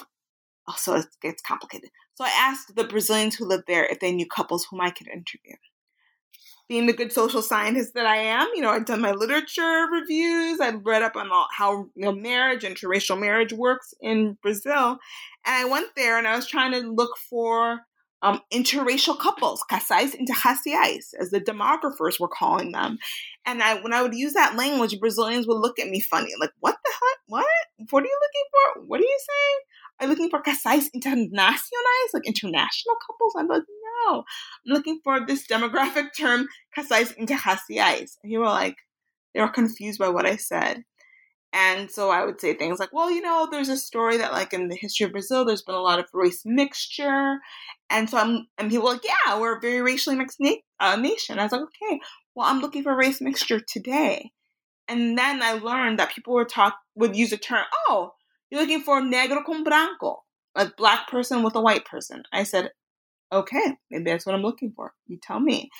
oh, 0.00 0.04
also 0.68 0.94
it 0.96 1.06
gets 1.20 1.42
complicated. 1.42 1.90
So 2.14 2.24
I 2.24 2.32
asked 2.36 2.74
the 2.76 2.84
Brazilians 2.84 3.34
who 3.34 3.46
lived 3.46 3.64
there 3.66 3.86
if 3.86 4.00
they 4.00 4.12
knew 4.12 4.26
couples 4.26 4.66
whom 4.70 4.80
I 4.80 4.90
could 4.90 5.08
interview 5.08 5.56
being 6.68 6.86
the 6.86 6.92
good 6.92 7.12
social 7.12 7.42
scientist 7.42 7.94
that 7.94 8.06
I 8.06 8.16
am, 8.16 8.48
you 8.54 8.62
know, 8.62 8.70
I've 8.70 8.86
done 8.86 9.00
my 9.00 9.12
literature 9.12 9.86
reviews. 9.92 10.60
I've 10.60 10.84
read 10.84 11.02
up 11.02 11.16
on 11.16 11.30
all, 11.30 11.46
how 11.56 11.88
you 11.94 12.04
know 12.04 12.12
marriage, 12.12 12.62
interracial 12.62 13.20
marriage 13.20 13.52
works 13.52 13.92
in 14.00 14.38
Brazil, 14.42 14.98
and 15.44 15.54
I 15.54 15.64
went 15.66 15.88
there 15.96 16.16
and 16.16 16.26
I 16.26 16.36
was 16.36 16.46
trying 16.46 16.72
to 16.72 16.80
look 16.80 17.16
for 17.30 17.80
um, 18.24 18.40
interracial 18.50 19.18
couples, 19.18 19.62
casais 19.70 20.16
interraciais, 20.16 21.12
as 21.20 21.30
the 21.30 21.40
demographers 21.40 22.18
were 22.18 22.28
calling 22.28 22.72
them. 22.72 22.96
And 23.44 23.62
I, 23.62 23.80
when 23.82 23.92
I 23.92 24.00
would 24.00 24.14
use 24.14 24.32
that 24.32 24.56
language, 24.56 24.98
Brazilians 24.98 25.46
would 25.46 25.58
look 25.58 25.78
at 25.78 25.88
me 25.88 26.00
funny, 26.00 26.30
like, 26.40 26.52
"What 26.60 26.76
the 26.82 26.90
heck? 26.90 27.18
What? 27.26 27.46
What 27.90 28.02
are 28.02 28.06
you 28.06 28.18
looking 28.22 28.48
for? 28.50 28.86
What 28.86 29.00
are 29.00 29.04
you 29.04 29.18
saying? 29.30 29.58
Are 30.00 30.06
you 30.06 30.10
looking 30.10 30.30
for 30.30 30.42
casais 30.42 30.88
internacionais, 30.96 32.14
like 32.14 32.26
international 32.26 32.96
couples?" 33.06 33.34
I'm 33.36 33.46
like, 33.46 33.62
"No, 34.06 34.18
I'm 34.20 34.24
looking 34.72 35.00
for 35.04 35.24
this 35.24 35.46
demographic 35.46 36.16
term, 36.18 36.48
casais 36.76 37.14
interraciais." 37.18 38.16
And 38.22 38.32
you 38.32 38.38
were 38.38 38.46
like, 38.46 38.78
they 39.34 39.40
were 39.40 39.48
confused 39.48 39.98
by 39.98 40.08
what 40.08 40.26
I 40.26 40.36
said. 40.36 40.84
And 41.54 41.88
so 41.88 42.10
I 42.10 42.24
would 42.24 42.40
say 42.40 42.54
things 42.54 42.80
like, 42.80 42.92
well, 42.92 43.12
you 43.12 43.20
know, 43.20 43.46
there's 43.48 43.68
a 43.68 43.76
story 43.76 44.16
that 44.16 44.32
like 44.32 44.52
in 44.52 44.68
the 44.68 44.76
history 44.76 45.06
of 45.06 45.12
Brazil, 45.12 45.44
there's 45.44 45.62
been 45.62 45.76
a 45.76 45.80
lot 45.80 46.00
of 46.00 46.06
race 46.12 46.42
mixture. 46.44 47.38
And 47.88 48.10
so 48.10 48.18
I'm, 48.18 48.48
and 48.58 48.70
people 48.70 48.88
like, 48.88 49.04
yeah, 49.04 49.38
we're 49.38 49.56
a 49.56 49.60
very 49.60 49.80
racially 49.80 50.16
mixed 50.16 50.40
na- 50.40 50.56
uh, 50.80 50.96
nation. 50.96 51.38
I 51.38 51.44
was 51.44 51.52
like, 51.52 51.60
okay, 51.60 52.00
well, 52.34 52.48
I'm 52.48 52.60
looking 52.60 52.82
for 52.82 52.96
race 52.96 53.20
mixture 53.20 53.60
today. 53.60 54.32
And 54.88 55.16
then 55.16 55.42
I 55.42 55.52
learned 55.52 56.00
that 56.00 56.12
people 56.12 56.34
were 56.34 56.44
talk 56.44 56.74
would 56.96 57.14
use 57.14 57.32
a 57.32 57.36
term, 57.36 57.64
oh, 57.88 58.14
you're 58.50 58.60
looking 58.60 58.82
for 58.82 59.00
negro 59.00 59.44
con 59.44 59.62
branco, 59.62 60.24
a 60.56 60.72
black 60.76 61.08
person 61.08 61.44
with 61.44 61.54
a 61.54 61.60
white 61.60 61.84
person. 61.84 62.24
I 62.32 62.42
said, 62.42 62.72
okay, 63.32 63.76
maybe 63.92 64.10
that's 64.10 64.26
what 64.26 64.34
I'm 64.34 64.42
looking 64.42 64.72
for. 64.74 64.92
You 65.06 65.18
tell 65.22 65.38
me. 65.38 65.70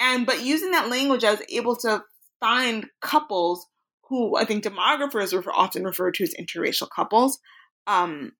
And 0.00 0.26
but 0.26 0.42
using 0.42 0.72
that 0.72 0.90
language, 0.90 1.22
I 1.22 1.30
was 1.30 1.42
able 1.48 1.76
to 1.76 2.02
find 2.40 2.86
couples 3.00 3.68
who 4.08 4.36
I 4.36 4.44
think 4.44 4.64
demographers 4.64 5.32
are 5.32 5.52
often 5.52 5.84
referred 5.84 6.14
to 6.14 6.24
as 6.24 6.34
interracial 6.38 6.88
couples, 6.94 7.38
um, 7.86 8.32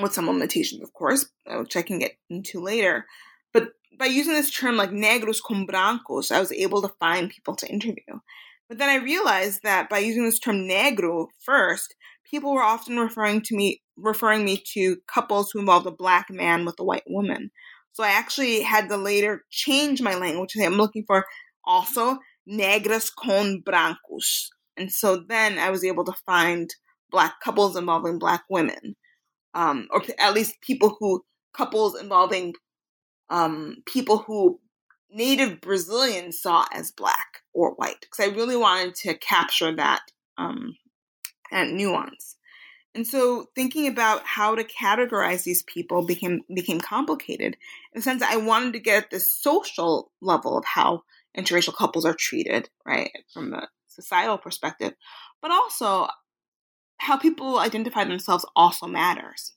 with 0.00 0.14
some 0.14 0.26
limitations, 0.26 0.82
of 0.82 0.92
course, 0.92 1.26
which 1.46 1.76
I 1.76 1.82
can 1.82 1.98
get 1.98 2.12
into 2.30 2.60
later. 2.60 3.06
But 3.52 3.72
by 3.98 4.06
using 4.06 4.32
this 4.32 4.50
term 4.50 4.76
like 4.76 4.90
negros 4.90 5.42
con 5.42 5.66
brancos, 5.66 6.32
I 6.32 6.40
was 6.40 6.52
able 6.52 6.82
to 6.82 6.94
find 7.00 7.30
people 7.30 7.54
to 7.56 7.70
interview. 7.70 8.20
But 8.68 8.78
then 8.78 8.88
I 8.88 9.04
realized 9.04 9.60
that 9.64 9.90
by 9.90 9.98
using 9.98 10.24
this 10.24 10.38
term 10.38 10.66
negro 10.66 11.26
first, 11.44 11.94
people 12.30 12.54
were 12.54 12.62
often 12.62 12.98
referring 12.98 13.42
to 13.42 13.56
me 13.56 13.82
referring 13.98 14.44
me 14.44 14.62
to 14.72 14.96
couples 15.06 15.50
who 15.50 15.60
involved 15.60 15.86
a 15.86 15.90
black 15.90 16.30
man 16.30 16.64
with 16.64 16.76
a 16.80 16.84
white 16.84 17.02
woman. 17.06 17.50
So 17.92 18.02
I 18.02 18.08
actually 18.08 18.62
had 18.62 18.88
to 18.88 18.96
later 18.96 19.44
change 19.50 20.00
my 20.00 20.14
language. 20.14 20.56
I'm 20.58 20.74
looking 20.74 21.04
for 21.06 21.26
also 21.66 22.18
negras 22.48 23.10
con 23.14 23.62
brancos, 23.62 24.48
and 24.76 24.90
so 24.92 25.16
then 25.16 25.58
I 25.58 25.70
was 25.70 25.84
able 25.84 26.04
to 26.04 26.14
find 26.26 26.74
black 27.10 27.40
couples 27.40 27.76
involving 27.76 28.18
black 28.18 28.44
women, 28.48 28.96
um, 29.54 29.88
or 29.90 30.02
at 30.18 30.34
least 30.34 30.60
people 30.60 30.96
who 30.98 31.24
couples 31.54 32.00
involving 32.00 32.54
um, 33.30 33.76
people 33.86 34.18
who 34.18 34.60
native 35.10 35.60
Brazilians 35.60 36.40
saw 36.40 36.64
as 36.72 36.90
black 36.90 37.42
or 37.52 37.74
white, 37.74 38.00
because 38.00 38.26
I 38.26 38.34
really 38.34 38.56
wanted 38.56 38.94
to 38.96 39.14
capture 39.18 39.74
that 39.76 40.00
um, 40.38 40.76
and 41.50 41.76
nuance. 41.76 42.36
And 42.94 43.06
so 43.06 43.46
thinking 43.54 43.86
about 43.86 44.22
how 44.24 44.54
to 44.54 44.64
categorize 44.64 45.44
these 45.44 45.62
people 45.62 46.04
became 46.04 46.42
became 46.54 46.80
complicated 46.80 47.56
in 47.92 48.00
the 48.00 48.02
sense 48.02 48.20
that 48.20 48.32
I 48.32 48.36
wanted 48.36 48.74
to 48.74 48.80
get 48.80 49.04
at 49.04 49.10
the 49.10 49.20
social 49.20 50.10
level 50.20 50.58
of 50.58 50.64
how 50.64 51.02
interracial 51.36 51.74
couples 51.74 52.04
are 52.04 52.14
treated, 52.14 52.68
right? 52.84 53.10
From 53.32 53.54
a 53.54 53.68
societal 53.94 54.38
perspective, 54.38 54.92
but 55.40 55.50
also 55.50 56.08
how 56.98 57.16
people 57.16 57.58
identify 57.58 58.04
themselves 58.04 58.46
also 58.54 58.86
matters. 58.86 59.54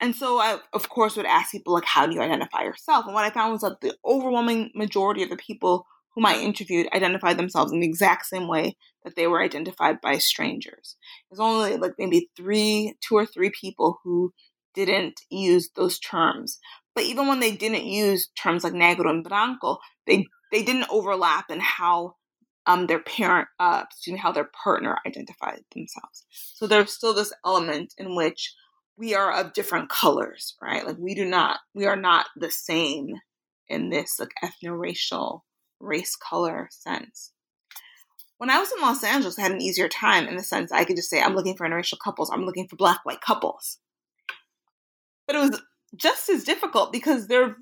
And 0.00 0.14
so 0.14 0.38
I, 0.38 0.58
of 0.74 0.88
course, 0.88 1.16
would 1.16 1.26
ask 1.26 1.52
people, 1.52 1.72
like, 1.72 1.84
how 1.84 2.06
do 2.06 2.14
you 2.14 2.20
identify 2.20 2.62
yourself? 2.62 3.06
And 3.06 3.14
what 3.14 3.24
I 3.24 3.30
found 3.30 3.52
was 3.52 3.62
that 3.62 3.80
the 3.80 3.94
overwhelming 4.04 4.70
majority 4.74 5.22
of 5.22 5.30
the 5.30 5.36
people 5.36 5.86
whom 6.14 6.26
I 6.26 6.38
interviewed 6.38 6.88
identified 6.94 7.38
themselves 7.38 7.72
in 7.72 7.80
the 7.80 7.86
exact 7.86 8.26
same 8.26 8.48
way 8.48 8.76
that 9.04 9.16
they 9.16 9.26
were 9.26 9.42
identified 9.42 10.00
by 10.00 10.18
strangers. 10.18 10.96
There's 11.30 11.40
only 11.40 11.76
like 11.76 11.92
maybe 11.98 12.30
three, 12.36 12.94
two 13.06 13.14
or 13.14 13.26
three 13.26 13.50
people 13.58 13.98
who 14.02 14.32
didn't 14.74 15.20
use 15.30 15.70
those 15.76 15.98
terms. 15.98 16.58
But 16.94 17.04
even 17.04 17.26
when 17.26 17.40
they 17.40 17.52
didn't 17.52 17.84
use 17.84 18.30
terms 18.40 18.64
like 18.64 18.72
negro 18.72 19.10
and 19.10 19.22
blanco, 19.22 19.78
they, 20.06 20.26
they 20.52 20.62
didn't 20.62 20.90
overlap 20.90 21.50
in 21.50 21.60
how 21.60 22.16
um, 22.66 22.86
their 22.86 22.98
parent, 22.98 23.48
uh, 23.60 23.84
excuse 23.88 24.14
me, 24.14 24.18
how 24.18 24.32
their 24.32 24.50
partner 24.62 24.98
identified 25.06 25.60
themselves. 25.74 26.24
So 26.30 26.66
there's 26.66 26.92
still 26.92 27.14
this 27.14 27.32
element 27.44 27.94
in 27.98 28.16
which 28.16 28.54
we 28.96 29.14
are 29.14 29.32
of 29.32 29.52
different 29.52 29.88
colors, 29.88 30.54
right? 30.60 30.86
Like 30.86 30.96
we 30.98 31.14
do 31.14 31.24
not, 31.24 31.60
we 31.74 31.86
are 31.86 31.96
not 31.96 32.26
the 32.36 32.50
same 32.50 33.14
in 33.68 33.90
this 33.90 34.18
like 34.18 34.32
ethno-racial 34.42 35.44
race 35.80 36.16
color 36.16 36.68
sense. 36.70 37.32
When 38.38 38.50
I 38.50 38.58
was 38.58 38.70
in 38.72 38.80
Los 38.80 39.02
Angeles, 39.02 39.38
I 39.38 39.42
had 39.42 39.52
an 39.52 39.62
easier 39.62 39.88
time 39.88 40.28
in 40.28 40.36
the 40.36 40.42
sense 40.42 40.72
I 40.72 40.84
could 40.84 40.96
just 40.96 41.08
say, 41.08 41.20
I'm 41.20 41.34
looking 41.34 41.56
for 41.56 41.66
interracial 41.66 41.98
couples, 42.02 42.30
I'm 42.30 42.44
looking 42.44 42.68
for 42.68 42.76
black 42.76 43.00
white 43.04 43.20
couples. 43.20 43.78
But 45.26 45.36
it 45.36 45.40
was 45.40 45.62
just 45.94 46.28
as 46.28 46.44
difficult 46.44 46.92
because 46.92 47.26
there, 47.26 47.56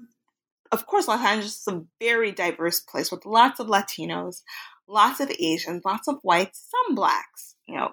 of 0.73 0.87
course, 0.87 1.09
Los 1.09 1.25
Angeles 1.25 1.61
is 1.61 1.69
a 1.69 1.85
very 2.01 2.33
diverse 2.33 2.81
place 2.81 3.11
with 3.11 3.25
lots 3.25 3.61
of 3.61 3.69
Latinos, 3.69 4.43
lots 4.89 5.21
of 5.21 5.31
Asians, 5.39 5.85
lots 5.85 6.09
of 6.09 6.19
whites, 6.23 6.69
some 6.71 6.95
blacks. 6.95 7.55
You 7.67 7.77
know, 7.77 7.91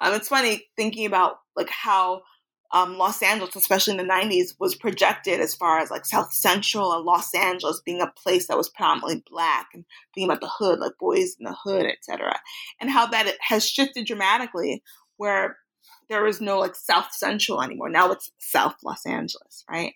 um, 0.00 0.14
it's 0.14 0.28
funny 0.28 0.66
thinking 0.76 1.06
about 1.06 1.36
like 1.56 1.70
how 1.70 2.22
um, 2.72 2.96
Los 2.98 3.22
Angeles, 3.22 3.56
especially 3.56 3.98
in 3.98 4.06
the 4.06 4.12
90s, 4.12 4.54
was 4.60 4.76
projected 4.76 5.40
as 5.40 5.54
far 5.54 5.80
as 5.80 5.90
like 5.90 6.06
South 6.06 6.32
Central 6.32 6.92
and 6.92 7.04
Los 7.04 7.34
Angeles 7.34 7.82
being 7.84 8.00
a 8.00 8.12
place 8.16 8.46
that 8.46 8.56
was 8.56 8.68
predominantly 8.68 9.22
black 9.28 9.68
and 9.74 9.84
thinking 10.14 10.30
about 10.30 10.40
the 10.40 10.50
hood, 10.50 10.78
like 10.78 10.92
boys 10.98 11.36
in 11.38 11.44
the 11.44 11.56
hood, 11.64 11.84
etc. 11.84 12.38
And 12.80 12.90
how 12.90 13.06
that 13.06 13.34
has 13.40 13.68
shifted 13.68 14.06
dramatically 14.06 14.82
where 15.16 15.58
there 16.08 16.26
is 16.26 16.40
no 16.40 16.58
like 16.58 16.74
South 16.74 17.12
Central 17.12 17.62
anymore. 17.62 17.88
Now 17.88 18.12
it's 18.12 18.30
South 18.38 18.76
Los 18.84 19.04
Angeles, 19.04 19.64
right? 19.68 19.94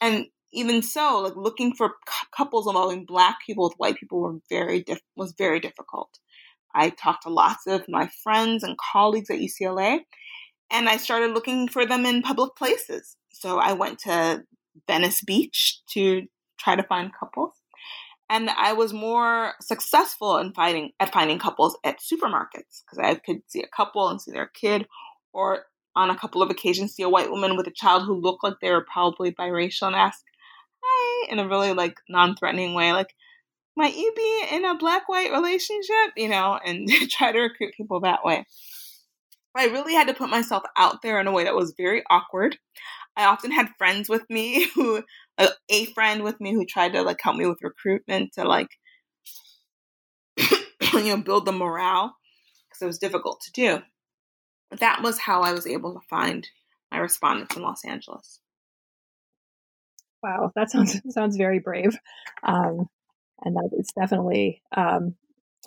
And 0.00 0.26
even 0.52 0.82
so, 0.82 1.20
like 1.20 1.36
looking 1.36 1.74
for 1.74 1.94
couples 2.34 2.66
involving 2.66 3.04
black 3.04 3.38
people 3.44 3.64
with 3.64 3.78
white 3.78 3.96
people 3.96 4.20
were 4.20 4.38
very 4.48 4.82
diff- 4.82 5.00
was 5.16 5.34
very 5.36 5.60
difficult. 5.60 6.18
I 6.74 6.90
talked 6.90 7.22
to 7.24 7.30
lots 7.30 7.66
of 7.66 7.88
my 7.88 8.08
friends 8.22 8.62
and 8.62 8.76
colleagues 8.78 9.30
at 9.30 9.38
UCLA, 9.38 10.00
and 10.70 10.88
I 10.88 10.96
started 10.96 11.32
looking 11.32 11.68
for 11.68 11.86
them 11.86 12.06
in 12.06 12.22
public 12.22 12.54
places. 12.56 13.16
So 13.32 13.58
I 13.58 13.72
went 13.72 13.98
to 14.00 14.44
Venice 14.86 15.22
Beach 15.22 15.80
to 15.92 16.26
try 16.58 16.76
to 16.76 16.82
find 16.82 17.12
couples, 17.18 17.52
and 18.28 18.50
I 18.50 18.72
was 18.72 18.92
more 18.92 19.54
successful 19.60 20.38
in 20.38 20.52
finding 20.52 20.92
at 21.00 21.12
finding 21.12 21.38
couples 21.38 21.76
at 21.84 22.00
supermarkets 22.00 22.82
because 22.84 22.98
I 22.98 23.14
could 23.16 23.42
see 23.46 23.62
a 23.62 23.76
couple 23.76 24.08
and 24.08 24.20
see 24.20 24.32
their 24.32 24.46
kid, 24.46 24.86
or 25.32 25.66
on 25.96 26.10
a 26.10 26.16
couple 26.16 26.42
of 26.42 26.50
occasions 26.50 26.94
see 26.94 27.02
a 27.02 27.08
white 27.08 27.30
woman 27.30 27.56
with 27.56 27.66
a 27.66 27.72
child 27.72 28.04
who 28.04 28.20
looked 28.20 28.44
like 28.44 28.54
they 28.60 28.70
were 28.70 28.84
probably 28.92 29.32
biracial 29.32 29.86
and 29.86 29.96
ask, 29.96 30.22
hi, 30.86 31.32
in 31.32 31.38
a 31.38 31.48
really 31.48 31.72
like 31.72 31.98
non-threatening 32.08 32.74
way, 32.74 32.92
like, 32.92 33.14
might 33.76 33.96
you 33.96 34.12
be 34.16 34.44
in 34.52 34.64
a 34.64 34.76
black-white 34.76 35.32
relationship? 35.32 36.12
You 36.16 36.28
know, 36.28 36.58
and 36.64 36.88
try 37.10 37.32
to 37.32 37.40
recruit 37.40 37.74
people 37.76 38.00
that 38.00 38.24
way. 38.24 38.44
I 39.56 39.66
really 39.66 39.94
had 39.94 40.08
to 40.08 40.14
put 40.14 40.28
myself 40.28 40.64
out 40.76 41.02
there 41.02 41.18
in 41.18 41.26
a 41.26 41.32
way 41.32 41.44
that 41.44 41.54
was 41.54 41.74
very 41.76 42.02
awkward. 42.10 42.58
I 43.16 43.24
often 43.24 43.50
had 43.50 43.70
friends 43.78 44.08
with 44.08 44.28
me 44.28 44.68
who, 44.74 45.02
a 45.70 45.86
friend 45.86 46.22
with 46.22 46.40
me 46.40 46.52
who 46.52 46.66
tried 46.66 46.92
to 46.92 47.02
like 47.02 47.20
help 47.20 47.36
me 47.36 47.46
with 47.46 47.62
recruitment 47.62 48.34
to 48.34 48.44
like 48.44 48.68
you 50.92 51.16
know, 51.16 51.16
build 51.16 51.46
the 51.46 51.52
morale 51.52 52.14
because 52.68 52.82
it 52.82 52.86
was 52.86 52.98
difficult 52.98 53.40
to 53.42 53.52
do. 53.52 53.82
But 54.70 54.80
that 54.80 55.02
was 55.02 55.18
how 55.18 55.42
I 55.42 55.52
was 55.52 55.66
able 55.66 55.94
to 55.94 56.06
find 56.08 56.46
my 56.90 56.98
respondents 56.98 57.56
in 57.56 57.62
Los 57.62 57.84
Angeles. 57.84 58.40
Wow, 60.26 60.50
that 60.56 60.70
sounds 60.70 61.00
sounds 61.14 61.36
very 61.36 61.60
brave, 61.60 61.96
um, 62.42 62.88
and 63.44 63.54
that 63.54 63.70
is 63.78 63.92
definitely 63.96 64.60
um, 64.76 65.14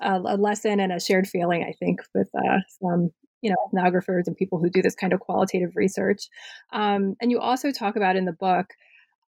a, 0.01 0.15
a, 0.15 0.35
lesson 0.35 0.81
and 0.81 0.91
a 0.91 0.99
shared 0.99 1.27
feeling. 1.27 1.63
I 1.63 1.71
think 1.79 2.01
with 2.13 2.29
uh, 2.35 2.59
some 2.81 3.11
you 3.41 3.51
know 3.51 3.55
ethnographers 3.71 4.27
and 4.27 4.35
people 4.35 4.59
who 4.59 4.69
do 4.69 4.81
this 4.81 4.95
kind 4.95 5.13
of 5.13 5.21
qualitative 5.21 5.71
research. 5.75 6.27
Um, 6.73 7.15
and 7.21 7.31
you 7.31 7.39
also 7.39 7.71
talk 7.71 7.95
about 7.95 8.17
in 8.17 8.25
the 8.25 8.33
book 8.33 8.67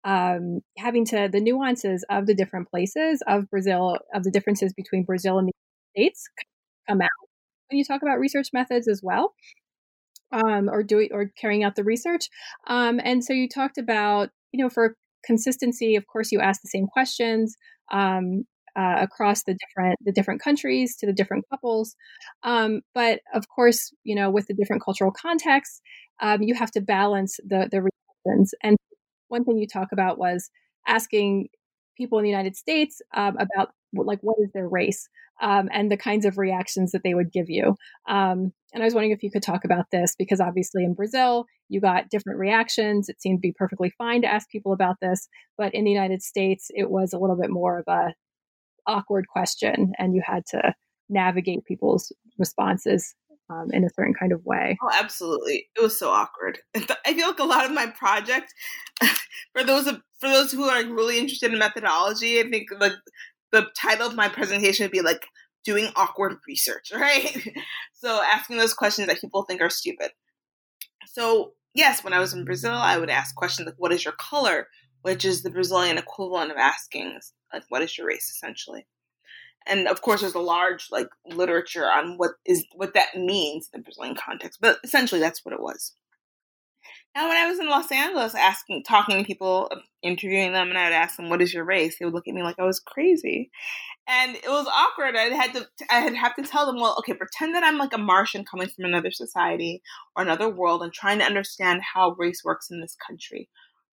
um, 0.03 0.61
having 0.77 1.05
to 1.05 1.29
the 1.31 1.41
nuances 1.41 2.03
of 2.09 2.25
the 2.25 2.33
different 2.33 2.69
places 2.69 3.21
of 3.27 3.49
Brazil, 3.51 3.99
of 4.15 4.23
the 4.23 4.31
differences 4.31 4.73
between 4.73 5.03
Brazil 5.03 5.37
and 5.37 5.49
the 5.49 5.53
States 5.95 6.27
come 6.87 7.01
out 7.01 7.09
when 7.69 7.77
you 7.77 7.85
talk 7.85 8.01
about 8.01 8.17
research 8.19 8.47
methods 8.51 8.87
as 8.87 9.01
well. 9.03 9.35
Um, 10.31 10.69
or 10.69 10.83
doing 10.83 11.09
or 11.11 11.31
carrying 11.39 11.63
out 11.63 11.75
the 11.75 11.83
research. 11.83 12.29
Um, 12.67 13.01
and 13.03 13.23
so 13.23 13.33
you 13.33 13.49
talked 13.49 13.79
about, 13.79 14.29
you 14.51 14.63
know, 14.63 14.69
for 14.69 14.95
consistency, 15.23 15.95
of 15.95 16.07
course, 16.07 16.31
you 16.31 16.39
ask 16.39 16.61
the 16.61 16.67
same 16.69 16.87
questions 16.87 17.55
um, 17.91 18.45
uh, 18.75 18.97
across 18.99 19.43
the 19.43 19.55
different 19.55 19.97
the 20.01 20.11
different 20.11 20.41
countries 20.41 20.95
to 20.97 21.05
the 21.05 21.13
different 21.13 21.45
couples. 21.49 21.95
Um, 22.43 22.81
but 22.93 23.21
of 23.33 23.49
course, 23.49 23.91
you 24.03 24.15
know, 24.15 24.29
with 24.29 24.47
the 24.47 24.53
different 24.53 24.83
cultural 24.83 25.11
contexts, 25.11 25.81
um, 26.21 26.41
you 26.41 26.55
have 26.55 26.71
to 26.71 26.81
balance 26.81 27.39
the 27.45 27.67
the 27.71 27.81
reactions. 27.81 28.53
And 28.63 28.77
one 29.29 29.43
thing 29.45 29.57
you 29.57 29.67
talk 29.67 29.89
about 29.91 30.17
was 30.17 30.49
asking 30.87 31.49
people 31.97 32.17
in 32.19 32.23
the 32.23 32.29
United 32.29 32.55
States 32.55 33.01
um, 33.15 33.37
about 33.37 33.71
like 33.93 34.19
what 34.21 34.37
is 34.39 34.51
their 34.53 34.67
race 34.67 35.09
um, 35.41 35.69
and 35.71 35.91
the 35.91 35.97
kinds 35.97 36.25
of 36.25 36.37
reactions 36.37 36.91
that 36.91 37.03
they 37.03 37.13
would 37.13 37.31
give 37.31 37.49
you. 37.49 37.75
Um, 38.07 38.53
and 38.73 38.83
I 38.83 38.85
was 38.85 38.93
wondering 38.93 39.11
if 39.11 39.23
you 39.23 39.31
could 39.31 39.43
talk 39.43 39.65
about 39.65 39.85
this 39.91 40.15
because 40.17 40.39
obviously 40.39 40.83
in 40.83 40.93
Brazil 40.93 41.45
you 41.69 41.81
got 41.81 42.09
different 42.09 42.39
reactions. 42.39 43.09
It 43.09 43.21
seemed 43.21 43.39
to 43.39 43.41
be 43.41 43.53
perfectly 43.57 43.93
fine 43.97 44.21
to 44.21 44.31
ask 44.31 44.49
people 44.49 44.73
about 44.73 44.97
this, 45.01 45.27
but 45.57 45.73
in 45.73 45.83
the 45.83 45.91
United 45.91 46.21
States 46.21 46.69
it 46.73 46.89
was 46.89 47.13
a 47.13 47.19
little 47.19 47.35
bit 47.35 47.49
more 47.49 47.79
of 47.79 47.87
a 47.87 48.13
awkward 48.89 49.27
question, 49.27 49.93
and 49.97 50.13
you 50.13 50.21
had 50.25 50.45
to 50.47 50.73
navigate 51.09 51.65
people's 51.65 52.11
responses 52.37 53.15
um, 53.49 53.67
in 53.71 53.83
a 53.83 53.89
certain 53.89 54.13
kind 54.13 54.31
of 54.31 54.43
way. 54.45 54.77
Oh, 54.81 54.91
absolutely! 54.93 55.67
It 55.75 55.81
was 55.81 55.97
so 55.97 56.09
awkward. 56.09 56.59
I 56.75 57.13
feel 57.13 57.27
like 57.27 57.39
a 57.39 57.43
lot 57.43 57.65
of 57.65 57.71
my 57.71 57.87
project, 57.87 58.53
for 59.53 59.63
those 59.63 59.87
of, 59.87 60.01
for 60.19 60.29
those 60.29 60.51
who 60.51 60.63
are 60.63 60.83
really 60.83 61.17
interested 61.17 61.51
in 61.53 61.59
methodology, 61.59 62.39
I 62.39 62.49
think 62.49 62.67
like 62.79 62.93
the 63.51 63.67
title 63.75 64.07
of 64.07 64.15
my 64.15 64.27
presentation 64.27 64.83
would 64.83 64.91
be 64.91 65.01
like 65.01 65.25
doing 65.63 65.89
awkward 65.95 66.37
research, 66.47 66.91
right? 66.95 67.37
so 67.93 68.21
asking 68.21 68.57
those 68.57 68.73
questions 68.73 69.07
that 69.07 69.21
people 69.21 69.43
think 69.43 69.61
are 69.61 69.69
stupid. 69.69 70.11
So 71.07 71.53
yes, 71.73 72.03
when 72.03 72.13
I 72.13 72.19
was 72.19 72.33
in 72.33 72.45
Brazil, 72.45 72.73
I 72.73 72.97
would 72.97 73.09
ask 73.09 73.35
questions 73.35 73.65
like, 73.65 73.75
"What 73.77 73.93
is 73.93 74.03
your 74.05 74.15
color?" 74.19 74.67
which 75.01 75.23
is 75.23 75.43
the 75.43 75.49
Brazilian 75.49 75.97
equivalent 75.97 76.51
of 76.51 76.57
asking 76.57 77.17
like, 77.53 77.63
"What 77.69 77.81
is 77.81 77.97
your 77.97 78.07
race?" 78.07 78.29
essentially 78.29 78.85
and 79.69 79.87
of 79.87 80.01
course 80.01 80.21
there's 80.21 80.35
a 80.35 80.39
large 80.39 80.87
like 80.91 81.07
literature 81.25 81.85
on 81.85 82.17
what 82.17 82.31
is 82.45 82.65
what 82.75 82.93
that 82.93 83.15
means 83.15 83.69
in 83.73 83.79
the 83.79 83.83
Brazilian 83.83 84.15
context. 84.15 84.59
But 84.61 84.77
essentially 84.83 85.21
that's 85.21 85.45
what 85.45 85.53
it 85.53 85.61
was. 85.61 85.93
Now 87.15 87.27
when 87.27 87.37
I 87.37 87.47
was 87.47 87.59
in 87.59 87.69
Los 87.69 87.91
Angeles 87.91 88.35
asking 88.35 88.83
talking 88.83 89.17
to 89.17 89.23
people, 89.23 89.69
interviewing 90.01 90.53
them 90.53 90.69
and 90.69 90.77
I'd 90.77 90.93
ask 90.93 91.17
them, 91.17 91.29
What 91.29 91.41
is 91.41 91.53
your 91.53 91.63
race? 91.63 91.97
They 91.97 92.05
would 92.05 92.13
look 92.13 92.27
at 92.27 92.33
me 92.33 92.43
like 92.43 92.59
I 92.59 92.65
was 92.65 92.79
crazy. 92.79 93.51
And 94.09 94.35
it 94.37 94.49
was 94.49 94.65
awkward. 94.65 95.15
I 95.15 95.25
had 95.25 95.53
to 95.53 95.67
I 95.91 95.99
had 95.99 96.15
have 96.15 96.35
to 96.35 96.41
tell 96.41 96.65
them, 96.65 96.81
well, 96.81 96.95
okay, 96.97 97.13
pretend 97.13 97.53
that 97.53 97.63
I'm 97.63 97.77
like 97.77 97.93
a 97.93 97.99
Martian 97.99 98.43
coming 98.43 98.67
from 98.67 98.85
another 98.85 99.11
society 99.11 99.83
or 100.15 100.23
another 100.23 100.49
world 100.49 100.81
and 100.81 100.91
trying 100.91 101.19
to 101.19 101.25
understand 101.25 101.81
how 101.93 102.15
race 102.17 102.41
works 102.43 102.71
in 102.71 102.81
this 102.81 102.97
country. 103.07 103.49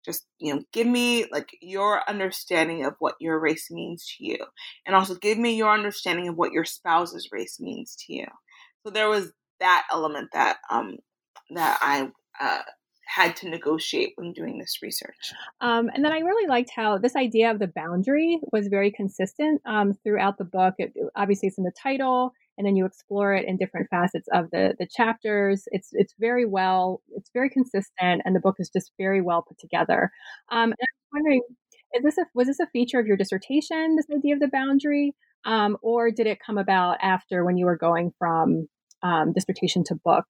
Just 0.04 0.26
you 0.40 0.52
know 0.52 0.62
give 0.72 0.88
me 0.88 1.26
like 1.30 1.50
your 1.62 2.02
understanding 2.08 2.84
of 2.84 2.94
what 2.98 3.14
your 3.20 3.38
race 3.38 3.70
means 3.70 4.04
to 4.16 4.24
you. 4.24 4.38
And 4.84 4.96
also 4.96 5.14
give 5.14 5.38
me 5.38 5.54
your 5.56 5.72
understanding 5.72 6.26
of 6.26 6.36
what 6.36 6.52
your 6.52 6.64
spouse's 6.64 7.28
race 7.30 7.60
means 7.60 7.96
to 8.06 8.12
you. 8.12 8.26
So 8.82 8.90
there 8.90 9.08
was 9.08 9.32
that 9.60 9.86
element 9.92 10.30
that 10.32 10.56
um 10.70 10.96
that 11.50 11.78
i 11.82 12.10
uh 12.40 12.62
had 13.14 13.34
to 13.36 13.48
negotiate 13.48 14.12
when 14.16 14.32
doing 14.32 14.58
this 14.58 14.78
research. 14.82 15.32
Um, 15.60 15.90
and 15.92 16.04
then 16.04 16.12
I 16.12 16.18
really 16.18 16.48
liked 16.48 16.70
how 16.74 16.98
this 16.98 17.16
idea 17.16 17.50
of 17.50 17.58
the 17.58 17.66
boundary 17.66 18.38
was 18.52 18.68
very 18.68 18.90
consistent 18.90 19.60
um, 19.66 19.94
throughout 20.04 20.38
the 20.38 20.44
book. 20.44 20.74
It, 20.78 20.92
obviously, 21.16 21.48
it's 21.48 21.58
in 21.58 21.64
the 21.64 21.72
title 21.82 22.32
and 22.60 22.66
then 22.66 22.76
you 22.76 22.84
explore 22.84 23.32
it 23.34 23.46
in 23.48 23.56
different 23.56 23.88
facets 23.88 24.28
of 24.34 24.50
the 24.50 24.74
the 24.78 24.86
chapters. 24.86 25.64
It's 25.68 25.88
it's 25.92 26.14
very 26.20 26.44
well, 26.44 27.00
it's 27.16 27.30
very 27.32 27.48
consistent, 27.48 28.20
and 28.22 28.36
the 28.36 28.40
book 28.40 28.56
is 28.58 28.68
just 28.68 28.92
very 28.98 29.22
well 29.22 29.40
put 29.48 29.58
together. 29.58 30.10
Um, 30.50 30.64
and 30.64 30.74
I'm 30.80 31.10
wondering, 31.14 31.40
is 31.94 32.02
this 32.02 32.18
a 32.18 32.26
was 32.34 32.48
this 32.48 32.60
a 32.60 32.66
feature 32.66 33.00
of 33.00 33.06
your 33.06 33.16
dissertation? 33.16 33.96
This 33.96 34.14
idea 34.14 34.34
of 34.34 34.40
the 34.40 34.48
boundary, 34.48 35.14
um, 35.46 35.78
or 35.80 36.10
did 36.10 36.26
it 36.26 36.38
come 36.44 36.58
about 36.58 36.98
after 37.00 37.46
when 37.46 37.56
you 37.56 37.64
were 37.64 37.78
going 37.78 38.12
from 38.18 38.68
um, 39.02 39.32
dissertation 39.32 39.82
to 39.84 39.94
book? 39.94 40.26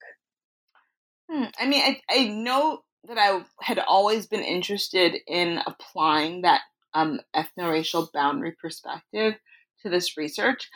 Hmm. 1.30 1.44
I 1.58 1.66
mean, 1.66 1.82
I, 1.82 2.00
I 2.10 2.28
know 2.28 2.80
that 3.06 3.18
I 3.18 3.42
had 3.60 3.78
always 3.78 4.26
been 4.26 4.42
interested 4.42 5.16
in 5.26 5.60
applying 5.64 6.42
that 6.42 6.62
um, 6.92 7.20
ethno-racial 7.34 8.10
boundary 8.12 8.54
perspective 8.60 9.34
to 9.82 9.88
this 9.88 10.16
research. 10.16 10.68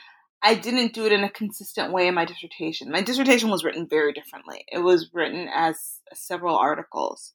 I 0.42 0.55
didn't 0.55 0.94
do 0.94 1.07
it 1.07 1.12
in 1.12 1.24
a 1.24 1.30
consistent 1.30 1.92
way 1.92 2.07
in 2.07 2.14
my 2.14 2.24
dissertation. 2.24 2.90
My 2.90 3.02
dissertation 3.02 3.50
was 3.50 3.64
written 3.64 3.88
very 3.88 4.12
differently. 4.12 4.64
It 4.70 4.78
was 4.78 5.11
written 5.12 5.48
as 5.52 5.76
several 6.12 6.57
articles. 6.57 7.32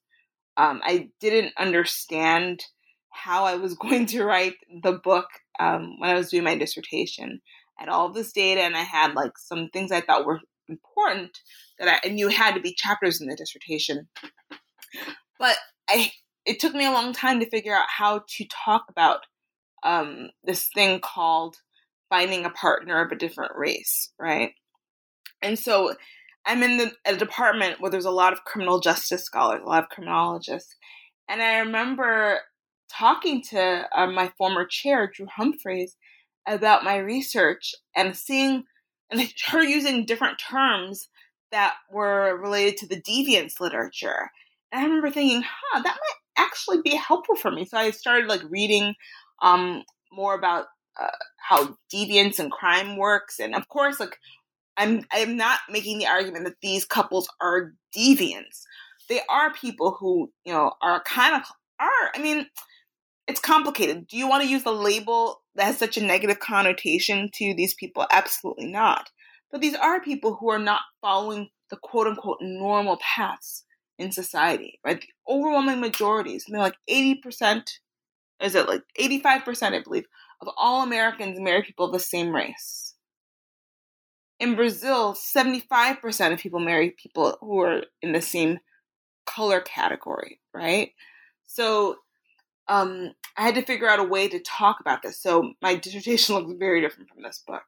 Um, 0.56 0.82
I 0.84 1.10
didn't 1.20 1.54
understand 1.58 2.64
how 3.12 3.46
I 3.46 3.56
was 3.56 3.74
going 3.82 4.06
to 4.08 4.24
write 4.24 4.56
the 4.84 4.94
book 4.94 5.28
um, 5.60 6.00
when 6.00 6.10
I 6.10 6.14
was 6.14 6.30
doing 6.30 6.44
my 6.44 6.58
dissertation. 6.58 7.42
I 7.78 7.84
had 7.84 7.90
all 7.90 8.14
this 8.14 8.32
data, 8.32 8.62
and 8.62 8.78
I 8.78 8.84
had 8.84 9.14
like 9.14 9.38
some 9.38 9.70
things 9.74 9.92
I 9.92 10.02
thought 10.02 10.26
were 10.26 10.40
important 10.70 11.38
that 11.80 12.02
I 12.04 12.10
knew 12.10 12.28
had 12.28 12.56
to 12.56 12.62
be 12.62 12.74
chapters 12.74 13.22
in 13.22 13.28
the 13.28 13.36
dissertation. 13.36 14.08
But 15.40 15.58
I, 15.90 16.12
it 16.46 16.60
took 16.60 16.74
me 16.74 16.86
a 16.86 16.92
long 16.92 17.14
time 17.14 17.40
to 17.40 17.50
figure 17.50 17.74
out 17.74 17.86
how 17.88 18.24
to 18.28 18.46
talk 18.48 18.86
about 18.90 19.22
um, 19.84 20.30
this 20.44 20.70
thing 20.74 21.00
called 21.00 21.58
finding 22.10 22.46
a 22.46 22.50
partner 22.50 23.04
of 23.04 23.12
a 23.12 23.16
different 23.16 23.54
race, 23.56 24.12
right? 24.20 24.52
And 25.42 25.58
so 25.58 25.96
I'm 26.46 26.64
in 26.64 26.78
the, 26.78 26.92
a 27.06 27.16
department 27.16 27.80
where 27.80 27.92
there's 27.92 28.06
a 28.06 28.12
lot 28.12 28.34
of 28.34 28.44
criminal 28.44 28.80
justice 28.80 29.24
scholars, 29.24 29.62
a 29.64 29.68
lot 29.68 29.84
of 29.84 29.90
criminologists. 29.90 30.76
And 31.30 31.42
I 31.42 31.60
remember 31.60 32.40
talking 32.92 33.44
to 33.52 33.88
uh, 33.96 34.08
my 34.08 34.32
former 34.38 34.66
chair, 34.66 35.12
Drew 35.14 35.28
Humphries, 35.28 35.96
about 36.48 36.84
my 36.84 36.98
research 36.98 37.76
and 37.96 38.16
seeing 38.16 38.64
and 39.12 39.34
her 39.48 39.64
using 39.64 40.06
different 40.06 40.40
terms 40.40 41.10
that 41.52 41.76
were 41.92 42.38
related 42.38 42.78
to 42.78 42.88
the 42.88 43.02
deviance 43.02 43.60
literature. 43.60 44.30
And 44.72 44.82
I 44.82 44.86
remember 44.86 45.10
thinking, 45.10 45.44
huh, 45.44 45.82
that 45.82 45.98
might 45.98 46.46
actually 46.46 46.82
be 46.82 46.96
helpful 46.96 47.36
for 47.36 47.50
me. 47.50 47.66
So 47.66 47.78
I 47.78 47.92
started 47.92 48.28
like 48.28 48.42
reading 48.50 48.94
um, 49.42 49.84
more 50.12 50.36
about 50.36 50.66
uh, 51.00 51.08
how 51.38 51.78
deviance 51.94 52.40
and 52.40 52.52
crime 52.52 52.98
works, 52.98 53.40
and 53.40 53.56
of 53.56 53.68
course, 53.70 54.00
like 54.00 54.18
I'm 54.78 55.06
I'm 55.12 55.38
not 55.38 55.60
making 55.70 56.00
the 56.00 56.08
argument 56.08 56.46
that 56.46 56.62
these 56.62 56.86
couples 56.86 57.30
are 57.42 57.74
deviants. 57.96 58.64
They 59.08 59.22
are 59.30 59.54
people 59.54 59.96
who 60.00 60.32
you 60.46 60.54
know 60.54 60.74
are 60.82 61.02
kind 61.04 61.36
of 61.36 61.44
are. 61.80 62.12
I 62.14 62.20
mean, 62.22 62.48
it's 63.30 63.40
complicated. 63.40 64.08
Do 64.08 64.18
you 64.18 64.28
want 64.28 64.44
to 64.44 64.50
use 64.50 64.64
the 64.64 64.72
label 64.72 65.44
that 65.54 65.66
has 65.66 65.78
such 65.78 65.98
a 65.98 66.04
negative 66.04 66.40
connotation 66.40 67.30
to 67.36 67.54
these 67.54 67.76
people? 67.76 68.08
Absolutely 68.12 68.66
not. 68.66 69.12
But 69.52 69.62
these 69.62 69.76
are 69.76 70.02
people 70.02 70.36
who 70.36 70.50
are 70.50 70.60
not 70.60 70.82
following 71.00 71.50
the 71.70 71.78
quote 71.78 72.08
unquote 72.08 72.40
normal 72.42 72.98
paths 72.98 73.66
in 74.00 74.12
society, 74.12 74.80
right? 74.84 75.00
The 75.00 75.08
overwhelming 75.32 75.80
majority, 75.80 76.40
something 76.40 76.60
like 76.60 76.78
80%, 76.90 77.70
is 78.42 78.56
it 78.56 78.68
like 78.68 78.82
85%, 79.00 79.74
I 79.74 79.84
believe, 79.84 80.06
of 80.42 80.50
all 80.58 80.82
Americans 80.82 81.40
marry 81.40 81.62
people 81.62 81.86
of 81.86 81.92
the 81.92 82.00
same 82.00 82.34
race. 82.34 82.96
In 84.40 84.56
Brazil, 84.56 85.14
75% 85.14 86.34
of 86.34 86.40
people 86.40 86.62
marry 86.62 86.92
people 86.92 87.38
who 87.42 87.60
are 87.60 87.84
in 88.02 88.14
the 88.14 88.22
same 88.22 88.58
color 89.28 89.60
category, 89.62 90.40
right? 90.52 90.94
So 91.46 91.98
um, 92.70 93.12
I 93.36 93.42
had 93.44 93.56
to 93.56 93.64
figure 93.64 93.90
out 93.90 94.00
a 94.00 94.04
way 94.04 94.28
to 94.30 94.40
talk 94.40 94.78
about 94.80 95.02
this. 95.02 95.20
So 95.22 95.54
my 95.62 95.76
dissertation 95.76 96.36
looks 96.36 96.54
very 96.58 96.80
different 96.80 97.10
from 97.10 97.24
this 97.24 97.44
book. 97.46 97.64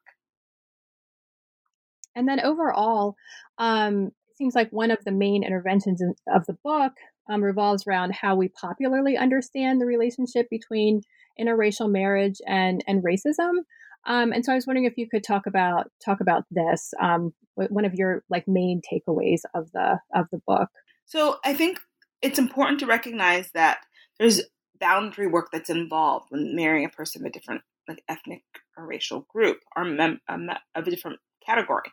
And 2.14 2.28
then 2.28 2.40
overall, 2.40 3.16
um, 3.58 4.12
it 4.30 4.36
seems 4.36 4.54
like 4.54 4.70
one 4.70 4.90
of 4.90 5.04
the 5.04 5.12
main 5.12 5.42
interventions 5.42 6.00
in, 6.00 6.14
of 6.32 6.46
the 6.46 6.56
book 6.64 6.92
um, 7.28 7.42
revolves 7.42 7.86
around 7.86 8.14
how 8.14 8.34
we 8.34 8.48
popularly 8.48 9.16
understand 9.16 9.80
the 9.80 9.86
relationship 9.86 10.48
between 10.50 11.02
interracial 11.40 11.90
marriage 11.90 12.40
and 12.46 12.84
and 12.86 13.02
racism. 13.02 13.60
Um, 14.04 14.32
and 14.32 14.44
so 14.44 14.52
I 14.52 14.56
was 14.56 14.66
wondering 14.66 14.84
if 14.84 14.98
you 14.98 15.08
could 15.08 15.24
talk 15.24 15.46
about 15.46 15.90
talk 16.04 16.20
about 16.20 16.44
this, 16.50 16.92
um, 17.00 17.32
one 17.54 17.84
of 17.84 17.94
your 17.94 18.24
like 18.28 18.46
main 18.46 18.82
takeaways 18.82 19.40
of 19.54 19.70
the 19.72 20.00
of 20.14 20.26
the 20.30 20.42
book. 20.46 20.68
So 21.06 21.36
I 21.44 21.54
think 21.54 21.80
it's 22.20 22.38
important 22.38 22.80
to 22.80 22.86
recognize 22.86 23.50
that 23.52 23.78
there's 24.18 24.42
boundary 24.82 25.28
work 25.28 25.50
that's 25.52 25.70
involved 25.70 26.26
when 26.30 26.56
marrying 26.56 26.84
a 26.84 26.88
person 26.88 27.22
of 27.22 27.26
a 27.26 27.32
different 27.32 27.62
like 27.88 28.02
ethnic 28.08 28.42
or 28.76 28.84
racial 28.84 29.26
group 29.32 29.58
or 29.76 29.84
mem- 29.84 30.20
of 30.28 30.86
a 30.86 30.90
different 30.90 31.20
category. 31.46 31.90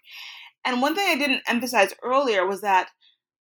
And 0.66 0.82
one 0.82 0.96
thing 0.96 1.08
I 1.08 1.18
didn't 1.18 1.44
emphasize 1.48 1.94
earlier 2.04 2.46
was 2.46 2.62
that 2.62 2.90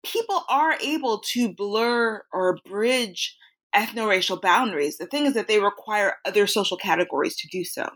people 0.04 0.44
are 0.48 0.76
able 0.80 1.20
to 1.32 1.52
blur 1.52 2.22
or 2.32 2.58
bridge 2.64 3.36
ethno-racial 3.74 4.38
boundaries. 4.40 4.98
The 4.98 5.06
thing 5.06 5.26
is 5.26 5.34
that 5.34 5.48
they 5.48 5.58
require 5.58 6.16
other 6.24 6.46
social 6.46 6.76
categories 6.76 7.36
to 7.36 7.48
do 7.48 7.64
so. 7.64 7.88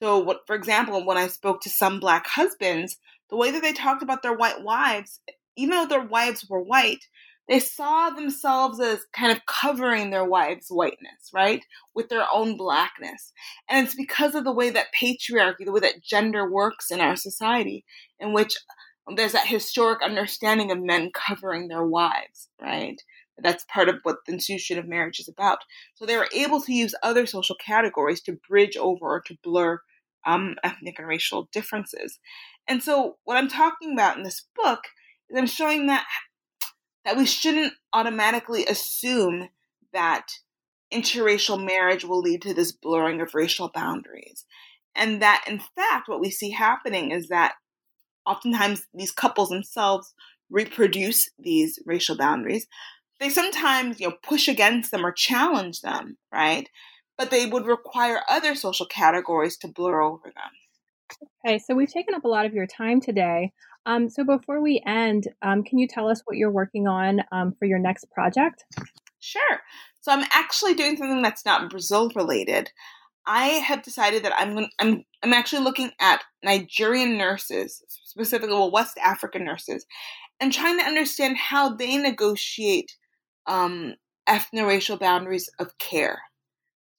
So, 0.00 0.18
what, 0.18 0.40
for 0.46 0.54
example, 0.54 1.04
when 1.04 1.16
I 1.16 1.26
spoke 1.26 1.60
to 1.62 1.70
some 1.70 1.98
black 1.98 2.26
husbands, 2.26 2.98
the 3.30 3.36
way 3.36 3.50
that 3.50 3.62
they 3.62 3.72
talked 3.72 4.02
about 4.02 4.22
their 4.22 4.36
white 4.36 4.62
wives, 4.62 5.20
even 5.56 5.70
though 5.70 5.86
their 5.86 6.04
wives 6.04 6.46
were 6.48 6.62
white, 6.62 7.04
they 7.48 7.60
saw 7.60 8.10
themselves 8.10 8.78
as 8.78 9.06
kind 9.12 9.32
of 9.32 9.46
covering 9.46 10.10
their 10.10 10.24
wives' 10.24 10.68
whiteness, 10.68 11.30
right? 11.32 11.64
With 11.94 12.08
their 12.08 12.26
own 12.32 12.56
blackness. 12.56 13.32
And 13.68 13.86
it's 13.86 13.96
because 13.96 14.34
of 14.34 14.44
the 14.44 14.52
way 14.52 14.70
that 14.70 14.88
patriarchy, 14.98 15.64
the 15.64 15.72
way 15.72 15.80
that 15.80 16.02
gender 16.02 16.50
works 16.50 16.90
in 16.90 17.00
our 17.00 17.16
society, 17.16 17.84
in 18.20 18.32
which 18.32 18.54
there's 19.16 19.32
that 19.32 19.46
historic 19.46 20.02
understanding 20.02 20.70
of 20.70 20.82
men 20.82 21.10
covering 21.14 21.68
their 21.68 21.84
wives, 21.84 22.48
right? 22.60 23.00
That's 23.38 23.64
part 23.72 23.88
of 23.88 23.96
what 24.02 24.18
the 24.26 24.32
institution 24.32 24.78
of 24.78 24.86
marriage 24.86 25.20
is 25.20 25.28
about. 25.28 25.58
So 25.94 26.04
they 26.04 26.16
were 26.16 26.28
able 26.34 26.60
to 26.62 26.72
use 26.72 26.94
other 27.02 27.24
social 27.24 27.56
categories 27.64 28.20
to 28.22 28.38
bridge 28.48 28.76
over 28.76 29.06
or 29.06 29.20
to 29.22 29.38
blur 29.42 29.80
um, 30.26 30.56
ethnic 30.62 30.98
and 30.98 31.08
racial 31.08 31.48
differences. 31.52 32.18
And 32.66 32.82
so 32.82 33.16
what 33.24 33.38
I'm 33.38 33.48
talking 33.48 33.92
about 33.92 34.18
in 34.18 34.24
this 34.24 34.46
book 34.54 34.80
is 35.30 35.38
I'm 35.38 35.46
showing 35.46 35.86
that 35.86 36.04
that 37.08 37.16
we 37.16 37.24
shouldn't 37.24 37.72
automatically 37.94 38.66
assume 38.66 39.48
that 39.94 40.26
interracial 40.92 41.58
marriage 41.64 42.04
will 42.04 42.20
lead 42.20 42.42
to 42.42 42.52
this 42.52 42.70
blurring 42.70 43.22
of 43.22 43.34
racial 43.34 43.70
boundaries. 43.74 44.44
And 44.94 45.22
that, 45.22 45.42
in 45.48 45.58
fact, 45.58 46.06
what 46.06 46.20
we 46.20 46.30
see 46.30 46.50
happening 46.50 47.10
is 47.10 47.28
that 47.28 47.54
oftentimes 48.26 48.86
these 48.92 49.10
couples 49.10 49.48
themselves 49.48 50.12
reproduce 50.50 51.30
these 51.38 51.78
racial 51.86 52.14
boundaries. 52.14 52.66
They 53.20 53.30
sometimes, 53.30 53.98
you 54.00 54.10
know, 54.10 54.16
push 54.22 54.46
against 54.46 54.90
them 54.90 55.06
or 55.06 55.12
challenge 55.12 55.80
them, 55.80 56.18
right? 56.30 56.68
But 57.16 57.30
they 57.30 57.46
would 57.46 57.64
require 57.64 58.20
other 58.28 58.54
social 58.54 58.84
categories 58.84 59.56
to 59.58 59.68
blur 59.68 60.02
over 60.02 60.26
them. 60.26 61.30
Okay, 61.42 61.58
so 61.58 61.74
we've 61.74 61.90
taken 61.90 62.14
up 62.14 62.24
a 62.24 62.28
lot 62.28 62.44
of 62.44 62.52
your 62.52 62.66
time 62.66 63.00
today. 63.00 63.52
Um, 63.86 64.08
so 64.08 64.24
before 64.24 64.60
we 64.60 64.82
end, 64.86 65.28
um, 65.42 65.62
can 65.62 65.78
you 65.78 65.88
tell 65.88 66.08
us 66.08 66.22
what 66.24 66.36
you're 66.36 66.50
working 66.50 66.86
on 66.86 67.22
um, 67.32 67.54
for 67.58 67.64
your 67.64 67.78
next 67.78 68.10
project? 68.10 68.64
Sure. 69.20 69.60
So 70.00 70.12
I'm 70.12 70.26
actually 70.32 70.74
doing 70.74 70.96
something 70.96 71.22
that's 71.22 71.44
not 71.44 71.70
Brazil 71.70 72.10
related. 72.14 72.70
I 73.26 73.46
have 73.46 73.82
decided 73.82 74.22
that 74.24 74.32
I'm 74.36 74.54
going 74.54 74.70
I'm 74.78 75.04
I'm 75.22 75.34
actually 75.34 75.62
looking 75.62 75.90
at 76.00 76.22
Nigerian 76.42 77.18
nurses, 77.18 77.82
specifically 78.04 78.54
well 78.54 78.70
West 78.70 78.96
African 78.98 79.44
nurses, 79.44 79.84
and 80.40 80.52
trying 80.52 80.78
to 80.78 80.84
understand 80.86 81.36
how 81.36 81.74
they 81.74 81.98
negotiate 81.98 82.96
um, 83.46 83.94
ethno-racial 84.28 84.96
boundaries 84.96 85.50
of 85.58 85.76
care. 85.78 86.22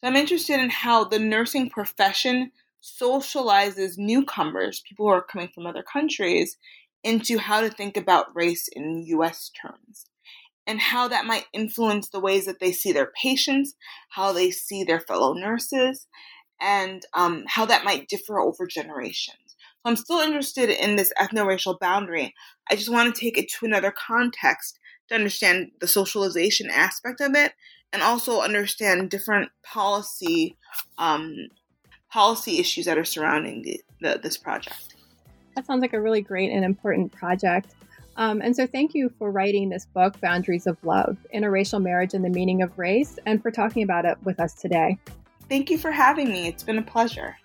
So 0.02 0.10
I'm 0.10 0.16
interested 0.16 0.60
in 0.60 0.70
how 0.70 1.04
the 1.04 1.20
nursing 1.20 1.70
profession 1.70 2.52
socializes 2.82 3.98
newcomers, 3.98 4.82
people 4.88 5.06
who 5.06 5.12
are 5.12 5.22
coming 5.22 5.50
from 5.54 5.66
other 5.66 5.84
countries, 5.84 6.58
into 7.04 7.38
how 7.38 7.62
to 7.62 7.70
think 7.70 7.96
about 7.98 8.36
race 8.36 8.68
in 8.68 9.04
US 9.08 9.50
terms 9.50 10.06
and 10.68 10.80
how 10.80 11.08
that 11.08 11.26
might 11.26 11.46
influence 11.54 12.10
the 12.10 12.20
ways 12.20 12.46
that 12.46 12.60
they 12.60 12.72
see 12.72 12.92
their 12.92 13.12
patients, 13.22 13.74
how 14.10 14.32
they 14.32 14.52
see 14.52 14.84
their 14.84 15.00
fellow 15.00 15.34
nurses, 15.34 16.08
and 16.62 17.04
um, 17.14 17.44
how 17.48 17.66
that 17.66 17.84
might 17.84 18.08
differ 18.08 18.40
over 18.40 18.68
generations. 18.68 19.38
So 19.48 19.90
I'm 19.90 19.96
still 19.96 20.20
interested 20.20 20.70
in 20.70 20.96
this 20.96 21.14
ethno-racial 21.20 21.78
boundary. 21.80 22.36
I 22.70 22.76
just 22.76 22.92
want 22.92 23.14
to 23.14 23.20
take 23.20 23.38
it 23.38 23.50
to 23.54 23.66
another 23.66 23.92
context 23.92 24.78
to 25.08 25.16
understand 25.16 25.72
the 25.80 25.88
socialization 25.88 26.70
aspect 26.70 27.22
of 27.22 27.34
it 27.34 27.54
and 27.92 28.04
also 28.04 28.42
understand 28.42 29.10
different 29.10 29.50
policy 29.64 30.58
um, 30.98 31.48
policy 32.12 32.60
issues 32.60 32.86
that 32.86 32.98
are 32.98 33.06
surrounding 33.06 33.62
the, 33.64 33.82
the, 34.02 34.20
this 34.22 34.38
project. 34.38 34.96
That 35.56 35.66
sounds 35.66 35.82
like 35.82 35.94
a 35.94 36.02
really 36.02 36.22
great 36.22 36.52
and 36.52 36.64
important 36.64 37.12
project. 37.12 37.74
Um, 38.18 38.42
and 38.42 38.56
so, 38.56 38.68
thank 38.68 38.94
you 38.94 39.14
for 39.18 39.32
writing 39.32 39.70
this 39.70 39.86
book, 39.86 40.20
Boundaries 40.20 40.68
of 40.68 40.78
Love 40.84 41.18
Interracial 41.34 41.82
Marriage 41.82 42.14
and 42.14 42.24
the 42.26 42.30
Meaning 42.30 42.62
of 42.62 42.78
Race, 42.78 43.18
and 43.26 43.42
for 43.42 43.50
talking 43.50 43.84
about 43.84 44.04
it 44.04 44.18
with 44.24 44.40
us 44.40 44.54
today. 44.56 44.98
Thank 45.48 45.70
you 45.70 45.78
for 45.78 45.92
having 45.92 46.30
me. 46.30 46.48
It's 46.48 46.64
been 46.64 46.78
a 46.78 46.84
pleasure. 46.84 47.38